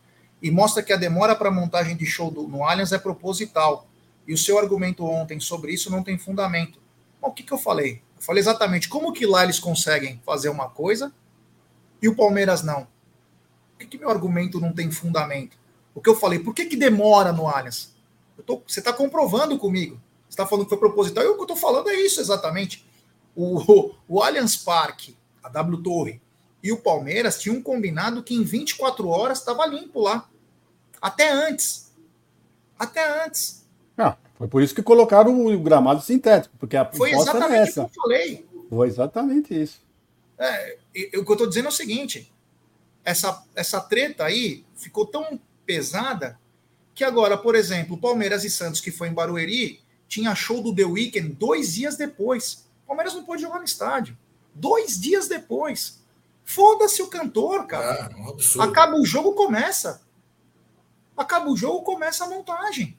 E 0.42 0.50
mostra 0.50 0.82
que 0.82 0.92
a 0.92 0.96
demora 0.96 1.36
para 1.36 1.50
montagem 1.50 1.96
de 1.96 2.04
show 2.04 2.30
do, 2.30 2.48
no 2.48 2.64
Allianz 2.64 2.92
é 2.92 2.98
proposital. 2.98 3.86
E 4.26 4.34
o 4.34 4.38
seu 4.38 4.58
argumento 4.58 5.04
ontem 5.04 5.38
sobre 5.38 5.72
isso 5.72 5.90
não 5.90 6.02
tem 6.02 6.18
fundamento. 6.18 6.80
Bom, 7.20 7.28
o 7.28 7.32
que, 7.32 7.42
que 7.42 7.52
eu 7.52 7.58
falei? 7.58 8.02
Falei 8.24 8.40
exatamente 8.40 8.88
como 8.88 9.12
que 9.12 9.26
lá 9.26 9.44
eles 9.44 9.58
conseguem 9.58 10.20
fazer 10.24 10.48
uma 10.48 10.68
coisa 10.68 11.12
e 12.00 12.08
o 12.08 12.16
Palmeiras 12.16 12.62
não. 12.62 12.86
Por 13.72 13.78
que, 13.80 13.86
que 13.86 13.98
meu 13.98 14.08
argumento 14.08 14.58
não 14.58 14.72
tem 14.72 14.90
fundamento? 14.90 15.58
O 15.94 16.00
que 16.00 16.08
eu 16.08 16.16
falei, 16.16 16.38
por 16.38 16.54
que, 16.54 16.64
que 16.64 16.76
demora 16.76 17.32
no 17.32 17.46
Allianz? 17.46 17.94
Tô, 18.46 18.62
você 18.66 18.80
está 18.80 18.92
comprovando 18.92 19.58
comigo. 19.58 20.00
Você 20.28 20.30
está 20.30 20.46
falando 20.46 20.64
que 20.64 20.70
foi 20.70 20.78
proposital. 20.78 21.22
E 21.22 21.26
o 21.26 21.34
que 21.34 21.40
eu 21.40 21.44
estou 21.44 21.56
falando 21.56 21.90
é 21.90 21.94
isso 21.94 22.20
exatamente. 22.20 22.86
O, 23.36 23.58
o, 23.60 23.94
o 24.08 24.22
Allianz 24.22 24.56
Parque, 24.56 25.16
a 25.42 25.48
W 25.50 25.82
Torre 25.82 26.20
e 26.62 26.72
o 26.72 26.78
Palmeiras 26.78 27.38
tinham 27.38 27.60
combinado 27.60 28.22
que 28.22 28.34
em 28.34 28.42
24 28.42 29.06
horas 29.06 29.38
estava 29.38 29.66
limpo 29.66 30.00
lá. 30.00 30.30
Até 31.00 31.30
antes. 31.30 31.92
Até 32.78 33.26
antes. 33.26 33.63
Ah, 33.96 34.16
foi 34.36 34.48
por 34.48 34.62
isso 34.62 34.74
que 34.74 34.82
colocaram 34.82 35.46
o 35.46 35.58
gramado 35.58 36.02
sintético, 36.02 36.54
porque 36.58 36.76
a 36.76 36.84
Foi 36.84 37.12
exatamente 37.12 37.70
o 37.70 37.74
que 37.74 37.80
eu 37.80 38.02
falei. 38.02 38.46
Foi 38.68 38.88
exatamente 38.88 39.62
isso. 39.62 39.82
É, 40.38 40.76
o 41.16 41.24
que 41.24 41.30
eu 41.30 41.34
estou 41.34 41.48
dizendo 41.48 41.66
é 41.66 41.68
o 41.68 41.72
seguinte: 41.72 42.32
essa, 43.04 43.44
essa 43.54 43.80
treta 43.80 44.24
aí 44.24 44.64
ficou 44.74 45.06
tão 45.06 45.38
pesada 45.64 46.38
que 46.94 47.04
agora, 47.04 47.36
por 47.36 47.54
exemplo, 47.54 47.96
Palmeiras 47.96 48.44
e 48.44 48.50
Santos, 48.50 48.80
que 48.80 48.90
foi 48.90 49.08
em 49.08 49.14
Barueri, 49.14 49.80
tinha 50.08 50.34
show 50.34 50.62
do 50.62 50.74
The 50.74 50.84
Weeknd 50.84 51.34
dois 51.34 51.74
dias 51.74 51.96
depois. 51.96 52.68
Palmeiras 52.86 53.14
não 53.14 53.24
pôde 53.24 53.42
jogar 53.42 53.58
no 53.58 53.64
estádio. 53.64 54.16
Dois 54.54 55.00
dias 55.00 55.26
depois. 55.26 56.02
Foda-se 56.44 57.02
o 57.02 57.08
cantor, 57.08 57.66
cara. 57.66 58.10
É, 58.12 58.58
um 58.58 58.62
Acaba 58.62 58.96
o 58.96 59.04
jogo, 59.04 59.32
começa. 59.32 60.02
Acaba 61.16 61.50
o 61.50 61.56
jogo, 61.56 61.82
começa 61.82 62.24
a 62.24 62.28
montagem. 62.28 62.96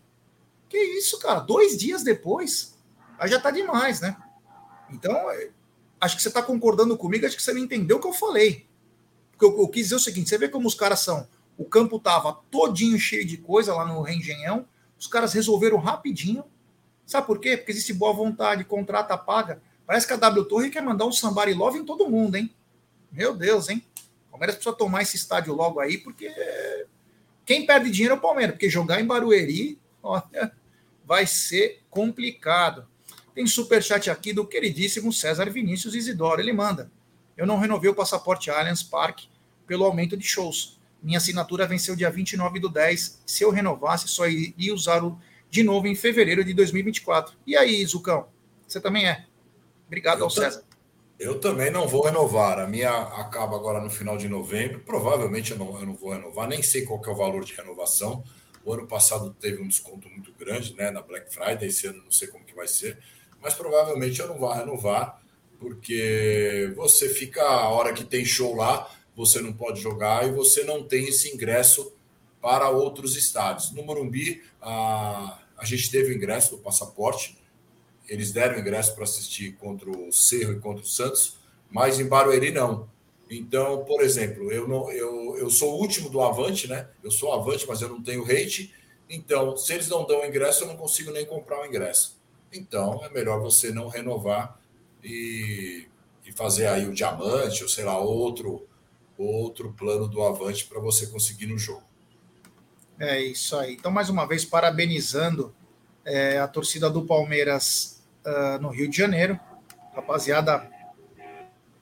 Que 0.70 0.78
isso, 0.78 1.20
cara? 1.20 1.40
Dois 1.40 1.78
dias 1.78 2.04
depois? 2.04 2.76
Aí 3.18 3.30
já 3.30 3.40
tá 3.40 3.52
demais, 3.52 4.02
né? 4.02 4.18
Então, 4.90 5.16
acho 6.00 6.16
que 6.16 6.22
você 6.22 6.30
tá 6.30 6.42
concordando 6.42 6.98
comigo, 6.98 7.26
acho 7.26 7.36
que 7.36 7.44
você 7.44 7.54
não 7.54 7.62
entendeu 7.62 7.98
o 7.98 8.02
que 8.02 8.08
eu 8.08 8.14
falei. 8.14 8.68
Porque 9.32 9.46
eu, 9.46 9.62
eu 9.62 9.68
quis 9.68 9.84
dizer 9.84 9.96
o 9.96 10.00
seguinte: 10.00 10.30
você 10.30 10.38
vê 10.38 10.50
como 10.50 10.68
os 10.68 10.76
caras 10.76 11.00
são. 11.00 11.28
O 11.58 11.66
campo 11.66 12.00
tava 12.00 12.34
todinho 12.52 13.00
cheio 13.00 13.26
de 13.26 13.38
coisa 13.38 13.74
lá 13.74 13.86
no 13.86 14.02
Rengenhão. 14.02 14.68
Os 15.00 15.08
caras 15.08 15.34
resolveram 15.34 15.78
rapidinho. 15.78 16.44
Sabe 17.06 17.28
por 17.28 17.40
quê? 17.40 17.56
Porque 17.56 17.72
existe 17.72 17.94
boa 17.94 18.14
vontade, 18.14 18.64
contrata 18.64 19.18
paga. 19.18 19.62
Parece 19.86 20.08
que 20.08 20.14
a 20.14 20.18
W 20.18 20.46
Torre 20.46 20.70
quer 20.70 20.82
mandar 20.82 21.06
um 21.06 21.12
Sambari 21.12 21.54
Love 21.54 21.80
em 21.80 21.86
todo 21.86 22.10
mundo, 22.10 22.36
hein? 22.36 22.54
Meu 23.12 23.36
Deus, 23.36 23.70
hein? 23.70 23.86
O 24.28 24.32
Palmeiras 24.32 24.56
precisa 24.56 24.76
tomar 24.76 25.04
esse 25.04 25.16
estádio 25.16 25.54
logo 25.54 25.80
aí, 25.80 26.00
porque 26.00 26.34
quem 27.46 27.66
perde 27.66 27.92
dinheiro 27.92 28.16
é 28.16 28.18
o 28.18 28.22
Palmeiras, 28.22 28.56
porque 28.56 28.70
jogar 28.70 29.00
em 29.00 29.06
Barueri, 29.06 29.80
olha, 30.06 30.52
vai 31.06 31.26
ser 31.26 31.82
complicado. 31.90 32.88
Tem 33.34 33.46
superchat 33.46 34.10
aqui 34.10 34.32
do 34.32 34.46
queridíssimo 34.46 35.12
César 35.12 35.50
Vinícius 35.50 35.94
Isidoro. 35.96 36.40
Ele 36.40 36.54
manda: 36.54 36.90
Eu 37.36 37.46
não 37.46 37.60
renovei 37.60 37.90
o 37.90 37.96
passaporte 37.96 38.50
Allianz 38.50 38.82
Parque 38.82 39.28
pelo 39.68 39.84
aumento 39.84 40.16
de 40.16 40.26
shows. 40.26 40.80
Minha 41.02 41.18
assinatura 41.18 41.68
venceu 41.68 41.96
dia 41.96 42.10
29 42.10 42.60
do 42.60 42.70
10. 42.70 43.22
Se 43.26 43.44
eu 43.44 43.52
renovasse, 43.52 44.08
só 44.08 44.28
iria 44.28 44.74
usar 44.74 45.04
o 45.04 45.20
de 45.50 45.64
novo 45.64 45.88
em 45.88 45.96
fevereiro 45.96 46.44
de 46.44 46.54
2024. 46.54 47.36
E 47.46 47.56
aí, 47.56 47.86
Zucão? 47.86 48.28
Você 48.68 48.80
também 48.80 49.08
é? 49.08 49.26
Obrigado 49.88 50.20
eu 50.20 50.26
ao 50.26 50.30
César. 50.30 50.64
Eu 51.18 51.40
também 51.40 51.72
não 51.72 51.88
vou 51.88 52.04
renovar. 52.04 52.60
A 52.60 52.68
minha 52.68 52.92
acaba 52.92 53.56
agora 53.56 53.80
no 53.80 53.90
final 53.90 54.18
de 54.18 54.28
novembro. 54.28 54.80
Provavelmente 54.80 55.52
eu 55.52 55.58
não, 55.58 55.80
eu 55.80 55.86
não 55.86 55.94
vou 55.94 56.12
renovar. 56.12 56.48
Nem 56.48 56.62
sei 56.62 56.84
qual 56.84 57.02
é 57.06 57.10
o 57.10 57.16
valor 57.16 57.46
de 57.46 57.54
renovação. 57.54 58.24
O 58.66 58.74
ano 58.74 58.88
passado 58.88 59.36
teve 59.40 59.62
um 59.62 59.68
desconto 59.68 60.10
muito 60.10 60.34
grande 60.34 60.74
né, 60.76 60.92
na 60.92 61.02
Black 61.02 61.34
Friday. 61.34 61.68
Esse 61.70 61.88
ano 61.88 62.04
não 62.04 62.12
sei 62.12 62.28
como 62.28 62.44
que 62.44 62.56
vai 62.56 62.68
ser. 62.68 62.98
Mas 63.42 63.54
provavelmente 63.54 64.20
eu 64.20 64.28
não 64.28 64.38
vou 64.38 64.52
renovar. 64.52 65.22
Porque 65.60 66.74
você 66.76 67.08
fica 67.08 67.42
a 67.42 67.70
hora 67.70 67.94
que 67.94 68.04
tem 68.04 68.26
show 68.26 68.56
lá, 68.56 68.94
você 69.16 69.40
não 69.40 69.54
pode 69.54 69.80
jogar 69.80 70.28
e 70.28 70.32
você 70.32 70.64
não 70.64 70.84
tem 70.84 71.08
esse 71.08 71.34
ingresso 71.34 71.94
para 72.42 72.70
outros 72.70 73.16
estádios. 73.16 73.72
No 73.72 73.84
Morumbi, 73.84 74.44
a, 74.62 75.40
a 75.58 75.64
gente 75.64 75.90
teve 75.90 76.12
o 76.12 76.16
ingresso 76.16 76.58
do 76.58 76.58
passaporte 76.58 77.38
eles 78.08 78.32
deram 78.32 78.60
ingresso 78.60 78.94
para 78.94 79.04
assistir 79.04 79.54
contra 79.54 79.90
o 79.90 80.12
Cerro 80.12 80.54
e 80.54 80.60
contra 80.60 80.84
o 80.84 80.88
Santos, 80.88 81.38
mas 81.70 82.00
em 82.00 82.08
Barueri 82.08 82.52
não. 82.52 82.88
Então, 83.30 83.84
por 83.86 84.02
exemplo, 84.02 84.52
eu 84.52 84.68
não 84.68 84.92
eu, 84.92 85.38
eu 85.38 85.50
sou 85.50 85.74
o 85.74 85.80
último 85.80 86.10
do 86.10 86.22
Avante, 86.22 86.68
né? 86.68 86.88
Eu 87.04 87.10
sou 87.10 87.34
Avante, 87.34 87.66
mas 87.68 87.82
eu 87.82 87.90
não 87.90 88.02
tenho 88.02 88.24
rate. 88.24 88.74
Então, 89.10 89.56
se 89.58 89.74
eles 89.74 89.88
não 89.88 90.06
dão 90.06 90.26
ingresso, 90.26 90.64
eu 90.64 90.68
não 90.68 90.78
consigo 90.78 91.12
nem 91.12 91.26
comprar 91.26 91.62
o 91.62 91.66
ingresso. 91.66 92.20
Então, 92.54 93.04
é 93.04 93.10
melhor 93.10 93.40
você 93.40 93.72
não 93.72 93.88
renovar 93.88 94.60
e, 95.04 95.88
e 96.26 96.32
fazer 96.32 96.68
aí 96.68 96.88
o 96.88 96.94
diamante, 96.94 97.64
ou 97.64 97.70
sei 97.70 97.84
lá, 97.84 97.98
outro 98.00 98.68
outro 99.18 99.72
plano 99.72 100.10
do 100.10 100.22
Avante 100.22 100.66
para 100.66 100.80
você 100.80 101.08
conseguir 101.08 101.46
no 101.46 101.58
jogo. 101.58 101.84
É 103.00 103.22
isso 103.22 103.56
aí. 103.58 103.74
Então, 103.74 103.92
mais 103.92 104.10
uma 104.10 104.26
vez, 104.26 104.44
parabenizando 104.44 105.56
é, 106.04 106.38
a 106.38 106.48
torcida 106.48 106.90
do 106.90 107.06
Palmeiras 107.06 108.04
uh, 108.26 108.62
no 108.62 108.70
Rio 108.70 108.90
de 108.90 108.98
Janeiro. 108.98 109.40
Rapaziada 109.94 110.70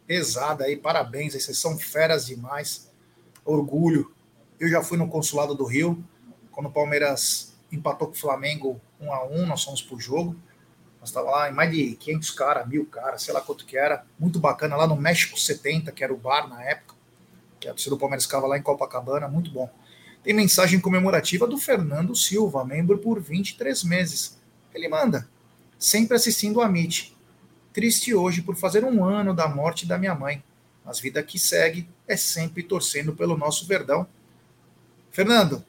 pesada 0.06 0.66
aí, 0.66 0.76
parabéns, 0.76 1.34
vocês 1.34 1.58
são 1.58 1.78
feras 1.78 2.26
demais. 2.26 2.89
Orgulho. 3.45 4.14
Eu 4.60 4.70
já 4.70 4.82
fui 4.82 4.97
no 4.97 5.08
consulado 5.08 5.56
do 5.56 5.66
Rio, 5.66 6.04
quando 6.51 6.68
o 6.68 6.72
Palmeiras 6.72 7.54
empatou 7.72 8.08
com 8.08 8.14
o 8.14 8.18
Flamengo 8.18 8.80
1 8.99 9.14
a 9.14 9.26
1 9.26 9.45
nós 9.45 9.64
fomos 9.64 9.82
pro 9.82 9.99
jogo. 9.99 10.36
Nós 10.99 11.10
estava 11.10 11.30
lá 11.30 11.49
em 11.49 11.54
mais 11.54 11.70
de 11.72 11.95
500 11.95 12.32
caras, 12.32 12.68
mil 12.68 12.86
caras, 12.86 13.24
sei 13.24 13.34
lá 13.34 13.41
quanto 13.41 13.66
que 13.66 13.78
era. 13.78 14.06
Muito 14.18 14.39
bacana, 14.39 14.78
lá 14.78 14.88
no 14.88 14.95
México 14.95 15.38
70, 15.38 15.91
que 15.91 16.04
era 16.04 16.14
o 16.14 16.18
bar 16.18 16.47
na 16.47 16.64
época. 16.64 16.95
Que 17.60 17.68
a 17.68 17.72
torcida 17.72 17.95
do 17.95 17.99
Palmeiras 17.99 18.24
ficava 18.24 18.47
lá 18.47 18.58
em 18.58 18.62
Copacabana, 18.62 19.28
muito 19.28 19.51
bom. 19.51 19.70
Tem 20.24 20.34
mensagem 20.34 20.80
comemorativa 20.80 21.45
do 21.45 21.58
Fernando 21.58 22.16
Silva, 22.16 22.64
membro 22.64 22.97
por 22.99 23.20
23 23.20 23.84
meses. 23.84 24.39
Ele 24.74 24.88
manda 24.88 25.28
sempre 25.78 26.16
assistindo 26.16 26.62
a 26.62 26.66
Amit. 26.66 27.12
Triste 27.74 28.14
hoje 28.14 28.44
por 28.44 28.56
fazer 28.56 28.86
um 28.86 29.04
ano 29.04 29.34
da 29.34 29.48
morte 29.48 29.88
da 29.88 29.98
minha 29.98 30.14
mãe, 30.14 30.44
mas 30.86 31.00
vida 31.00 31.24
que 31.24 31.40
segue 31.40 31.90
é 32.08 32.16
sempre 32.16 32.62
torcendo 32.62 33.16
pelo 33.16 33.36
nosso 33.36 33.66
Verdão. 33.66 34.08
Fernando, 35.10 35.66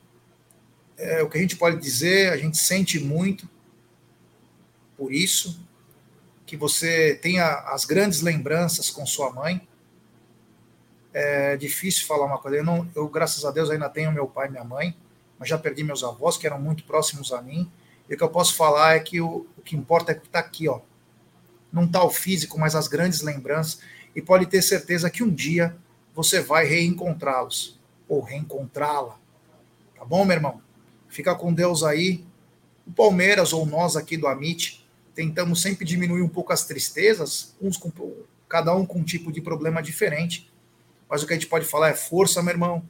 é, 0.99 1.23
o 1.23 1.31
que 1.31 1.39
a 1.39 1.41
gente 1.41 1.57
pode 1.57 1.81
dizer, 1.81 2.31
a 2.31 2.37
gente 2.37 2.59
sente 2.59 3.01
muito 3.01 3.49
por 4.99 5.13
isso, 5.13 5.61
que 6.47 6.57
você 6.57 7.19
tenha 7.21 7.47
as 7.69 7.85
grandes 7.85 8.21
lembranças 8.21 8.91
com 8.91 9.07
sua 9.07 9.33
mãe. 9.33 9.67
É 11.13 11.57
difícil 11.57 12.07
falar 12.07 12.27
uma 12.27 12.39
coisa. 12.39 12.59
Eu, 12.59 12.65
não, 12.65 12.89
eu, 12.95 13.09
graças 13.09 13.45
a 13.45 13.51
Deus, 13.51 13.71
ainda 13.71 13.89
tenho 13.89 14.13
meu 14.13 14.27
pai 14.27 14.49
e 14.49 14.51
minha 14.51 14.65
mãe, 14.65 14.95
mas 15.39 15.49
já 15.49 15.57
perdi 15.57 15.83
meus 15.83 16.05
avós, 16.05 16.37
que 16.37 16.47
eram 16.47 16.61
muito 16.61 16.85
próximos 16.85 17.33
a 17.33 17.41
mim. 17.41 17.71
E 18.09 18.15
o 18.15 18.17
que 18.17 18.23
eu 18.23 18.29
posso 18.29 18.55
falar 18.55 18.97
é 18.97 19.01
que 19.01 19.21
o, 19.21 19.47
o 19.57 19.63
que 19.63 19.75
importa 19.75 20.13
é 20.13 20.15
que 20.15 20.27
está 20.27 20.39
aqui, 20.39 20.69
ó. 20.69 20.81
Não 21.75 21.85
está 21.85 22.03
o 22.05 22.11
físico, 22.11 22.59
mas 22.59 22.75
as 22.75 22.89
grandes 22.89 23.21
lembranças. 23.21 23.81
E 24.15 24.23
pode 24.23 24.47
ter 24.47 24.63
certeza 24.63 25.11
que 25.11 25.23
um 25.23 25.31
dia 25.31 25.77
você 26.15 26.41
vai 26.41 26.65
reencontrá-los 26.65 27.81
ou 28.09 28.21
reencontrá-la. 28.21 29.19
Tá 29.99 30.05
bom, 30.05 30.25
meu 30.25 30.37
irmão? 30.37 30.63
Fica 31.09 31.35
com 31.35 31.53
Deus 31.53 31.83
aí. 31.83 32.25
O 32.87 32.93
Palmeiras 32.93 33.53
ou 33.53 33.67
nós 33.67 33.97
aqui 33.97 34.17
do 34.17 34.29
Amit 34.29 34.87
tentamos 35.15 35.61
sempre 35.61 35.85
diminuir 35.85 36.23
um 36.23 36.29
pouco 36.29 36.53
as 36.53 36.65
tristezas, 36.65 37.57
uns 37.61 37.77
com, 37.77 37.91
cada 38.49 38.75
um 38.75 38.87
com 38.87 39.01
um 39.01 39.05
tipo 39.05 39.33
de 39.33 39.41
problema 39.41 39.83
diferente. 39.83 40.51
Mas 41.09 41.23
o 41.23 41.27
que 41.27 41.33
a 41.33 41.37
gente 41.37 41.49
pode 41.49 41.67
falar 41.67 41.91
é 41.91 41.95
força, 41.95 42.43
meu 42.43 42.53
irmão. 42.53 42.89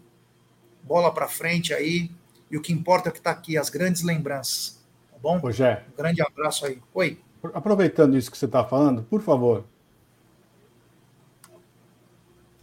Bola 0.83 1.13
para 1.13 1.27
frente 1.27 1.73
aí. 1.73 2.11
E 2.51 2.57
o 2.57 2.61
que 2.61 2.73
importa 2.73 3.09
é 3.09 3.13
que 3.13 3.19
está 3.19 3.31
aqui, 3.31 3.57
as 3.57 3.71
grandes 3.71 4.03
lembranças 4.03 4.85
bom? 5.25 5.41
Ô, 5.43 5.51
Jé. 5.51 5.83
Um 5.91 5.97
grande 5.97 6.21
abraço 6.21 6.67
aí. 6.67 6.79
Oi. 6.93 7.19
Aproveitando 7.53 8.17
isso 8.17 8.31
que 8.31 8.39
você 8.39 8.47
está 8.47 8.65
falando, 8.65 9.03
por 9.03 9.21
favor. 9.21 9.65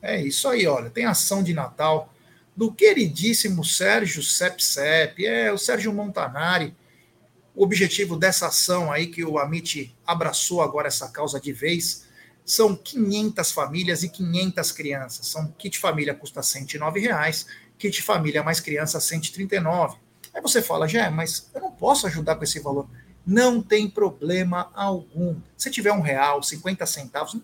É 0.02 0.22
isso 0.22 0.48
aí, 0.48 0.66
olha. 0.66 0.90
Tem 0.90 1.06
ação 1.06 1.44
de 1.44 1.54
Natal 1.54 2.12
do 2.56 2.72
queridíssimo 2.72 3.64
Sérgio 3.64 4.24
Sepsep, 4.24 5.26
é 5.26 5.52
o 5.52 5.58
Sérgio 5.58 5.94
Montanari. 5.94 6.76
O 7.56 7.64
objetivo 7.64 8.18
dessa 8.18 8.48
ação 8.48 8.92
aí 8.92 9.08
que 9.08 9.24
o 9.24 9.38
Amit 9.38 9.96
abraçou 10.06 10.62
agora 10.62 10.88
essa 10.88 11.10
causa 11.10 11.40
de 11.40 11.52
vez 11.52 12.10
são 12.44 12.76
500 12.76 13.52
famílias 13.52 14.04
e 14.04 14.10
500 14.10 14.72
crianças. 14.72 15.28
São 15.28 15.52
kit 15.58 15.78
família 15.78 16.14
custa 16.14 16.42
109 16.42 17.00
reais, 17.00 17.46
kit 17.78 18.02
família 18.02 18.44
mais 18.44 18.60
criança 18.60 19.00
139. 19.00 19.98
Aí 20.34 20.42
você 20.42 20.62
fala, 20.62 20.88
já, 20.88 21.12
mas 21.12 21.50
eu 21.54 21.62
não 21.62 21.72
posso 21.72 22.08
ajudar 22.08 22.36
com 22.36 22.44
esse 22.44 22.60
valor. 22.60 22.88
Não 23.26 23.62
tem 23.62 23.90
problema 23.90 24.72
algum. 24.74 25.36
Se 25.56 25.70
tiver 25.70 25.92
um 25.94 26.02
real, 26.02 26.42
50 26.42 26.86
centavos, 26.86 27.38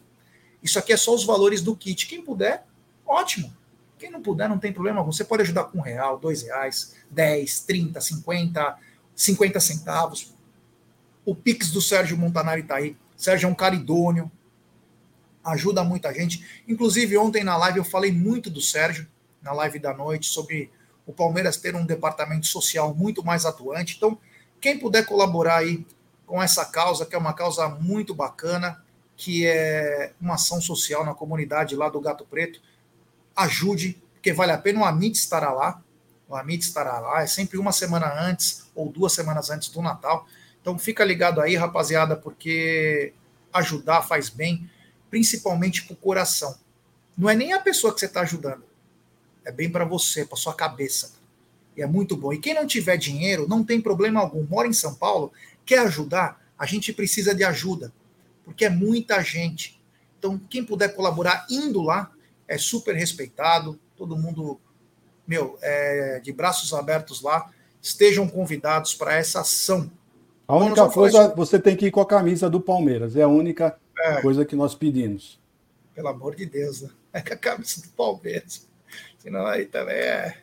isso 0.62 0.80
aqui 0.80 0.92
é 0.92 0.98
só 0.98 1.14
os 1.14 1.24
valores 1.24 1.62
do 1.62 1.76
kit. 1.76 2.08
Quem 2.08 2.22
puder, 2.22 2.66
ótimo. 3.06 3.56
Quem 3.98 4.12
não 4.12 4.22
puder, 4.22 4.48
não 4.48 4.60
tem 4.60 4.72
problema 4.72 5.00
algum. 5.00 5.12
Você 5.12 5.24
pode 5.24 5.44
ajudar 5.44 5.66
com 5.66 5.80
um 5.80 5.82
real, 5.82 6.20
dois 6.20 6.44
reais, 6.44 6.96
10, 7.10 7.62
30, 7.62 8.02
50, 8.02 8.78
50 9.16 9.60
centavos. 9.60 10.34
O 11.26 11.36
Pix 11.36 11.72
do 11.72 11.82
Sérgio 11.82 12.18
Montanari 12.18 12.62
está 12.62 12.76
aí. 12.76 12.96
Sérgio 13.16 13.48
é 13.48 13.50
um 13.52 13.56
cara 13.56 13.76
idôneo, 13.76 14.32
ajuda 15.44 15.84
muita 15.84 16.14
gente. 16.14 16.64
Inclusive, 16.68 17.18
ontem 17.18 17.44
na 17.44 17.58
live 17.58 17.80
eu 17.80 17.84
falei 17.84 18.12
muito 18.12 18.50
do 18.50 18.62
Sérgio, 18.62 19.08
na 19.42 19.52
live 19.54 19.80
da 19.80 19.94
noite, 19.94 20.28
sobre 20.28 20.72
o 21.06 21.14
Palmeiras 21.14 21.58
ter 21.58 21.76
um 21.76 21.86
departamento 21.86 22.46
social 22.46 22.94
muito 22.94 23.24
mais 23.24 23.46
atuante. 23.46 23.96
Então, 23.96 24.20
quem 24.60 24.80
puder 24.80 25.06
colaborar 25.06 25.58
aí 25.58 25.86
com 26.26 26.42
essa 26.42 26.66
causa, 26.66 27.06
que 27.06 27.16
é 27.16 27.18
uma 27.18 27.34
causa 27.34 27.70
muito 27.70 28.14
bacana, 28.14 28.84
que 29.16 29.46
é 29.48 30.14
uma 30.22 30.36
ação 30.36 30.62
social 30.62 31.04
na 31.06 31.14
comunidade 31.14 31.76
lá 31.76 31.90
do 31.90 32.00
Gato 32.00 32.26
Preto, 32.26 32.62
ajude, 33.36 34.02
porque 34.14 34.34
vale 34.34 34.52
a 34.52 34.58
pena. 34.58 34.82
O 34.82 34.86
Amit 34.86 35.18
estará 35.18 35.52
lá, 35.52 35.82
o 36.28 36.36
Amit 36.36 36.64
estará 36.64 37.00
lá, 37.00 37.24
é 37.24 37.28
sempre 37.28 37.58
uma 37.58 37.72
semana 37.72 38.14
antes 38.22 38.68
ou 38.76 38.92
duas 38.92 39.14
semanas 39.14 39.50
antes 39.50 39.70
do 39.70 39.82
Natal. 39.82 40.28
Então 40.62 40.78
fica 40.78 41.04
ligado 41.04 41.40
aí, 41.40 41.56
rapaziada, 41.56 42.16
porque 42.16 43.14
ajudar 43.54 44.02
faz 44.02 44.30
bem, 44.30 44.70
principalmente 45.10 45.86
para 45.86 45.94
o 45.94 45.98
coração. 45.98 46.56
Não 47.18 47.30
é 47.30 47.36
nem 47.36 47.54
a 47.54 47.60
pessoa 47.60 47.94
que 47.94 48.00
você 48.00 48.06
está 48.06 48.22
ajudando, 48.22 48.64
é 49.44 49.52
bem 49.52 49.72
para 49.72 49.86
você, 49.86 50.26
para 50.26 50.38
sua 50.38 50.54
cabeça. 50.54 51.17
E 51.78 51.82
é 51.82 51.88
muito 51.88 52.18
bom. 52.18 52.34
E 52.34 52.40
quem 52.40 52.54
não 52.54 52.66
tiver 52.66 52.98
dinheiro, 52.98 53.48
não 53.48 53.64
tem 53.64 53.80
problema 53.80 54.20
algum. 54.20 54.44
Mora 54.44 54.68
em 54.68 54.74
São 54.74 54.96
Paulo, 54.96 55.32
quer 55.66 55.80
ajudar? 55.80 56.42
A 56.58 56.66
gente 56.66 56.92
precisa 56.92 57.36
de 57.36 57.44
ajuda, 57.44 57.94
porque 58.44 58.66
é 58.66 58.70
muita 58.70 59.22
gente. 59.22 59.80
Então, 60.18 60.42
quem 60.50 60.64
puder 60.64 60.96
colaborar 60.96 61.46
indo 61.50 61.82
lá, 61.84 62.12
é 62.48 62.58
super 62.58 62.96
respeitado. 62.96 63.80
Todo 63.96 64.18
mundo, 64.18 64.60
meu, 65.28 65.58
é, 65.62 66.20
de 66.20 66.32
braços 66.32 66.74
abertos 66.74 67.22
lá. 67.22 67.52
Estejam 67.80 68.28
convidados 68.28 68.96
para 68.96 69.14
essa 69.14 69.42
ação 69.42 69.92
a 70.48 70.56
única 70.56 70.88
coisa, 70.90 71.28
você 71.36 71.60
tem 71.60 71.76
que 71.76 71.88
ir 71.88 71.92
com 71.92 72.00
a 72.00 72.06
camisa 72.06 72.50
do 72.50 72.62
Palmeiras. 72.62 73.18
É 73.18 73.22
a 73.22 73.28
única 73.28 73.78
é. 74.00 74.22
coisa 74.22 74.46
que 74.46 74.56
nós 74.56 74.74
pedimos. 74.74 75.38
Pelo 75.94 76.08
amor 76.08 76.36
de 76.36 76.46
Deus, 76.46 76.82
né? 76.82 76.90
É 77.14 77.22
com 77.22 77.34
a 77.34 77.38
camisa 77.38 77.82
do 77.82 77.88
Palmeiras. 77.90 78.68
Senão 79.18 79.46
aí 79.48 79.66
também 79.66 79.96
é. 79.96 80.38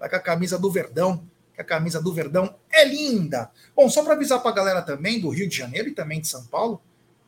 Vai 0.00 0.08
com 0.08 0.16
a 0.16 0.20
camisa 0.20 0.58
do 0.58 0.70
Verdão, 0.70 1.24
que 1.54 1.60
a 1.60 1.64
camisa 1.64 2.00
do 2.00 2.12
Verdão 2.12 2.56
é 2.70 2.84
linda. 2.84 3.50
Bom, 3.76 3.88
só 3.88 4.02
para 4.02 4.14
avisar 4.14 4.40
para 4.40 4.50
a 4.50 4.54
galera 4.54 4.82
também 4.82 5.20
do 5.20 5.28
Rio 5.28 5.48
de 5.48 5.54
Janeiro 5.54 5.88
e 5.88 5.94
também 5.94 6.20
de 6.20 6.26
São 6.26 6.44
Paulo, 6.46 6.80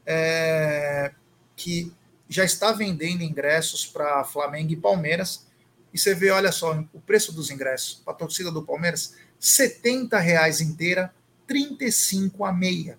é... 0.07 1.13
que 1.55 1.93
já 2.29 2.45
está 2.45 2.73
vendendo 2.73 3.23
ingressos 3.23 3.87
para 3.87 4.25
Flamengo 4.25 4.73
e 4.73 4.77
Palmeiras. 4.77 5.47
E 5.93 5.99
você 5.99 6.15
vê, 6.15 6.31
olha 6.31 6.51
só, 6.51 6.73
o 6.95 7.01
preço 7.01 7.31
dos 7.33 7.51
ingressos 7.51 8.01
para 8.03 8.15
a 8.15 8.17
torcida 8.17 8.51
do 8.51 8.63
Palmeiras, 8.63 9.15
R$ 9.39 10.19
reais 10.19 10.63
inteira 10.63 11.15
35 11.47 12.45
a 12.47 12.53
meia. 12.53 12.99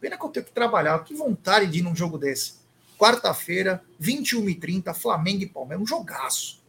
Pena 0.00 0.16
que 0.18 0.24
eu 0.24 0.30
tenho 0.30 0.46
que 0.46 0.52
trabalhar. 0.52 1.04
Que 1.04 1.14
vontade 1.14 1.66
de 1.66 1.78
ir 1.78 1.82
num 1.82 1.94
jogo 1.94 2.18
desse. 2.18 2.54
Quarta-feira, 2.98 3.82
21h30, 4.02 4.92
Flamengo 4.94 5.42
e 5.42 5.46
Palmeiras. 5.46 5.82
Um 5.82 5.86
jogaço. 5.86 6.60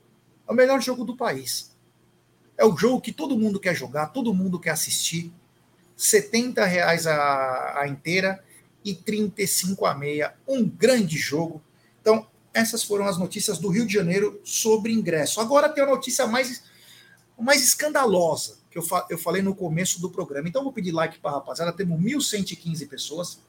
É 0.48 0.52
o 0.52 0.56
melhor 0.56 0.82
jogo 0.82 1.04
do 1.04 1.16
país. 1.16 1.71
É 2.62 2.64
o 2.64 2.78
jogo 2.78 3.02
que 3.02 3.12
todo 3.12 3.36
mundo 3.36 3.60
quer 3.60 3.74
jogar, 3.74 4.10
todo 4.10 4.36
mundo 4.36 4.60
quer 4.60 4.70
assistir. 4.70 5.34
70 5.98 6.64
reais 6.64 7.08
a, 7.08 7.80
a 7.80 7.88
inteira 7.88 8.40
e 8.86 8.94
35 8.94 9.84
a 9.84 9.96
meia. 9.96 10.36
Um 10.48 10.70
grande 10.70 11.18
jogo. 11.18 11.60
Então, 12.00 12.28
essas 12.54 12.84
foram 12.84 13.08
as 13.08 13.18
notícias 13.18 13.58
do 13.58 13.68
Rio 13.68 13.84
de 13.88 13.92
Janeiro 13.96 14.40
sobre 14.44 14.94
ingresso. 14.94 15.42
Agora 15.42 15.70
tem 15.70 15.84
a 15.84 15.88
notícia 15.88 16.28
mais, 16.28 16.62
mais 17.36 17.64
escandalosa 17.64 18.60
que 18.70 18.78
eu, 18.78 18.84
fa 18.84 19.08
eu 19.10 19.18
falei 19.18 19.42
no 19.42 19.56
começo 19.56 20.00
do 20.00 20.12
programa. 20.12 20.48
Então, 20.48 20.64
vou 20.64 20.72
pedir 20.72 20.92
like 20.92 21.18
para 21.18 21.32
a 21.32 21.34
rapaziada. 21.38 21.74
Temos 21.74 22.00
1.115 22.00 22.88
pessoas, 22.88 23.40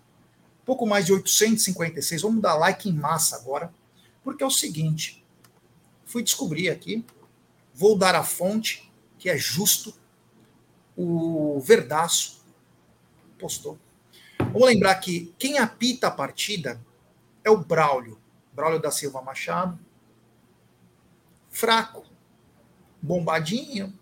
pouco 0.64 0.86
mais 0.86 1.04
de 1.04 1.12
856. 1.12 2.22
Vamos 2.22 2.40
dar 2.40 2.54
like 2.54 2.88
em 2.88 2.94
massa 2.94 3.36
agora, 3.36 3.70
porque 4.24 4.42
é 4.42 4.46
o 4.46 4.50
seguinte: 4.50 5.22
fui 6.06 6.22
descobrir 6.22 6.70
aqui, 6.70 7.04
vou 7.74 7.94
dar 7.94 8.14
a 8.14 8.24
fonte, 8.24 8.90
que 9.22 9.30
é 9.30 9.38
justo, 9.38 9.94
o 10.96 11.60
Verdaço 11.60 12.44
postou. 13.38 13.78
Vamos 14.36 14.66
lembrar 14.66 14.96
que 14.96 15.32
quem 15.38 15.58
apita 15.58 16.08
a 16.08 16.10
partida 16.10 16.84
é 17.44 17.48
o 17.48 17.56
Braulio, 17.56 18.18
Braulio 18.52 18.80
da 18.80 18.90
Silva 18.90 19.22
Machado. 19.22 19.78
Fraco, 21.48 22.04
bombadinho, 23.00 23.96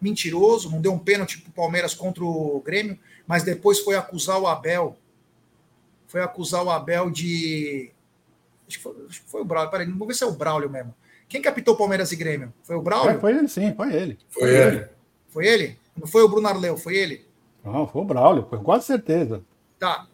mentiroso, 0.00 0.70
não 0.70 0.80
deu 0.80 0.92
um 0.92 0.98
pênalti 0.98 1.40
para 1.40 1.50
o 1.50 1.52
Palmeiras 1.52 1.94
contra 1.94 2.22
o 2.22 2.60
Grêmio, 2.60 2.96
mas 3.26 3.42
depois 3.42 3.80
foi 3.80 3.96
acusar 3.96 4.38
o 4.38 4.46
Abel. 4.46 4.96
Foi 6.06 6.22
acusar 6.22 6.62
o 6.62 6.70
Abel 6.70 7.10
de. 7.10 7.90
Acho 8.68 8.76
que 8.76 8.82
foi, 8.84 9.06
acho 9.08 9.20
que 9.20 9.28
foi 9.28 9.40
o 9.40 9.44
Braulio. 9.44 9.70
Peraí, 9.72 9.86
vamos 9.88 10.06
ver 10.06 10.14
se 10.14 10.22
é 10.22 10.28
o 10.28 10.36
Braulio 10.36 10.70
mesmo. 10.70 10.94
Quem 11.28 11.42
capitou 11.42 11.76
Palmeiras 11.76 12.10
e 12.10 12.16
Grêmio? 12.16 12.52
Foi 12.62 12.76
o 12.76 12.82
Braulio? 12.82 13.10
É, 13.10 13.18
foi 13.18 13.36
ele, 13.36 13.48
sim, 13.48 13.74
foi 13.74 13.92
ele. 13.92 14.18
Foi, 14.28 14.42
foi 14.42 14.50
ele. 14.50 14.76
ele. 14.76 14.88
Foi 15.28 15.46
ele? 15.46 15.78
Não 15.96 16.06
foi 16.06 16.22
o 16.22 16.28
Bruno 16.28 16.48
Arleu, 16.48 16.76
foi 16.76 16.96
ele? 16.96 17.28
Não, 17.62 17.86
foi 17.86 18.02
o 18.02 18.04
Braulio, 18.04 18.44
com 18.44 18.62
quase 18.62 18.86
certeza. 18.86 19.44
Tá. 19.78 20.06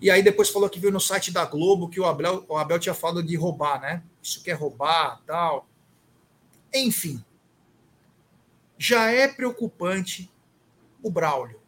E 0.00 0.10
aí 0.10 0.22
depois 0.22 0.50
falou 0.50 0.68
que 0.68 0.78
viu 0.78 0.92
no 0.92 1.00
site 1.00 1.32
da 1.32 1.46
Globo 1.46 1.88
que 1.88 1.98
o 1.98 2.04
Abel, 2.04 2.44
o 2.48 2.56
Abel 2.56 2.78
tinha 2.78 2.94
falado 2.94 3.22
de 3.22 3.34
roubar, 3.36 3.80
né? 3.80 4.02
Isso 4.22 4.42
quer 4.42 4.52
roubar, 4.52 5.22
tal. 5.26 5.66
Enfim, 6.74 7.24
já 8.76 9.10
é 9.10 9.26
preocupante 9.26 10.30
o 11.02 11.10
Braulio. 11.10 11.60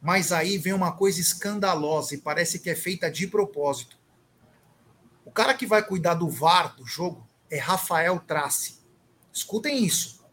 Mas 0.00 0.32
aí 0.32 0.56
vem 0.56 0.72
uma 0.72 0.92
coisa 0.92 1.20
escandalosa 1.20 2.14
e 2.14 2.18
parece 2.18 2.58
que 2.58 2.70
é 2.70 2.74
feita 2.74 3.10
de 3.10 3.26
propósito. 3.26 3.98
O 5.24 5.30
cara 5.30 5.54
que 5.54 5.66
vai 5.66 5.82
cuidar 5.82 6.14
do 6.14 6.28
VAR 6.28 6.76
do 6.76 6.86
jogo 6.86 7.23
é 7.54 7.58
Rafael 7.58 8.18
Trace. 8.18 8.80
Escutem 9.32 9.84
isso. 9.84 10.24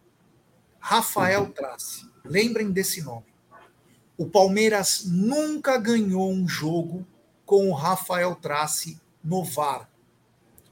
Rafael 0.79 1.51
Trace. 1.51 2.09
Lembrem 2.25 2.71
desse 2.71 3.03
nome. 3.03 3.27
O 4.17 4.25
Palmeiras 4.25 5.03
nunca 5.05 5.77
ganhou 5.77 6.31
um 6.31 6.47
jogo 6.47 7.05
com 7.45 7.69
o 7.69 7.75
Rafael 7.75 8.33
Trace 8.33 8.99
no 9.23 9.43
VAR. 9.43 9.87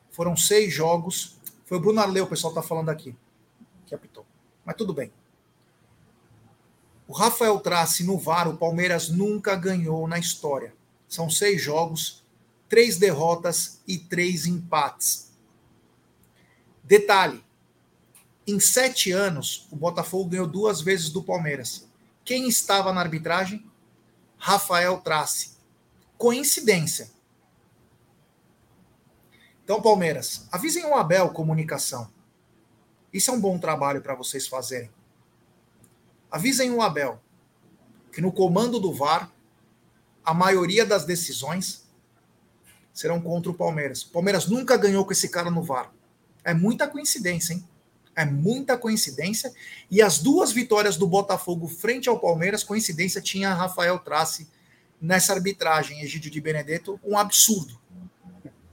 Foram 0.09 0.35
seis 0.35 0.73
jogos. 0.73 1.37
Foi 1.67 1.77
o 1.77 1.81
Bruno 1.81 2.01
Arleu, 2.01 2.25
o 2.25 2.27
pessoal 2.27 2.51
está 2.51 2.63
falando 2.63 2.89
aqui, 2.89 3.15
que 3.85 3.93
apitou. 3.93 4.25
Mas 4.65 4.75
tudo 4.75 4.91
bem. 4.91 5.11
O 7.07 7.13
Rafael 7.13 7.59
Trace 7.59 8.03
no 8.03 8.17
VAR, 8.17 8.49
o 8.49 8.57
Palmeiras 8.57 9.09
nunca 9.09 9.55
ganhou 9.55 10.07
na 10.07 10.17
história. 10.17 10.73
São 11.07 11.29
seis 11.29 11.61
jogos, 11.61 12.23
três 12.67 12.97
derrotas 12.97 13.81
e 13.87 13.99
três 13.99 14.47
empates. 14.47 15.28
Detalhe: 16.89 17.45
em 18.47 18.59
sete 18.59 19.11
anos, 19.11 19.67
o 19.69 19.75
Botafogo 19.75 20.31
ganhou 20.31 20.47
duas 20.47 20.81
vezes 20.81 21.11
do 21.11 21.21
Palmeiras. 21.21 21.87
Quem 22.25 22.49
estava 22.49 22.91
na 22.91 22.99
arbitragem? 22.99 23.63
Rafael 24.39 24.99
Trace. 25.01 25.51
Coincidência. 26.17 27.11
Então, 29.63 29.79
Palmeiras, 29.83 30.47
avisem 30.51 30.83
o 30.83 30.95
Abel 30.95 31.29
Comunicação. 31.29 32.09
Isso 33.13 33.29
é 33.29 33.33
um 33.35 33.39
bom 33.39 33.59
trabalho 33.59 34.01
para 34.01 34.15
vocês 34.15 34.47
fazerem. 34.47 34.89
Avisem 36.31 36.71
o 36.71 36.81
Abel 36.81 37.21
que 38.11 38.19
no 38.19 38.31
comando 38.31 38.79
do 38.79 38.91
VAR, 38.91 39.31
a 40.25 40.33
maioria 40.33 40.83
das 40.83 41.05
decisões 41.05 41.87
serão 42.91 43.21
contra 43.21 43.51
o 43.51 43.53
Palmeiras. 43.53 44.01
O 44.01 44.09
Palmeiras 44.09 44.47
nunca 44.47 44.75
ganhou 44.75 45.05
com 45.05 45.11
esse 45.11 45.29
cara 45.29 45.51
no 45.51 45.61
VAR. 45.61 45.93
É 46.43 46.53
muita 46.53 46.87
coincidência, 46.87 47.53
hein? 47.53 47.63
É 48.15 48.25
muita 48.25 48.77
coincidência. 48.77 49.51
E 49.89 50.01
as 50.01 50.19
duas 50.19 50.51
vitórias 50.51 50.97
do 50.97 51.07
Botafogo 51.07 51.67
frente 51.67 52.09
ao 52.09 52.19
Palmeiras, 52.19 52.63
coincidência, 52.63 53.21
tinha 53.21 53.53
Rafael 53.53 53.99
Trace 53.99 54.47
nessa 55.01 55.33
arbitragem, 55.33 56.01
Egídio 56.01 56.29
de 56.29 56.41
Benedetto, 56.41 56.99
um 57.03 57.17
absurdo. 57.17 57.79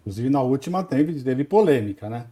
Inclusive, 0.01 0.31
na 0.31 0.43
última 0.43 0.83
teve, 0.83 1.23
teve 1.23 1.45
polêmica, 1.45 2.09
né? 2.09 2.27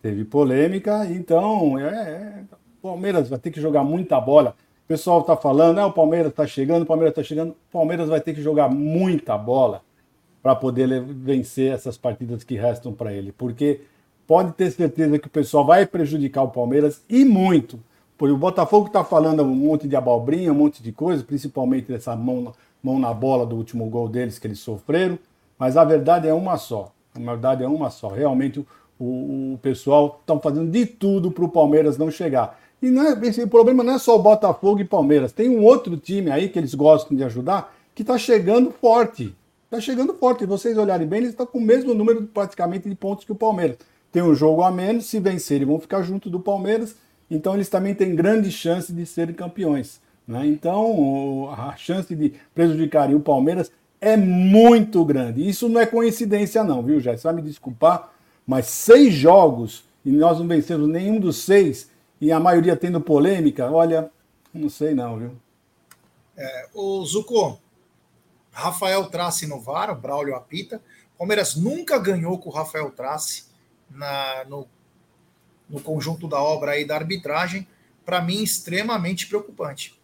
Teve 0.00 0.24
polêmica, 0.24 1.06
então 1.06 1.78
é, 1.78 1.88
é, 1.88 2.44
Palmeiras 2.80 3.28
vai 3.28 3.38
ter 3.38 3.50
que 3.50 3.60
jogar 3.60 3.84
muita 3.84 4.20
bola. 4.20 4.54
O 4.84 4.88
pessoal 4.88 5.20
está 5.20 5.36
falando, 5.36 5.78
ah, 5.78 5.86
o 5.86 5.92
Palmeiras 5.92 6.30
está 6.30 6.46
chegando, 6.46 6.82
o 6.82 6.86
Palmeiras 6.86 7.12
está 7.12 7.22
chegando. 7.22 7.50
O 7.50 7.72
Palmeiras 7.72 8.08
vai 8.08 8.20
ter 8.20 8.34
que 8.34 8.40
jogar 8.40 8.68
muita 8.68 9.36
bola 9.36 9.82
para 10.42 10.54
poder 10.54 11.02
vencer 11.02 11.72
essas 11.72 11.98
partidas 11.98 12.44
que 12.44 12.56
restam 12.56 12.92
para 12.92 13.12
ele. 13.12 13.32
Porque 13.32 13.82
pode 14.28 14.52
ter 14.52 14.70
certeza 14.70 15.18
que 15.18 15.26
o 15.26 15.30
pessoal 15.30 15.64
vai 15.64 15.86
prejudicar 15.86 16.42
o 16.42 16.50
Palmeiras 16.50 17.02
e 17.08 17.24
muito. 17.24 17.80
O 18.20 18.26
o 18.26 18.36
Botafogo 18.36 18.88
está 18.88 19.02
falando 19.02 19.42
um 19.42 19.54
monte 19.54 19.88
de 19.88 19.96
abobrinha, 19.96 20.52
um 20.52 20.56
monte 20.56 20.82
de 20.82 20.92
coisa, 20.92 21.24
principalmente 21.24 21.86
dessa 21.86 22.14
mão, 22.14 22.52
mão 22.82 22.98
na 22.98 23.14
bola 23.14 23.46
do 23.46 23.56
último 23.56 23.88
gol 23.88 24.08
deles 24.08 24.38
que 24.38 24.46
eles 24.46 24.58
sofreram, 24.58 25.18
mas 25.58 25.76
a 25.76 25.84
verdade 25.84 26.28
é 26.28 26.34
uma 26.34 26.58
só. 26.58 26.92
A 27.14 27.18
verdade 27.18 27.64
é 27.64 27.68
uma 27.68 27.88
só. 27.88 28.08
Realmente 28.08 28.58
o, 28.98 29.54
o 29.54 29.58
pessoal 29.62 30.20
está 30.20 30.38
fazendo 30.38 30.70
de 30.70 30.84
tudo 30.84 31.30
para 31.30 31.44
o 31.44 31.48
Palmeiras 31.48 31.96
não 31.96 32.10
chegar. 32.10 32.60
E 32.82 32.90
não 32.90 33.02
é, 33.02 33.26
esse 33.26 33.46
problema 33.46 33.82
não 33.82 33.94
é 33.94 33.98
só 33.98 34.16
o 34.16 34.22
Botafogo 34.22 34.80
e 34.80 34.84
Palmeiras. 34.84 35.32
Tem 35.32 35.48
um 35.48 35.64
outro 35.64 35.96
time 35.96 36.30
aí 36.30 36.48
que 36.48 36.58
eles 36.58 36.74
gostam 36.74 37.16
de 37.16 37.24
ajudar 37.24 37.74
que 37.94 38.02
está 38.02 38.18
chegando 38.18 38.70
forte. 38.72 39.34
Está 39.64 39.80
chegando 39.80 40.12
forte. 40.14 40.40
Se 40.40 40.46
vocês 40.46 40.76
olharem 40.76 41.06
bem, 41.06 41.20
eles 41.20 41.30
estão 41.30 41.46
com 41.46 41.58
o 41.58 41.62
mesmo 41.62 41.94
número 41.94 42.22
praticamente 42.26 42.88
de 42.88 42.94
pontos 42.94 43.24
que 43.24 43.32
o 43.32 43.34
Palmeiras. 43.34 43.78
Tem 44.10 44.22
um 44.22 44.34
jogo 44.34 44.62
a 44.62 44.70
menos, 44.70 45.06
se 45.06 45.20
vencerem 45.20 45.66
vão 45.66 45.78
ficar 45.78 46.02
junto 46.02 46.30
do 46.30 46.40
Palmeiras 46.40 46.96
então 47.30 47.54
eles 47.54 47.68
também 47.68 47.94
têm 47.94 48.14
grande 48.14 48.50
chance 48.50 48.92
de 48.92 49.04
serem 49.04 49.34
campeões. 49.34 50.00
Né? 50.26 50.46
Então 50.46 51.50
a 51.50 51.76
chance 51.76 52.14
de 52.14 52.34
prejudicarem 52.54 53.14
o 53.14 53.20
Palmeiras 53.20 53.70
é 54.00 54.16
muito 54.16 55.04
grande. 55.04 55.46
Isso 55.46 55.68
não 55.68 55.80
é 55.80 55.86
coincidência, 55.86 56.64
não, 56.64 56.82
viu? 56.82 57.00
Você 57.00 57.16
vai 57.16 57.34
me 57.34 57.42
desculpar, 57.42 58.10
mas 58.46 58.66
seis 58.66 59.12
jogos 59.12 59.84
e 60.04 60.10
nós 60.10 60.38
não 60.38 60.46
vencemos 60.46 60.88
nenhum 60.88 61.20
dos 61.20 61.42
seis, 61.42 61.90
e 62.20 62.32
a 62.32 62.40
maioria 62.40 62.76
tendo 62.76 63.00
polêmica, 63.00 63.70
olha, 63.70 64.10
não 64.54 64.70
sei 64.70 64.94
não, 64.94 65.18
viu? 65.18 65.32
É, 66.36 66.68
o 66.72 67.04
Zuko, 67.04 67.60
Rafael 68.50 69.04
Trace 69.10 69.46
no 69.46 69.60
VAR, 69.60 69.90
o 69.90 69.96
Braulio 69.96 70.34
apita. 70.34 70.80
Palmeiras 71.18 71.56
nunca 71.56 71.98
ganhou 71.98 72.38
com 72.38 72.48
o 72.48 72.52
Rafael 72.52 72.90
Trace 72.90 73.47
na, 73.90 74.44
no 74.48 74.68
no 75.68 75.80
conjunto 75.80 76.26
da 76.26 76.40
obra 76.40 76.72
aí 76.72 76.84
da 76.84 76.96
arbitragem, 76.96 77.66
para 78.04 78.22
mim, 78.22 78.42
extremamente 78.42 79.26
preocupante. 79.26 79.98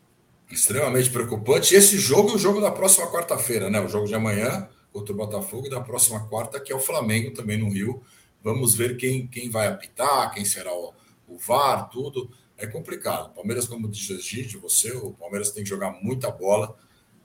Extremamente 0.51 1.09
preocupante. 1.11 1.75
Esse 1.75 1.99
jogo 1.99 2.31
é 2.31 2.35
o 2.35 2.39
jogo 2.39 2.61
da 2.61 2.71
próxima 2.71 3.11
quarta-feira, 3.11 3.71
né? 3.71 3.81
O 3.81 3.89
jogo 3.89 4.07
de 4.07 4.15
amanhã 4.15 4.69
contra 4.93 5.13
o 5.13 5.17
Botafogo 5.17 5.67
e 5.67 5.71
da 5.71 5.81
próxima 5.81 6.27
quarta, 6.29 6.61
que 6.61 6.71
é 6.71 6.77
o 6.77 6.81
Flamengo 6.81 7.33
também 7.33 7.59
no 7.59 7.71
Rio. 7.71 8.03
Vamos 8.43 8.75
ver 8.75 8.97
quem, 8.97 9.27
quem 9.27 9.49
vai 9.49 9.67
apitar, 9.67 10.33
quem 10.35 10.45
será 10.45 10.73
o, 10.73 10.93
o 11.27 11.39
VAR, 11.39 11.89
tudo. 11.89 12.31
É 12.59 12.67
complicado. 12.67 13.35
Palmeiras, 13.35 13.67
como 13.67 13.89
disse 13.89 14.21
Gide, 14.21 14.59
você, 14.59 14.93
o 14.93 15.13
Palmeiras 15.13 15.51
tem 15.51 15.65
que 15.65 15.69
jogar 15.69 15.99
muita 16.03 16.31
bola, 16.31 16.77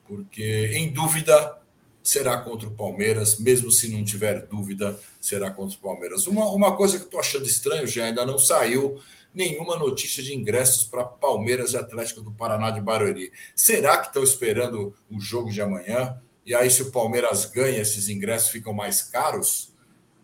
porque 0.07 0.72
em 0.74 0.91
dúvida 0.91 1.59
será 2.04 2.38
contra 2.38 2.68
o 2.68 2.72
Palmeiras, 2.72 3.39
mesmo 3.39 3.72
se 3.72 3.89
não 3.89 4.04
tiver 4.04 4.45
dúvida, 4.47 5.00
será 5.20 5.52
contra 5.52 5.78
o 5.78 5.82
Palmeiras. 5.82 6.28
Uma, 6.28 6.50
uma 6.52 6.76
coisa 6.76 6.97
que 6.97 7.04
eu 7.04 7.08
estou 7.08 7.20
achando 7.20 7.45
estranho, 7.45 7.86
já 7.88 8.06
ainda 8.06 8.26
não 8.26 8.39
saiu 8.39 9.00
nenhuma 9.34 9.78
notícia 9.78 10.24
de 10.24 10.36
ingressos 10.36 10.84
para 10.84 11.04
Palmeiras 11.04 11.74
e 11.74 11.78
Atlético 11.78 12.22
do 12.22 12.32
Paraná 12.32 12.72
de 12.72 12.82
Barueri. 12.82 13.32
Será 13.56 13.97
que 13.97 14.08
estão 14.08 14.24
esperando 14.24 14.93
o 15.10 15.20
jogo 15.20 15.52
de 15.52 15.62
amanhã? 15.62 16.20
E 16.45 16.56
aí, 16.56 16.70
se 16.72 16.82
o 16.82 16.91
Palmeiras 16.91 17.45
ganha, 17.45 17.80
esses 17.80 18.10
ingressos 18.10 18.50
ficam 18.50 18.74
mais 18.74 19.04
caros 19.04 19.72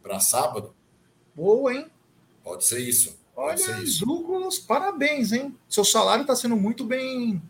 para 0.02 0.20
sábado? 0.20 0.74
Boa, 1.36 1.74
hein? 1.74 1.88
Pode 2.44 2.66
ser 2.66 2.80
isso. 2.80 3.18
Pode 3.36 3.62
Olha, 3.64 3.86
Zugos, 3.86 4.58
parabéns, 4.58 5.32
hein? 5.34 5.56
Seu 5.68 5.84
salário 5.84 6.22
está 6.22 6.36
sendo 6.36 6.56
muito 6.56 6.86
bem 6.86 7.42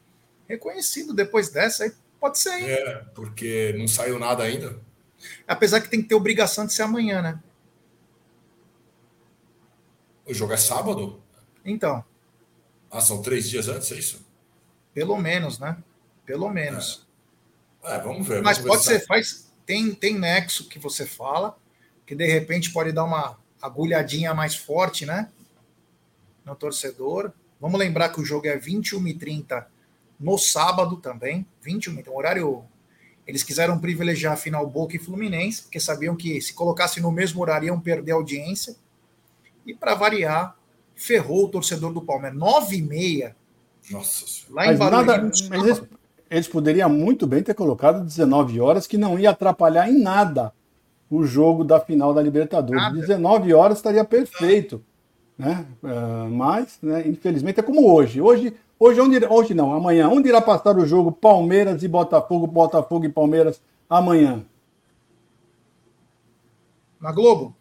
reconhecido 0.47 1.13
depois 1.13 1.49
dessa. 1.49 1.83
Aí 1.83 1.91
Pode 2.19 2.39
ser, 2.39 2.53
hein? 2.59 2.69
É, 2.69 2.95
porque 3.13 3.73
não 3.77 3.87
saiu 3.87 4.17
nada 4.17 4.43
ainda. 4.43 4.79
Apesar 5.47 5.81
que 5.81 5.89
tem 5.89 6.01
que 6.01 6.07
ter 6.07 6.15
obrigação 6.15 6.65
de 6.65 6.73
ser 6.73 6.83
amanhã, 6.83 7.21
né? 7.21 7.39
O 10.25 10.33
jogo 10.33 10.53
é 10.53 10.57
sábado? 10.57 11.21
Então. 11.63 12.03
Ah, 12.89 13.01
são 13.01 13.21
três 13.21 13.49
dias 13.49 13.67
antes, 13.67 13.91
é 13.91 13.95
isso? 13.95 14.25
Pelo 14.93 15.17
menos, 15.17 15.59
né? 15.59 15.77
Pelo 16.25 16.49
menos. 16.49 17.07
É, 17.83 17.95
é 17.95 17.99
vamos 17.99 18.27
ver. 18.27 18.41
Mas 18.41 18.57
vamos 18.57 18.71
pode 18.71 18.83
ser, 18.85 19.05
faz, 19.05 19.51
tem, 19.65 19.93
tem 19.93 20.17
nexo 20.17 20.67
que 20.67 20.79
você 20.79 21.05
fala, 21.05 21.57
que 22.05 22.15
de 22.15 22.25
repente 22.25 22.71
pode 22.71 22.91
dar 22.91 23.03
uma 23.03 23.37
agulhadinha 23.61 24.33
mais 24.33 24.55
forte, 24.55 25.05
né? 25.05 25.31
No 26.43 26.55
torcedor. 26.55 27.31
Vamos 27.59 27.79
lembrar 27.79 28.09
que 28.09 28.21
o 28.21 28.25
jogo 28.25 28.47
é 28.47 28.57
21h30 28.57 29.65
no 30.19 30.37
sábado 30.37 30.97
também, 30.97 31.45
21, 31.61 31.99
então 31.99 32.15
horário. 32.15 32.63
Eles 33.27 33.41
quiseram 33.41 33.79
privilegiar 33.79 34.33
a 34.33 34.37
final 34.37 34.67
Boca 34.67 34.95
e 34.95 34.99
Fluminense, 34.99 35.63
porque 35.63 35.79
sabiam 35.79 36.15
que 36.15 36.39
se 36.41 36.53
colocasse 36.53 37.01
no 37.01 37.11
mesmo 37.11 37.41
horário 37.41 37.67
iam 37.67 37.79
perder 37.79 38.11
audiência. 38.11 38.75
E 39.65 39.73
para 39.73 39.95
variar, 39.95 40.55
ferrou 40.95 41.45
o 41.45 41.49
torcedor 41.49 41.91
do 41.91 42.01
Palmeiras. 42.01 42.37
9 42.37 42.75
e 42.77 42.81
meia. 42.83 43.35
Nossa 43.89 44.25
Lá 44.51 44.71
em 44.71 44.77
Barueri, 44.77 45.07
nada, 45.07 45.31
eles, 45.53 45.83
eles 46.29 46.47
poderiam 46.47 46.89
muito 46.89 47.25
bem 47.25 47.41
ter 47.41 47.53
colocado 47.55 48.03
19 48.03 48.59
horas, 48.59 48.85
que 48.85 48.97
não 48.97 49.17
ia 49.17 49.31
atrapalhar 49.31 49.89
em 49.89 49.99
nada 49.99 50.53
o 51.09 51.23
jogo 51.23 51.63
da 51.63 51.79
final 51.79 52.13
da 52.13 52.21
Libertadores. 52.21 52.81
Nada. 52.81 52.95
19 52.95 53.53
horas 53.53 53.77
estaria 53.77 54.03
perfeito. 54.03 54.83
Né? 55.37 55.65
Uh, 55.83 56.29
mas, 56.29 56.79
né, 56.81 57.07
infelizmente, 57.07 57.59
é 57.59 57.63
como 57.63 57.91
hoje. 57.91 58.21
Hoje 58.21 58.53
Hoje, 58.79 58.99
onde, 58.99 59.25
hoje 59.25 59.53
não, 59.53 59.73
amanhã. 59.73 60.09
Onde 60.09 60.29
irá 60.29 60.41
passar 60.41 60.77
o 60.77 60.85
jogo 60.85 61.11
Palmeiras 61.11 61.81
e 61.81 61.87
Botafogo, 61.87 62.45
Botafogo 62.45 63.05
e 63.05 63.09
Palmeiras 63.09 63.61
amanhã? 63.89 64.43
Na 66.99 67.11
Globo? 67.11 67.55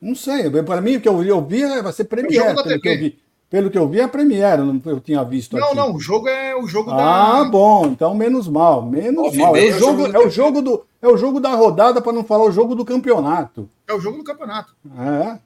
Não 0.00 0.14
sei. 0.14 0.50
Para 0.62 0.80
mim, 0.80 0.96
o 0.96 1.00
que 1.00 1.08
eu, 1.08 1.22
eu 1.22 1.42
vi 1.42 1.66
vai 1.82 1.92
ser 1.92 2.04
Premiere. 2.04 2.54
Pelo 2.54 2.80
que, 2.80 2.88
eu 2.88 2.98
vi, 2.98 3.18
pelo 3.48 3.70
que 3.70 3.78
eu 3.78 3.88
vi, 3.88 4.00
é 4.00 4.08
Premiere. 4.08 4.62
Eu 4.84 5.00
tinha 5.00 5.24
visto 5.24 5.56
Não, 5.56 5.68
aqui. 5.68 5.76
não. 5.76 5.94
O 5.94 6.00
jogo 6.00 6.28
é 6.28 6.54
o 6.54 6.66
jogo 6.66 6.90
ah, 6.90 6.96
da. 6.96 7.40
Ah, 7.40 7.44
bom. 7.44 7.86
Então, 7.86 8.14
menos 8.14 8.46
mal. 8.48 8.82
Menos 8.82 9.34
mal. 9.36 9.56
É 9.56 9.64
o, 9.64 9.78
jogo, 9.78 10.06
é, 10.06 10.18
o 10.18 10.30
jogo 10.30 10.62
do, 10.62 10.86
é 11.00 11.08
o 11.08 11.16
jogo 11.16 11.40
da 11.40 11.54
rodada, 11.54 12.02
para 12.02 12.12
não 12.12 12.24
falar 12.24 12.44
o 12.44 12.52
jogo 12.52 12.74
do 12.74 12.84
campeonato. 12.84 13.68
É 13.88 13.94
o 13.94 14.00
jogo 14.00 14.18
do 14.18 14.24
campeonato. 14.24 14.74
É. 14.98 15.38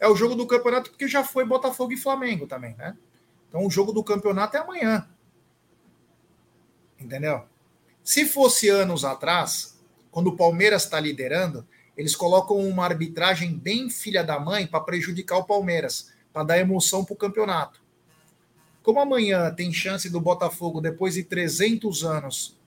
É 0.00 0.08
o 0.08 0.16
jogo 0.16 0.34
do 0.34 0.46
campeonato 0.46 0.90
porque 0.90 1.08
já 1.08 1.22
foi 1.22 1.44
Botafogo 1.44 1.92
e 1.92 1.96
Flamengo 1.96 2.46
também, 2.46 2.74
né? 2.76 2.96
Então 3.54 3.68
o 3.68 3.70
jogo 3.70 3.92
do 3.92 4.02
campeonato 4.02 4.56
é 4.56 4.60
amanhã. 4.60 5.08
Entendeu? 6.98 7.44
Se 8.02 8.26
fosse 8.26 8.68
anos 8.68 9.04
atrás, 9.04 9.80
quando 10.10 10.26
o 10.26 10.36
Palmeiras 10.36 10.82
está 10.82 10.98
liderando, 10.98 11.64
eles 11.96 12.16
colocam 12.16 12.56
uma 12.58 12.84
arbitragem 12.84 13.56
bem 13.56 13.88
filha 13.88 14.24
da 14.24 14.40
mãe 14.40 14.66
para 14.66 14.80
prejudicar 14.80 15.36
o 15.36 15.44
Palmeiras, 15.44 16.12
para 16.32 16.42
dar 16.42 16.58
emoção 16.58 17.04
para 17.04 17.14
o 17.14 17.16
campeonato. 17.16 17.80
Como 18.82 18.98
amanhã 18.98 19.54
tem 19.54 19.72
chance 19.72 20.10
do 20.10 20.20
Botafogo, 20.20 20.80
depois 20.80 21.14
de 21.14 21.22
300 21.22 22.02
anos, 22.02 22.58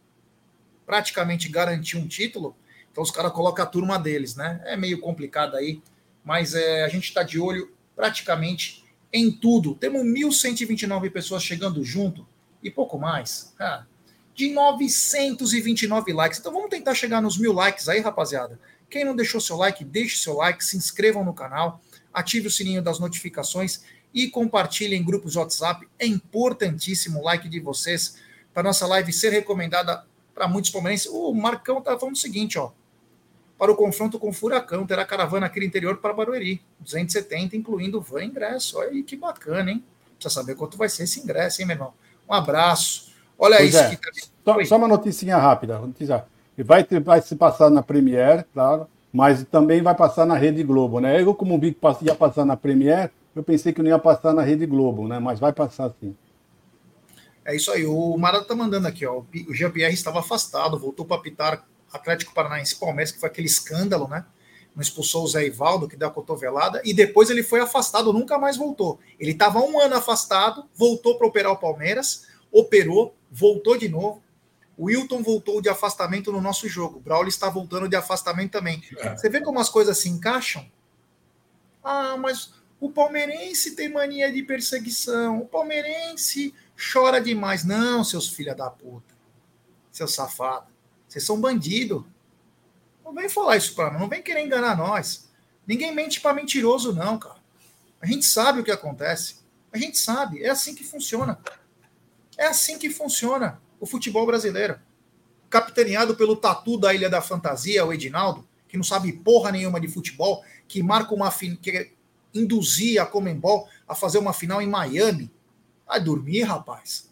praticamente 0.85 1.49
garantir 1.49 1.97
um 1.97 2.07
título, 2.07 2.55
então 2.89 3.03
os 3.03 3.11
caras 3.11 3.33
colocam 3.33 3.65
a 3.65 3.67
turma 3.67 3.99
deles, 3.99 4.37
né? 4.37 4.61
É 4.63 4.77
meio 4.77 5.01
complicado 5.01 5.57
aí, 5.57 5.81
mas 6.23 6.55
é, 6.55 6.85
a 6.85 6.87
gente 6.87 7.09
está 7.09 7.23
de 7.23 7.41
olho 7.41 7.73
praticamente 7.93 8.86
em 9.17 9.31
tudo. 9.31 9.75
Temos 9.75 10.01
1.129 10.03 11.11
pessoas 11.11 11.43
chegando 11.43 11.83
junto 11.83 12.27
e 12.61 12.69
pouco 12.69 12.97
mais. 12.97 13.53
Ah, 13.59 13.85
de 14.33 14.51
929 14.51 16.13
likes. 16.13 16.39
Então 16.39 16.51
vamos 16.51 16.69
tentar 16.69 16.93
chegar 16.93 17.21
nos 17.21 17.37
mil 17.37 17.53
likes 17.53 17.89
aí, 17.89 17.99
rapaziada. 17.99 18.59
Quem 18.89 19.03
não 19.03 19.15
deixou 19.15 19.41
seu 19.41 19.57
like, 19.57 19.83
deixe 19.83 20.17
seu 20.17 20.35
like, 20.35 20.63
se 20.63 20.77
inscrevam 20.77 21.25
no 21.25 21.33
canal, 21.33 21.81
ative 22.13 22.47
o 22.47 22.51
sininho 22.51 22.81
das 22.81 22.99
notificações 22.99 23.81
e 24.13 24.29
compartilhe 24.29 24.95
em 24.95 25.03
grupos 25.03 25.35
WhatsApp. 25.35 25.87
É 25.97 26.05
importantíssimo 26.05 27.19
o 27.19 27.23
like 27.23 27.49
de 27.49 27.59
vocês 27.59 28.17
para 28.53 28.63
nossa 28.63 28.85
live 28.87 29.11
ser 29.11 29.31
recomendada 29.31 30.05
para 30.33 30.47
muitos 30.47 30.71
palmeirenses. 30.71 31.07
O 31.07 31.33
Marcão 31.33 31.81
tá 31.81 31.97
falando 31.97 32.15
o 32.15 32.19
seguinte, 32.19 32.57
ó 32.57 32.71
para 33.57 33.71
o 33.71 33.75
confronto 33.75 34.19
com 34.19 34.29
o 34.29 34.33
Furacão. 34.33 34.85
Terá 34.85 35.05
caravana 35.05 35.47
aqui 35.47 35.59
no 35.59 35.65
interior 35.65 35.97
para 35.97 36.13
Barueri. 36.13 36.61
270, 36.79 37.55
incluindo 37.55 37.99
van 37.99 38.23
ingresso. 38.23 38.77
Olha 38.77 38.89
aí 38.89 39.03
que 39.03 39.15
bacana, 39.15 39.71
hein? 39.71 39.83
Precisa 40.17 40.41
saber 40.41 40.55
quanto 40.55 40.77
vai 40.77 40.89
ser 40.89 41.03
esse 41.03 41.19
ingresso, 41.19 41.61
hein, 41.61 41.67
meu 41.67 41.75
irmão? 41.75 41.93
Um 42.29 42.33
abraço. 42.33 43.11
Olha 43.37 43.57
pois 43.57 43.69
isso 43.69 43.83
é. 43.83 43.89
que 43.89 43.97
tá... 43.97 44.09
só, 44.43 44.65
só, 44.65 44.77
uma 44.77 44.87
noticinha 44.87 45.37
rápida. 45.37 45.79
Notícia. 45.79 46.25
Vai, 46.57 46.83
vai 47.03 47.21
se 47.21 47.35
passar 47.35 47.69
na 47.69 47.83
Premiere, 47.83 48.43
claro, 48.51 48.87
mas 49.13 49.43
também 49.43 49.81
vai 49.81 49.93
passar 49.93 50.25
na 50.25 50.35
Rede 50.35 50.63
Globo, 50.63 50.99
né? 50.99 51.21
Eu, 51.21 51.35
como 51.35 51.59
vi 51.59 51.71
que 51.71 52.05
ia 52.05 52.15
passar 52.15 52.45
na 52.45 52.57
Premiere, 52.57 53.11
eu 53.35 53.43
pensei 53.43 53.71
que 53.71 53.81
não 53.83 53.89
ia 53.89 53.99
passar 53.99 54.33
na 54.33 54.41
Rede 54.41 54.65
Globo, 54.65 55.07
né? 55.07 55.19
Mas 55.19 55.39
vai 55.39 55.53
passar 55.53 55.93
sim. 55.99 56.15
É 57.45 57.55
isso 57.55 57.71
aí. 57.71 57.85
O 57.85 58.17
Mara 58.17 58.43
tá 58.43 58.55
mandando 58.55 58.87
aqui, 58.87 59.05
ó. 59.05 59.21
O 59.47 59.53
Jean-Pierre 59.53 59.93
estava 59.93 60.19
afastado, 60.19 60.79
voltou 60.79 61.05
para 61.05 61.17
apitar 61.17 61.63
Atlético 61.91 62.33
Paranaense 62.33 62.75
Palmeiras, 62.75 63.11
que 63.11 63.19
foi 63.19 63.29
aquele 63.29 63.47
escândalo, 63.47 64.07
né? 64.07 64.25
Não 64.75 64.81
expulsou 64.81 65.23
o 65.23 65.27
Zé 65.27 65.45
Ivaldo, 65.45 65.87
que 65.87 65.95
deu 65.95 66.07
a 66.07 66.11
cotovelada, 66.11 66.81
e 66.85 66.93
depois 66.93 67.29
ele 67.29 67.41
foi 67.41 67.59
afastado, 67.59 68.13
nunca 68.13 68.37
mais 68.37 68.57
voltou. 68.57 68.99
Ele 69.19 69.31
estava 69.31 69.59
um 69.59 69.79
ano 69.79 69.95
afastado, 69.95 70.69
voltou 70.75 71.17
para 71.17 71.25
operar 71.25 71.51
o 71.51 71.57
Palmeiras, 71.57 72.27
operou, 72.51 73.15
voltou 73.31 73.75
de 73.77 73.89
novo. 73.89 74.21
O 74.77 74.85
Wilton 74.85 75.23
voltou 75.23 75.59
de 75.59 75.69
afastamento 75.69 76.31
no 76.31 76.39
nosso 76.39 76.69
jogo. 76.69 76.97
O 76.97 77.01
Braulio 77.01 77.29
está 77.29 77.49
voltando 77.49 77.89
de 77.89 77.95
afastamento 77.95 78.51
também. 78.51 78.83
É. 78.97 79.17
Você 79.17 79.27
vê 79.27 79.41
como 79.41 79.59
as 79.59 79.69
coisas 79.69 79.97
se 79.97 80.09
encaixam? 80.09 80.69
Ah, 81.83 82.15
mas 82.15 82.53
O 82.79 82.91
palmeirense 82.91 83.75
tem 83.75 83.89
mania 83.89 84.31
de 84.31 84.43
perseguição. 84.43 85.41
O 85.41 85.47
palmeirense 85.47 86.53
chora 86.93 87.19
demais. 87.19 87.63
Não, 87.63 88.03
seus 88.03 88.29
filha 88.29 88.53
da 88.53 88.69
puta. 88.69 89.15
Seus 89.91 90.13
safados. 90.13 90.69
Vocês 91.07 91.23
são 91.23 91.39
bandido. 91.39 92.05
Não 93.03 93.13
vem 93.13 93.29
falar 93.29 93.57
isso 93.57 93.73
para 93.73 93.91
nós. 93.91 94.01
Não 94.01 94.09
vem 94.09 94.21
querer 94.21 94.45
enganar 94.45 94.75
nós. 94.75 95.29
Ninguém 95.65 95.93
mente 95.93 96.19
para 96.21 96.33
mentiroso, 96.33 96.93
não, 96.93 97.17
cara. 97.17 97.37
A 98.01 98.05
gente 98.05 98.25
sabe 98.25 98.59
o 98.59 98.63
que 98.63 98.71
acontece. 98.71 99.37
A 99.71 99.77
gente 99.77 99.97
sabe. 99.97 100.43
É 100.43 100.49
assim 100.49 100.75
que 100.75 100.83
funciona. 100.83 101.39
É 102.37 102.45
assim 102.45 102.77
que 102.77 102.89
funciona 102.89 103.61
o 103.79 103.85
futebol 103.85 104.25
brasileiro. 104.25 104.79
Capitaneado 105.49 106.15
pelo 106.15 106.35
tatu 106.35 106.77
da 106.77 106.93
Ilha 106.93 107.09
da 107.09 107.21
Fantasia, 107.21 107.85
o 107.85 107.93
Edinaldo, 107.93 108.47
que 108.67 108.77
não 108.77 108.83
sabe 108.83 109.13
porra 109.13 109.51
nenhuma 109.51 109.79
de 109.79 109.87
futebol, 109.87 110.43
que 110.67 110.83
marca 110.83 111.13
uma 111.13 111.31
que 111.31 111.93
induzir 112.33 113.01
a 113.01 113.05
Comembol 113.05 113.67
a 113.87 113.95
fazer 113.95 114.19
uma 114.19 114.33
final 114.33 114.61
em 114.61 114.67
Miami. 114.67 115.31
Vai 115.85 116.01
dormir, 116.01 116.43
rapaz. 116.43 117.09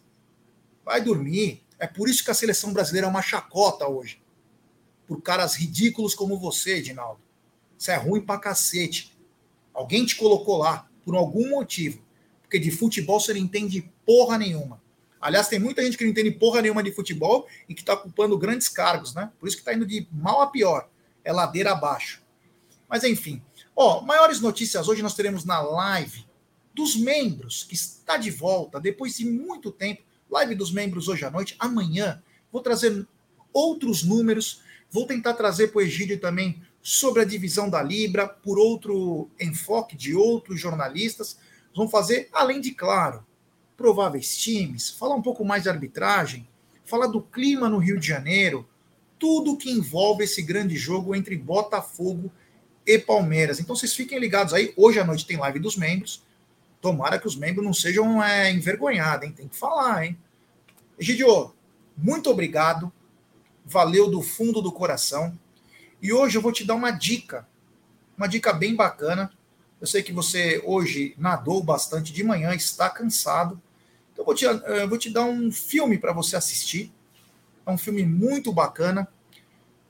Vai 0.83 1.01
dormir. 1.01 1.64
É 1.77 1.87
por 1.87 2.09
isso 2.09 2.23
que 2.23 2.31
a 2.31 2.33
seleção 2.33 2.73
brasileira 2.73 3.07
é 3.07 3.09
uma 3.09 3.21
chacota 3.21 3.87
hoje. 3.87 4.21
Por 5.05 5.21
caras 5.21 5.55
ridículos 5.55 6.15
como 6.15 6.39
você, 6.39 6.77
Edinaldo. 6.77 7.21
Isso 7.77 7.91
é 7.91 7.95
ruim 7.95 8.21
pra 8.21 8.39
cacete. 8.39 9.15
Alguém 9.73 10.05
te 10.05 10.15
colocou 10.15 10.57
lá 10.57 10.89
por 11.03 11.15
algum 11.15 11.49
motivo. 11.49 12.01
Porque 12.41 12.57
de 12.57 12.71
futebol 12.71 13.19
você 13.19 13.33
não 13.33 13.39
entende 13.39 13.91
porra 14.05 14.37
nenhuma. 14.37 14.81
Aliás, 15.19 15.47
tem 15.47 15.59
muita 15.59 15.83
gente 15.83 15.97
que 15.97 16.03
não 16.03 16.11
entende 16.11 16.31
porra 16.31 16.61
nenhuma 16.61 16.83
de 16.83 16.91
futebol 16.91 17.47
e 17.67 17.73
que 17.73 17.81
está 17.81 17.93
ocupando 17.93 18.37
grandes 18.37 18.69
cargos, 18.69 19.13
né? 19.13 19.31
Por 19.39 19.47
isso 19.47 19.57
que 19.57 19.61
está 19.61 19.73
indo 19.73 19.85
de 19.85 20.07
mal 20.11 20.41
a 20.41 20.47
pior. 20.47 20.89
É 21.23 21.31
ladeira 21.33 21.71
abaixo. 21.71 22.23
Mas 22.87 23.03
enfim. 23.03 23.41
Ó, 23.75 24.01
maiores 24.01 24.39
notícias 24.39 24.87
hoje 24.87 25.01
nós 25.01 25.15
teremos 25.15 25.43
na 25.43 25.59
live 25.61 26.25
dos 26.73 26.95
membros, 26.95 27.63
que 27.63 27.73
está 27.73 28.17
de 28.17 28.29
volta 28.29 28.79
depois 28.79 29.15
de 29.17 29.25
muito 29.25 29.71
tempo. 29.71 30.03
Live 30.35 30.55
dos 30.55 30.69
membros 30.69 31.07
hoje 31.07 31.23
à 31.23 31.31
noite. 31.31 31.55
Amanhã 31.57 32.21
vou 32.51 32.61
trazer 32.61 33.07
outros 33.53 34.03
números. 34.03 34.61
Vou 34.91 35.07
tentar 35.07 35.33
trazer 35.33 35.69
para 35.69 35.79
o 35.79 35.81
Egídio 35.81 36.19
também 36.19 36.61
sobre 36.81 37.21
a 37.21 37.25
divisão 37.25 37.69
da 37.69 37.81
Libra, 37.81 38.27
por 38.27 38.59
outro 38.59 39.29
enfoque 39.39 39.95
de 39.95 40.13
outros 40.13 40.59
jornalistas. 40.59 41.37
Vamos 41.73 41.89
fazer, 41.89 42.27
além 42.33 42.59
de, 42.59 42.71
claro, 42.71 43.25
prováveis 43.77 44.35
times, 44.35 44.89
falar 44.89 45.15
um 45.15 45.21
pouco 45.21 45.45
mais 45.45 45.63
de 45.63 45.69
arbitragem, 45.69 46.45
falar 46.83 47.07
do 47.07 47.21
clima 47.21 47.69
no 47.69 47.77
Rio 47.77 47.97
de 47.97 48.05
Janeiro, 48.05 48.67
tudo 49.17 49.55
que 49.55 49.71
envolve 49.71 50.25
esse 50.25 50.41
grande 50.41 50.75
jogo 50.75 51.15
entre 51.15 51.37
Botafogo 51.37 52.29
e 52.85 52.99
Palmeiras. 52.99 53.61
Então 53.61 53.73
vocês 53.73 53.93
fiquem 53.93 54.19
ligados 54.19 54.53
aí. 54.53 54.73
Hoje 54.75 54.99
à 54.99 55.05
noite 55.05 55.25
tem 55.25 55.37
live 55.37 55.59
dos 55.59 55.77
membros. 55.77 56.25
Tomara 56.81 57.17
que 57.17 57.25
os 57.25 57.37
membros 57.37 57.65
não 57.65 57.73
sejam 57.73 58.21
é, 58.21 58.51
envergonhados, 58.51 59.25
hein? 59.25 59.33
Tem 59.33 59.47
que 59.47 59.55
falar, 59.55 60.05
hein? 60.05 60.17
Egidio, 60.97 61.53
muito 61.97 62.29
obrigado. 62.29 62.91
Valeu 63.65 64.09
do 64.09 64.21
fundo 64.21 64.61
do 64.61 64.71
coração. 64.71 65.37
E 66.01 66.13
hoje 66.13 66.37
eu 66.37 66.41
vou 66.41 66.53
te 66.53 66.63
dar 66.63 66.75
uma 66.75 66.91
dica. 66.91 67.47
Uma 68.17 68.27
dica 68.27 68.53
bem 68.53 68.75
bacana. 68.75 69.31
Eu 69.81 69.87
sei 69.87 70.01
que 70.01 70.13
você 70.13 70.61
hoje 70.65 71.13
nadou 71.17 71.61
bastante 71.61 72.13
de 72.13 72.23
manhã, 72.23 72.53
está 72.55 72.89
cansado. 72.89 73.61
Então 74.13 74.23
eu 74.23 74.25
vou 74.25 74.35
te, 74.35 74.45
eu 74.45 74.87
vou 74.87 74.97
te 74.97 75.09
dar 75.09 75.25
um 75.25 75.51
filme 75.51 75.97
para 75.97 76.13
você 76.13 76.37
assistir. 76.37 76.93
É 77.65 77.71
um 77.71 77.77
filme 77.77 78.05
muito 78.05 78.53
bacana 78.53 79.07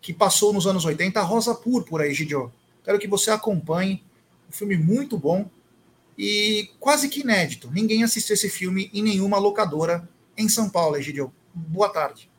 que 0.01 0.12
passou 0.12 0.51
nos 0.53 0.66
anos 0.66 0.86
80, 0.86 1.22
Rosa 1.22 1.53
Púrpura, 1.53 2.08
Egidio. 2.08 2.51
Quero 2.84 2.97
que 2.97 3.08
você 3.08 3.30
acompanhe. 3.30 4.03
Um 4.49 4.51
filme 4.51 4.76
muito 4.76 5.18
bom 5.18 5.49
e 6.18 6.72
quase 6.80 7.10
que 7.10 7.22
inédito. 7.22 7.70
Ninguém 7.72 8.03
assistiu 8.03 8.34
esse 8.34 8.49
filme 8.49 8.89
em 8.93 9.03
nenhuma 9.03 9.38
locadora 9.38 10.08
em 10.38 10.50
São 10.50 10.70
Paulo, 10.70 10.98
Egidio. 10.98 11.32
Boa 11.54 11.90
tarde. 11.90 12.30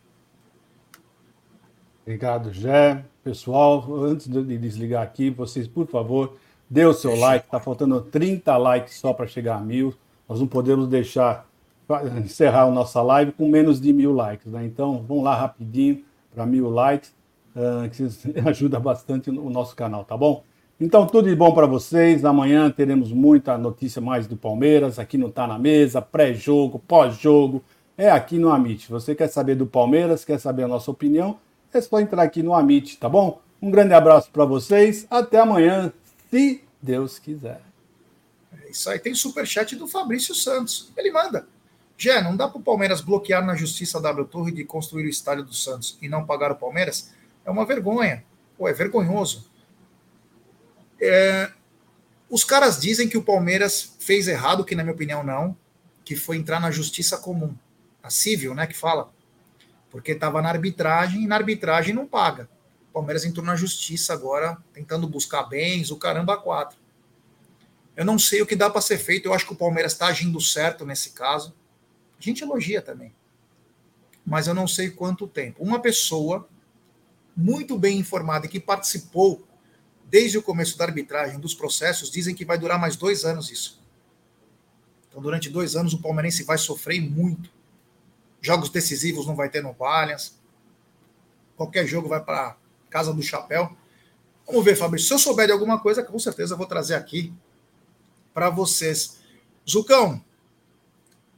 Obrigado, 2.02 2.52
Jé. 2.52 3.04
Pessoal, 3.24 3.84
antes 4.04 4.28
de 4.28 4.58
desligar 4.58 5.02
aqui, 5.02 5.30
vocês, 5.30 5.66
por 5.66 5.86
favor, 5.88 6.36
dê 6.70 6.84
o 6.84 6.92
seu 6.92 7.16
like. 7.16 7.46
Está 7.46 7.58
faltando 7.58 8.00
30 8.00 8.56
likes 8.56 8.94
só 8.94 9.12
para 9.12 9.26
chegar 9.26 9.56
a 9.56 9.60
mil. 9.60 9.92
Nós 10.28 10.38
não 10.38 10.46
podemos 10.46 10.86
deixar 10.86 11.48
encerrar 12.24 12.62
a 12.62 12.70
nossa 12.70 13.02
live 13.02 13.32
com 13.32 13.48
menos 13.48 13.80
de 13.80 13.92
mil 13.92 14.12
likes. 14.12 14.52
Né? 14.52 14.64
Então, 14.66 15.04
vamos 15.06 15.24
lá 15.24 15.34
rapidinho 15.34 16.04
para 16.32 16.46
mil 16.46 16.70
likes. 16.70 17.12
Ah, 17.56 17.88
que 17.88 18.04
ajuda 18.46 18.78
bastante 18.78 19.30
o 19.30 19.50
nosso 19.50 19.74
canal, 19.74 20.04
tá 20.04 20.16
bom? 20.16 20.44
Então, 20.78 21.06
tudo 21.06 21.26
de 21.26 21.34
bom 21.34 21.54
para 21.54 21.66
vocês. 21.66 22.22
Amanhã 22.22 22.70
teremos 22.70 23.10
muita 23.10 23.56
notícia 23.56 24.00
mais 24.00 24.26
do 24.26 24.36
Palmeiras. 24.36 24.98
Aqui 24.98 25.16
não 25.16 25.30
Tá 25.30 25.46
na 25.46 25.58
Mesa, 25.58 26.02
pré-jogo, 26.02 26.78
pós-jogo. 26.86 27.64
É 27.98 28.10
aqui 28.10 28.38
no 28.38 28.50
Amit. 28.50 28.90
Você 28.90 29.14
quer 29.14 29.28
saber 29.28 29.54
do 29.54 29.66
Palmeiras, 29.66 30.24
quer 30.24 30.38
saber 30.38 30.64
a 30.64 30.68
nossa 30.68 30.90
opinião? 30.90 31.38
É 31.72 31.80
só 31.80 31.98
entrar 31.98 32.22
aqui 32.22 32.42
no 32.42 32.54
Amit, 32.54 32.98
tá 32.98 33.08
bom? 33.08 33.40
Um 33.60 33.70
grande 33.70 33.94
abraço 33.94 34.30
para 34.30 34.44
vocês. 34.44 35.06
Até 35.10 35.40
amanhã, 35.40 35.92
se 36.30 36.62
Deus 36.80 37.18
quiser. 37.18 37.62
É 38.62 38.70
isso 38.70 38.90
aí. 38.90 38.98
Tem 38.98 39.14
superchat 39.14 39.74
do 39.76 39.88
Fabrício 39.88 40.34
Santos. 40.34 40.92
Ele 40.96 41.10
manda. 41.10 41.46
Jé, 41.96 42.22
não 42.22 42.36
dá 42.36 42.46
para 42.46 42.58
o 42.58 42.62
Palmeiras 42.62 43.00
bloquear 43.00 43.44
na 43.44 43.54
justiça 43.54 43.98
W 43.98 44.26
Torre 44.26 44.52
de 44.52 44.64
construir 44.64 45.06
o 45.06 45.08
estádio 45.08 45.44
do 45.44 45.54
Santos 45.54 45.96
e 46.02 46.08
não 46.08 46.26
pagar 46.26 46.52
o 46.52 46.56
Palmeiras? 46.56 47.12
É 47.44 47.50
uma 47.50 47.64
vergonha. 47.64 48.22
Pô, 48.58 48.68
é 48.68 48.74
vergonhoso. 48.74 49.50
É, 51.00 51.50
os 52.28 52.44
caras 52.44 52.78
dizem 52.78 53.08
que 53.08 53.16
o 53.16 53.22
Palmeiras 53.22 53.96
fez 53.98 54.28
errado, 54.28 54.64
que 54.64 54.74
na 54.74 54.82
minha 54.82 54.94
opinião 54.94 55.22
não, 55.24 55.56
que 56.04 56.14
foi 56.14 56.36
entrar 56.36 56.60
na 56.60 56.70
justiça 56.70 57.16
comum, 57.16 57.54
a 58.06 58.10
civil, 58.10 58.54
né, 58.54 58.66
que 58.66 58.76
fala. 58.76 59.12
Porque 59.90 60.12
estava 60.12 60.40
na 60.40 60.48
arbitragem 60.48 61.24
e 61.24 61.26
na 61.26 61.36
arbitragem 61.36 61.94
não 61.94 62.06
paga. 62.06 62.48
O 62.90 62.92
Palmeiras 62.92 63.24
entrou 63.24 63.44
na 63.44 63.56
justiça 63.56 64.12
agora, 64.12 64.56
tentando 64.72 65.08
buscar 65.08 65.44
bens, 65.44 65.90
o 65.90 65.96
caramba 65.96 66.36
quatro. 66.36 66.78
Eu 67.96 68.04
não 68.04 68.18
sei 68.18 68.42
o 68.42 68.46
que 68.46 68.56
dá 68.56 68.70
para 68.70 68.80
ser 68.80 68.98
feito, 68.98 69.26
eu 69.26 69.34
acho 69.34 69.46
que 69.46 69.52
o 69.52 69.56
Palmeiras 69.56 69.92
está 69.92 70.06
agindo 70.06 70.40
certo 70.40 70.84
nesse 70.84 71.10
caso. 71.10 71.54
A 72.18 72.22
gente 72.22 72.42
elogia 72.42 72.80
também. 72.80 73.14
Mas 74.24 74.46
eu 74.46 74.54
não 74.54 74.66
sei 74.66 74.90
quanto 74.90 75.26
tempo. 75.26 75.62
Uma 75.62 75.80
pessoa 75.80 76.48
muito 77.36 77.78
bem 77.78 77.98
informada 77.98 78.46
e 78.46 78.48
que 78.48 78.60
participou 78.60 79.46
desde 80.08 80.38
o 80.38 80.42
começo 80.42 80.78
da 80.78 80.84
arbitragem 80.84 81.38
dos 81.40 81.54
processos, 81.54 82.10
dizem 82.10 82.34
que 82.34 82.44
vai 82.44 82.58
durar 82.58 82.78
mais 82.78 82.96
dois 82.96 83.24
anos 83.24 83.50
isso. 83.50 83.82
Então, 85.08 85.20
durante 85.20 85.50
dois 85.50 85.74
anos, 85.74 85.92
o 85.94 85.98
palmeirense 86.00 86.44
vai 86.44 86.58
sofrer 86.58 87.00
muito. 87.00 87.50
Jogos 88.46 88.70
decisivos 88.70 89.26
não 89.26 89.34
vai 89.34 89.48
ter 89.48 89.60
no 89.60 89.74
Palhas. 89.74 90.38
Qualquer 91.56 91.84
jogo 91.84 92.08
vai 92.08 92.22
para 92.22 92.56
casa 92.88 93.12
do 93.12 93.20
chapéu. 93.20 93.76
Vamos 94.46 94.64
ver, 94.64 94.76
Fabrício. 94.76 95.08
Se 95.08 95.14
eu 95.14 95.18
souber 95.18 95.46
de 95.46 95.52
alguma 95.52 95.80
coisa, 95.80 96.00
com 96.00 96.16
certeza 96.16 96.54
eu 96.54 96.56
vou 96.56 96.68
trazer 96.68 96.94
aqui 96.94 97.34
para 98.32 98.48
vocês. 98.48 99.18
Zucão, 99.68 100.24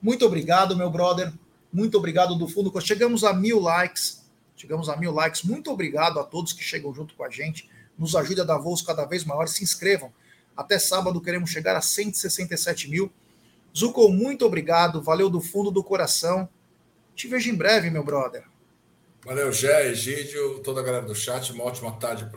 muito 0.02 0.26
obrigado, 0.26 0.76
meu 0.76 0.90
brother. 0.90 1.32
Muito 1.72 1.96
obrigado 1.96 2.34
do 2.34 2.46
fundo. 2.46 2.70
Chegamos 2.82 3.24
a 3.24 3.32
mil 3.32 3.58
likes. 3.58 4.22
Chegamos 4.54 4.90
a 4.90 4.96
mil 4.98 5.10
likes. 5.10 5.44
Muito 5.44 5.70
obrigado 5.70 6.20
a 6.20 6.24
todos 6.24 6.52
que 6.52 6.62
chegam 6.62 6.92
junto 6.92 7.14
com 7.14 7.24
a 7.24 7.30
gente. 7.30 7.70
Nos 7.98 8.14
ajuda 8.14 8.42
a 8.42 8.44
dar 8.44 8.58
voos 8.58 8.82
cada 8.82 9.06
vez 9.06 9.24
maiores. 9.24 9.54
Se 9.54 9.64
inscrevam. 9.64 10.12
Até 10.54 10.78
sábado 10.78 11.22
queremos 11.22 11.48
chegar 11.48 11.74
a 11.74 11.80
167 11.80 12.90
mil. 12.90 13.10
Zuko, 13.74 14.10
muito 14.10 14.44
obrigado. 14.44 15.00
Valeu 15.00 15.30
do 15.30 15.40
fundo 15.40 15.70
do 15.70 15.82
coração. 15.82 16.46
Te 17.18 17.26
vejo 17.26 17.50
em 17.50 17.54
breve, 17.56 17.90
meu 17.90 18.04
brother. 18.04 18.44
Valeu, 19.24 19.52
Gé, 19.52 19.90
Egídio, 19.90 20.60
toda 20.60 20.80
a 20.80 20.84
galera 20.84 21.04
do 21.04 21.16
chat. 21.16 21.52
Uma 21.52 21.64
ótima 21.64 21.90
tarde 21.98 22.30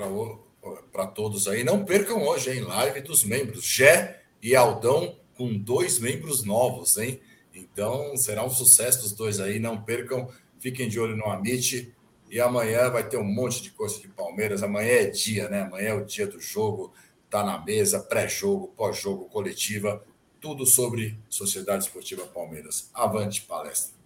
para 0.92 1.06
todos 1.06 1.48
aí. 1.48 1.64
Não 1.64 1.86
percam 1.86 2.24
hoje, 2.24 2.50
hein? 2.50 2.62
Live 2.62 3.02
dos 3.02 3.24
membros. 3.24 3.64
Gé 3.64 4.24
e 4.42 4.56
Aldão 4.56 5.20
com 5.38 5.56
dois 5.56 6.00
membros 6.00 6.44
novos, 6.44 6.98
hein? 6.98 7.22
Então 7.54 8.18
será 8.18 8.44
um 8.44 8.50
sucesso 8.50 9.06
os 9.06 9.12
dois 9.12 9.40
aí. 9.40 9.60
Não 9.60 9.80
percam. 9.80 10.28
Fiquem 10.60 10.90
de 10.90 11.00
olho 11.00 11.16
no 11.16 11.28
Amit. 11.30 11.94
E 12.28 12.40
amanhã 12.40 12.90
vai 12.90 13.08
ter 13.08 13.18
um 13.18 13.24
monte 13.24 13.62
de 13.62 13.70
coisa 13.70 14.00
de 14.00 14.08
Palmeiras. 14.08 14.64
Amanhã 14.64 14.94
é 14.94 15.06
dia, 15.06 15.48
né? 15.48 15.62
Amanhã 15.62 15.90
é 15.90 15.94
o 15.94 16.04
dia 16.04 16.26
do 16.26 16.40
jogo. 16.40 16.92
Tá 17.30 17.44
na 17.44 17.64
mesa, 17.64 18.00
pré-jogo, 18.00 18.74
pós-jogo, 18.76 19.26
coletiva, 19.26 20.04
tudo 20.40 20.66
sobre 20.66 21.20
Sociedade 21.30 21.84
Esportiva 21.84 22.26
Palmeiras. 22.26 22.90
Avante 22.96 23.44
palestra. 23.44 24.01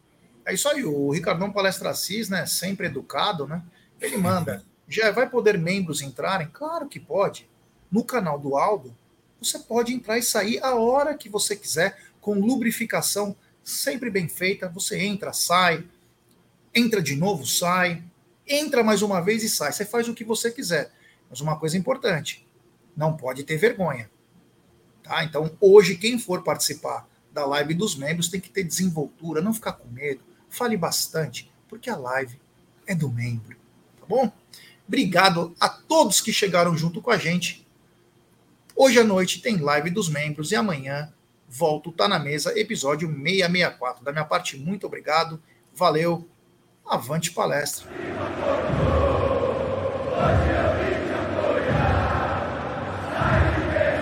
É 0.45 0.53
isso 0.53 0.69
aí, 0.69 0.83
o 0.83 1.09
Ricardão 1.09 1.51
Palestra 1.51 1.89
Assis, 1.89 2.29
né? 2.29 2.45
Sempre 2.45 2.85
educado, 2.85 3.47
né? 3.47 3.63
Ele 3.99 4.17
manda. 4.17 4.63
Já 4.87 5.09
vai 5.11 5.27
poder 5.27 5.57
membros 5.57 6.01
entrarem? 6.01 6.47
Claro 6.53 6.87
que 6.87 6.99
pode. 6.99 7.49
No 7.91 8.03
canal 8.03 8.37
do 8.37 8.55
Aldo, 8.55 8.95
você 9.41 9.57
pode 9.57 9.93
entrar 9.93 10.17
e 10.17 10.23
sair 10.23 10.59
a 10.63 10.75
hora 10.75 11.15
que 11.15 11.29
você 11.29 11.55
quiser, 11.55 11.97
com 12.21 12.39
lubrificação 12.39 13.35
sempre 13.63 14.09
bem 14.09 14.27
feita. 14.27 14.69
Você 14.69 14.99
entra, 14.99 15.33
sai, 15.33 15.83
entra 16.73 17.01
de 17.01 17.15
novo, 17.15 17.45
sai, 17.45 18.03
entra 18.47 18.83
mais 18.83 19.01
uma 19.01 19.21
vez 19.21 19.43
e 19.43 19.49
sai. 19.49 19.71
Você 19.71 19.85
faz 19.85 20.07
o 20.07 20.13
que 20.13 20.23
você 20.23 20.51
quiser. 20.51 20.91
Mas 21.29 21.41
uma 21.41 21.57
coisa 21.57 21.77
importante: 21.77 22.47
não 22.95 23.17
pode 23.17 23.43
ter 23.43 23.57
vergonha. 23.57 24.09
Tá? 25.01 25.23
Então, 25.23 25.55
hoje, 25.59 25.95
quem 25.97 26.17
for 26.19 26.43
participar 26.43 27.07
da 27.31 27.45
live 27.45 27.73
dos 27.73 27.95
membros 27.95 28.29
tem 28.29 28.39
que 28.39 28.49
ter 28.49 28.63
desenvoltura, 28.63 29.41
não 29.41 29.53
ficar 29.53 29.73
com 29.73 29.87
medo, 29.89 30.23
fale 30.55 30.77
bastante, 30.77 31.51
porque 31.67 31.89
a 31.89 31.97
live 31.97 32.39
é 32.87 32.95
do 32.95 33.09
membro, 33.09 33.57
tá 33.99 34.05
bom? 34.07 34.31
Obrigado 34.87 35.55
a 35.59 35.67
todos 35.67 36.21
que 36.21 36.31
chegaram 36.31 36.77
junto 36.77 37.01
com 37.01 37.11
a 37.11 37.17
gente. 37.17 37.67
Hoje 38.75 38.99
à 38.99 39.03
noite 39.03 39.41
tem 39.41 39.57
live 39.57 39.89
dos 39.89 40.07
membros 40.07 40.51
e 40.51 40.55
amanhã 40.55 41.11
volto 41.49 41.91
tá 41.91 42.07
na 42.07 42.19
mesa 42.19 42.57
episódio 42.57 43.07
664. 43.07 44.03
Da 44.03 44.11
minha 44.11 44.25
parte, 44.25 44.57
muito 44.57 44.85
obrigado. 44.87 45.41
Valeu. 45.73 46.27
Avante 46.85 47.31
palestra. 47.31 47.87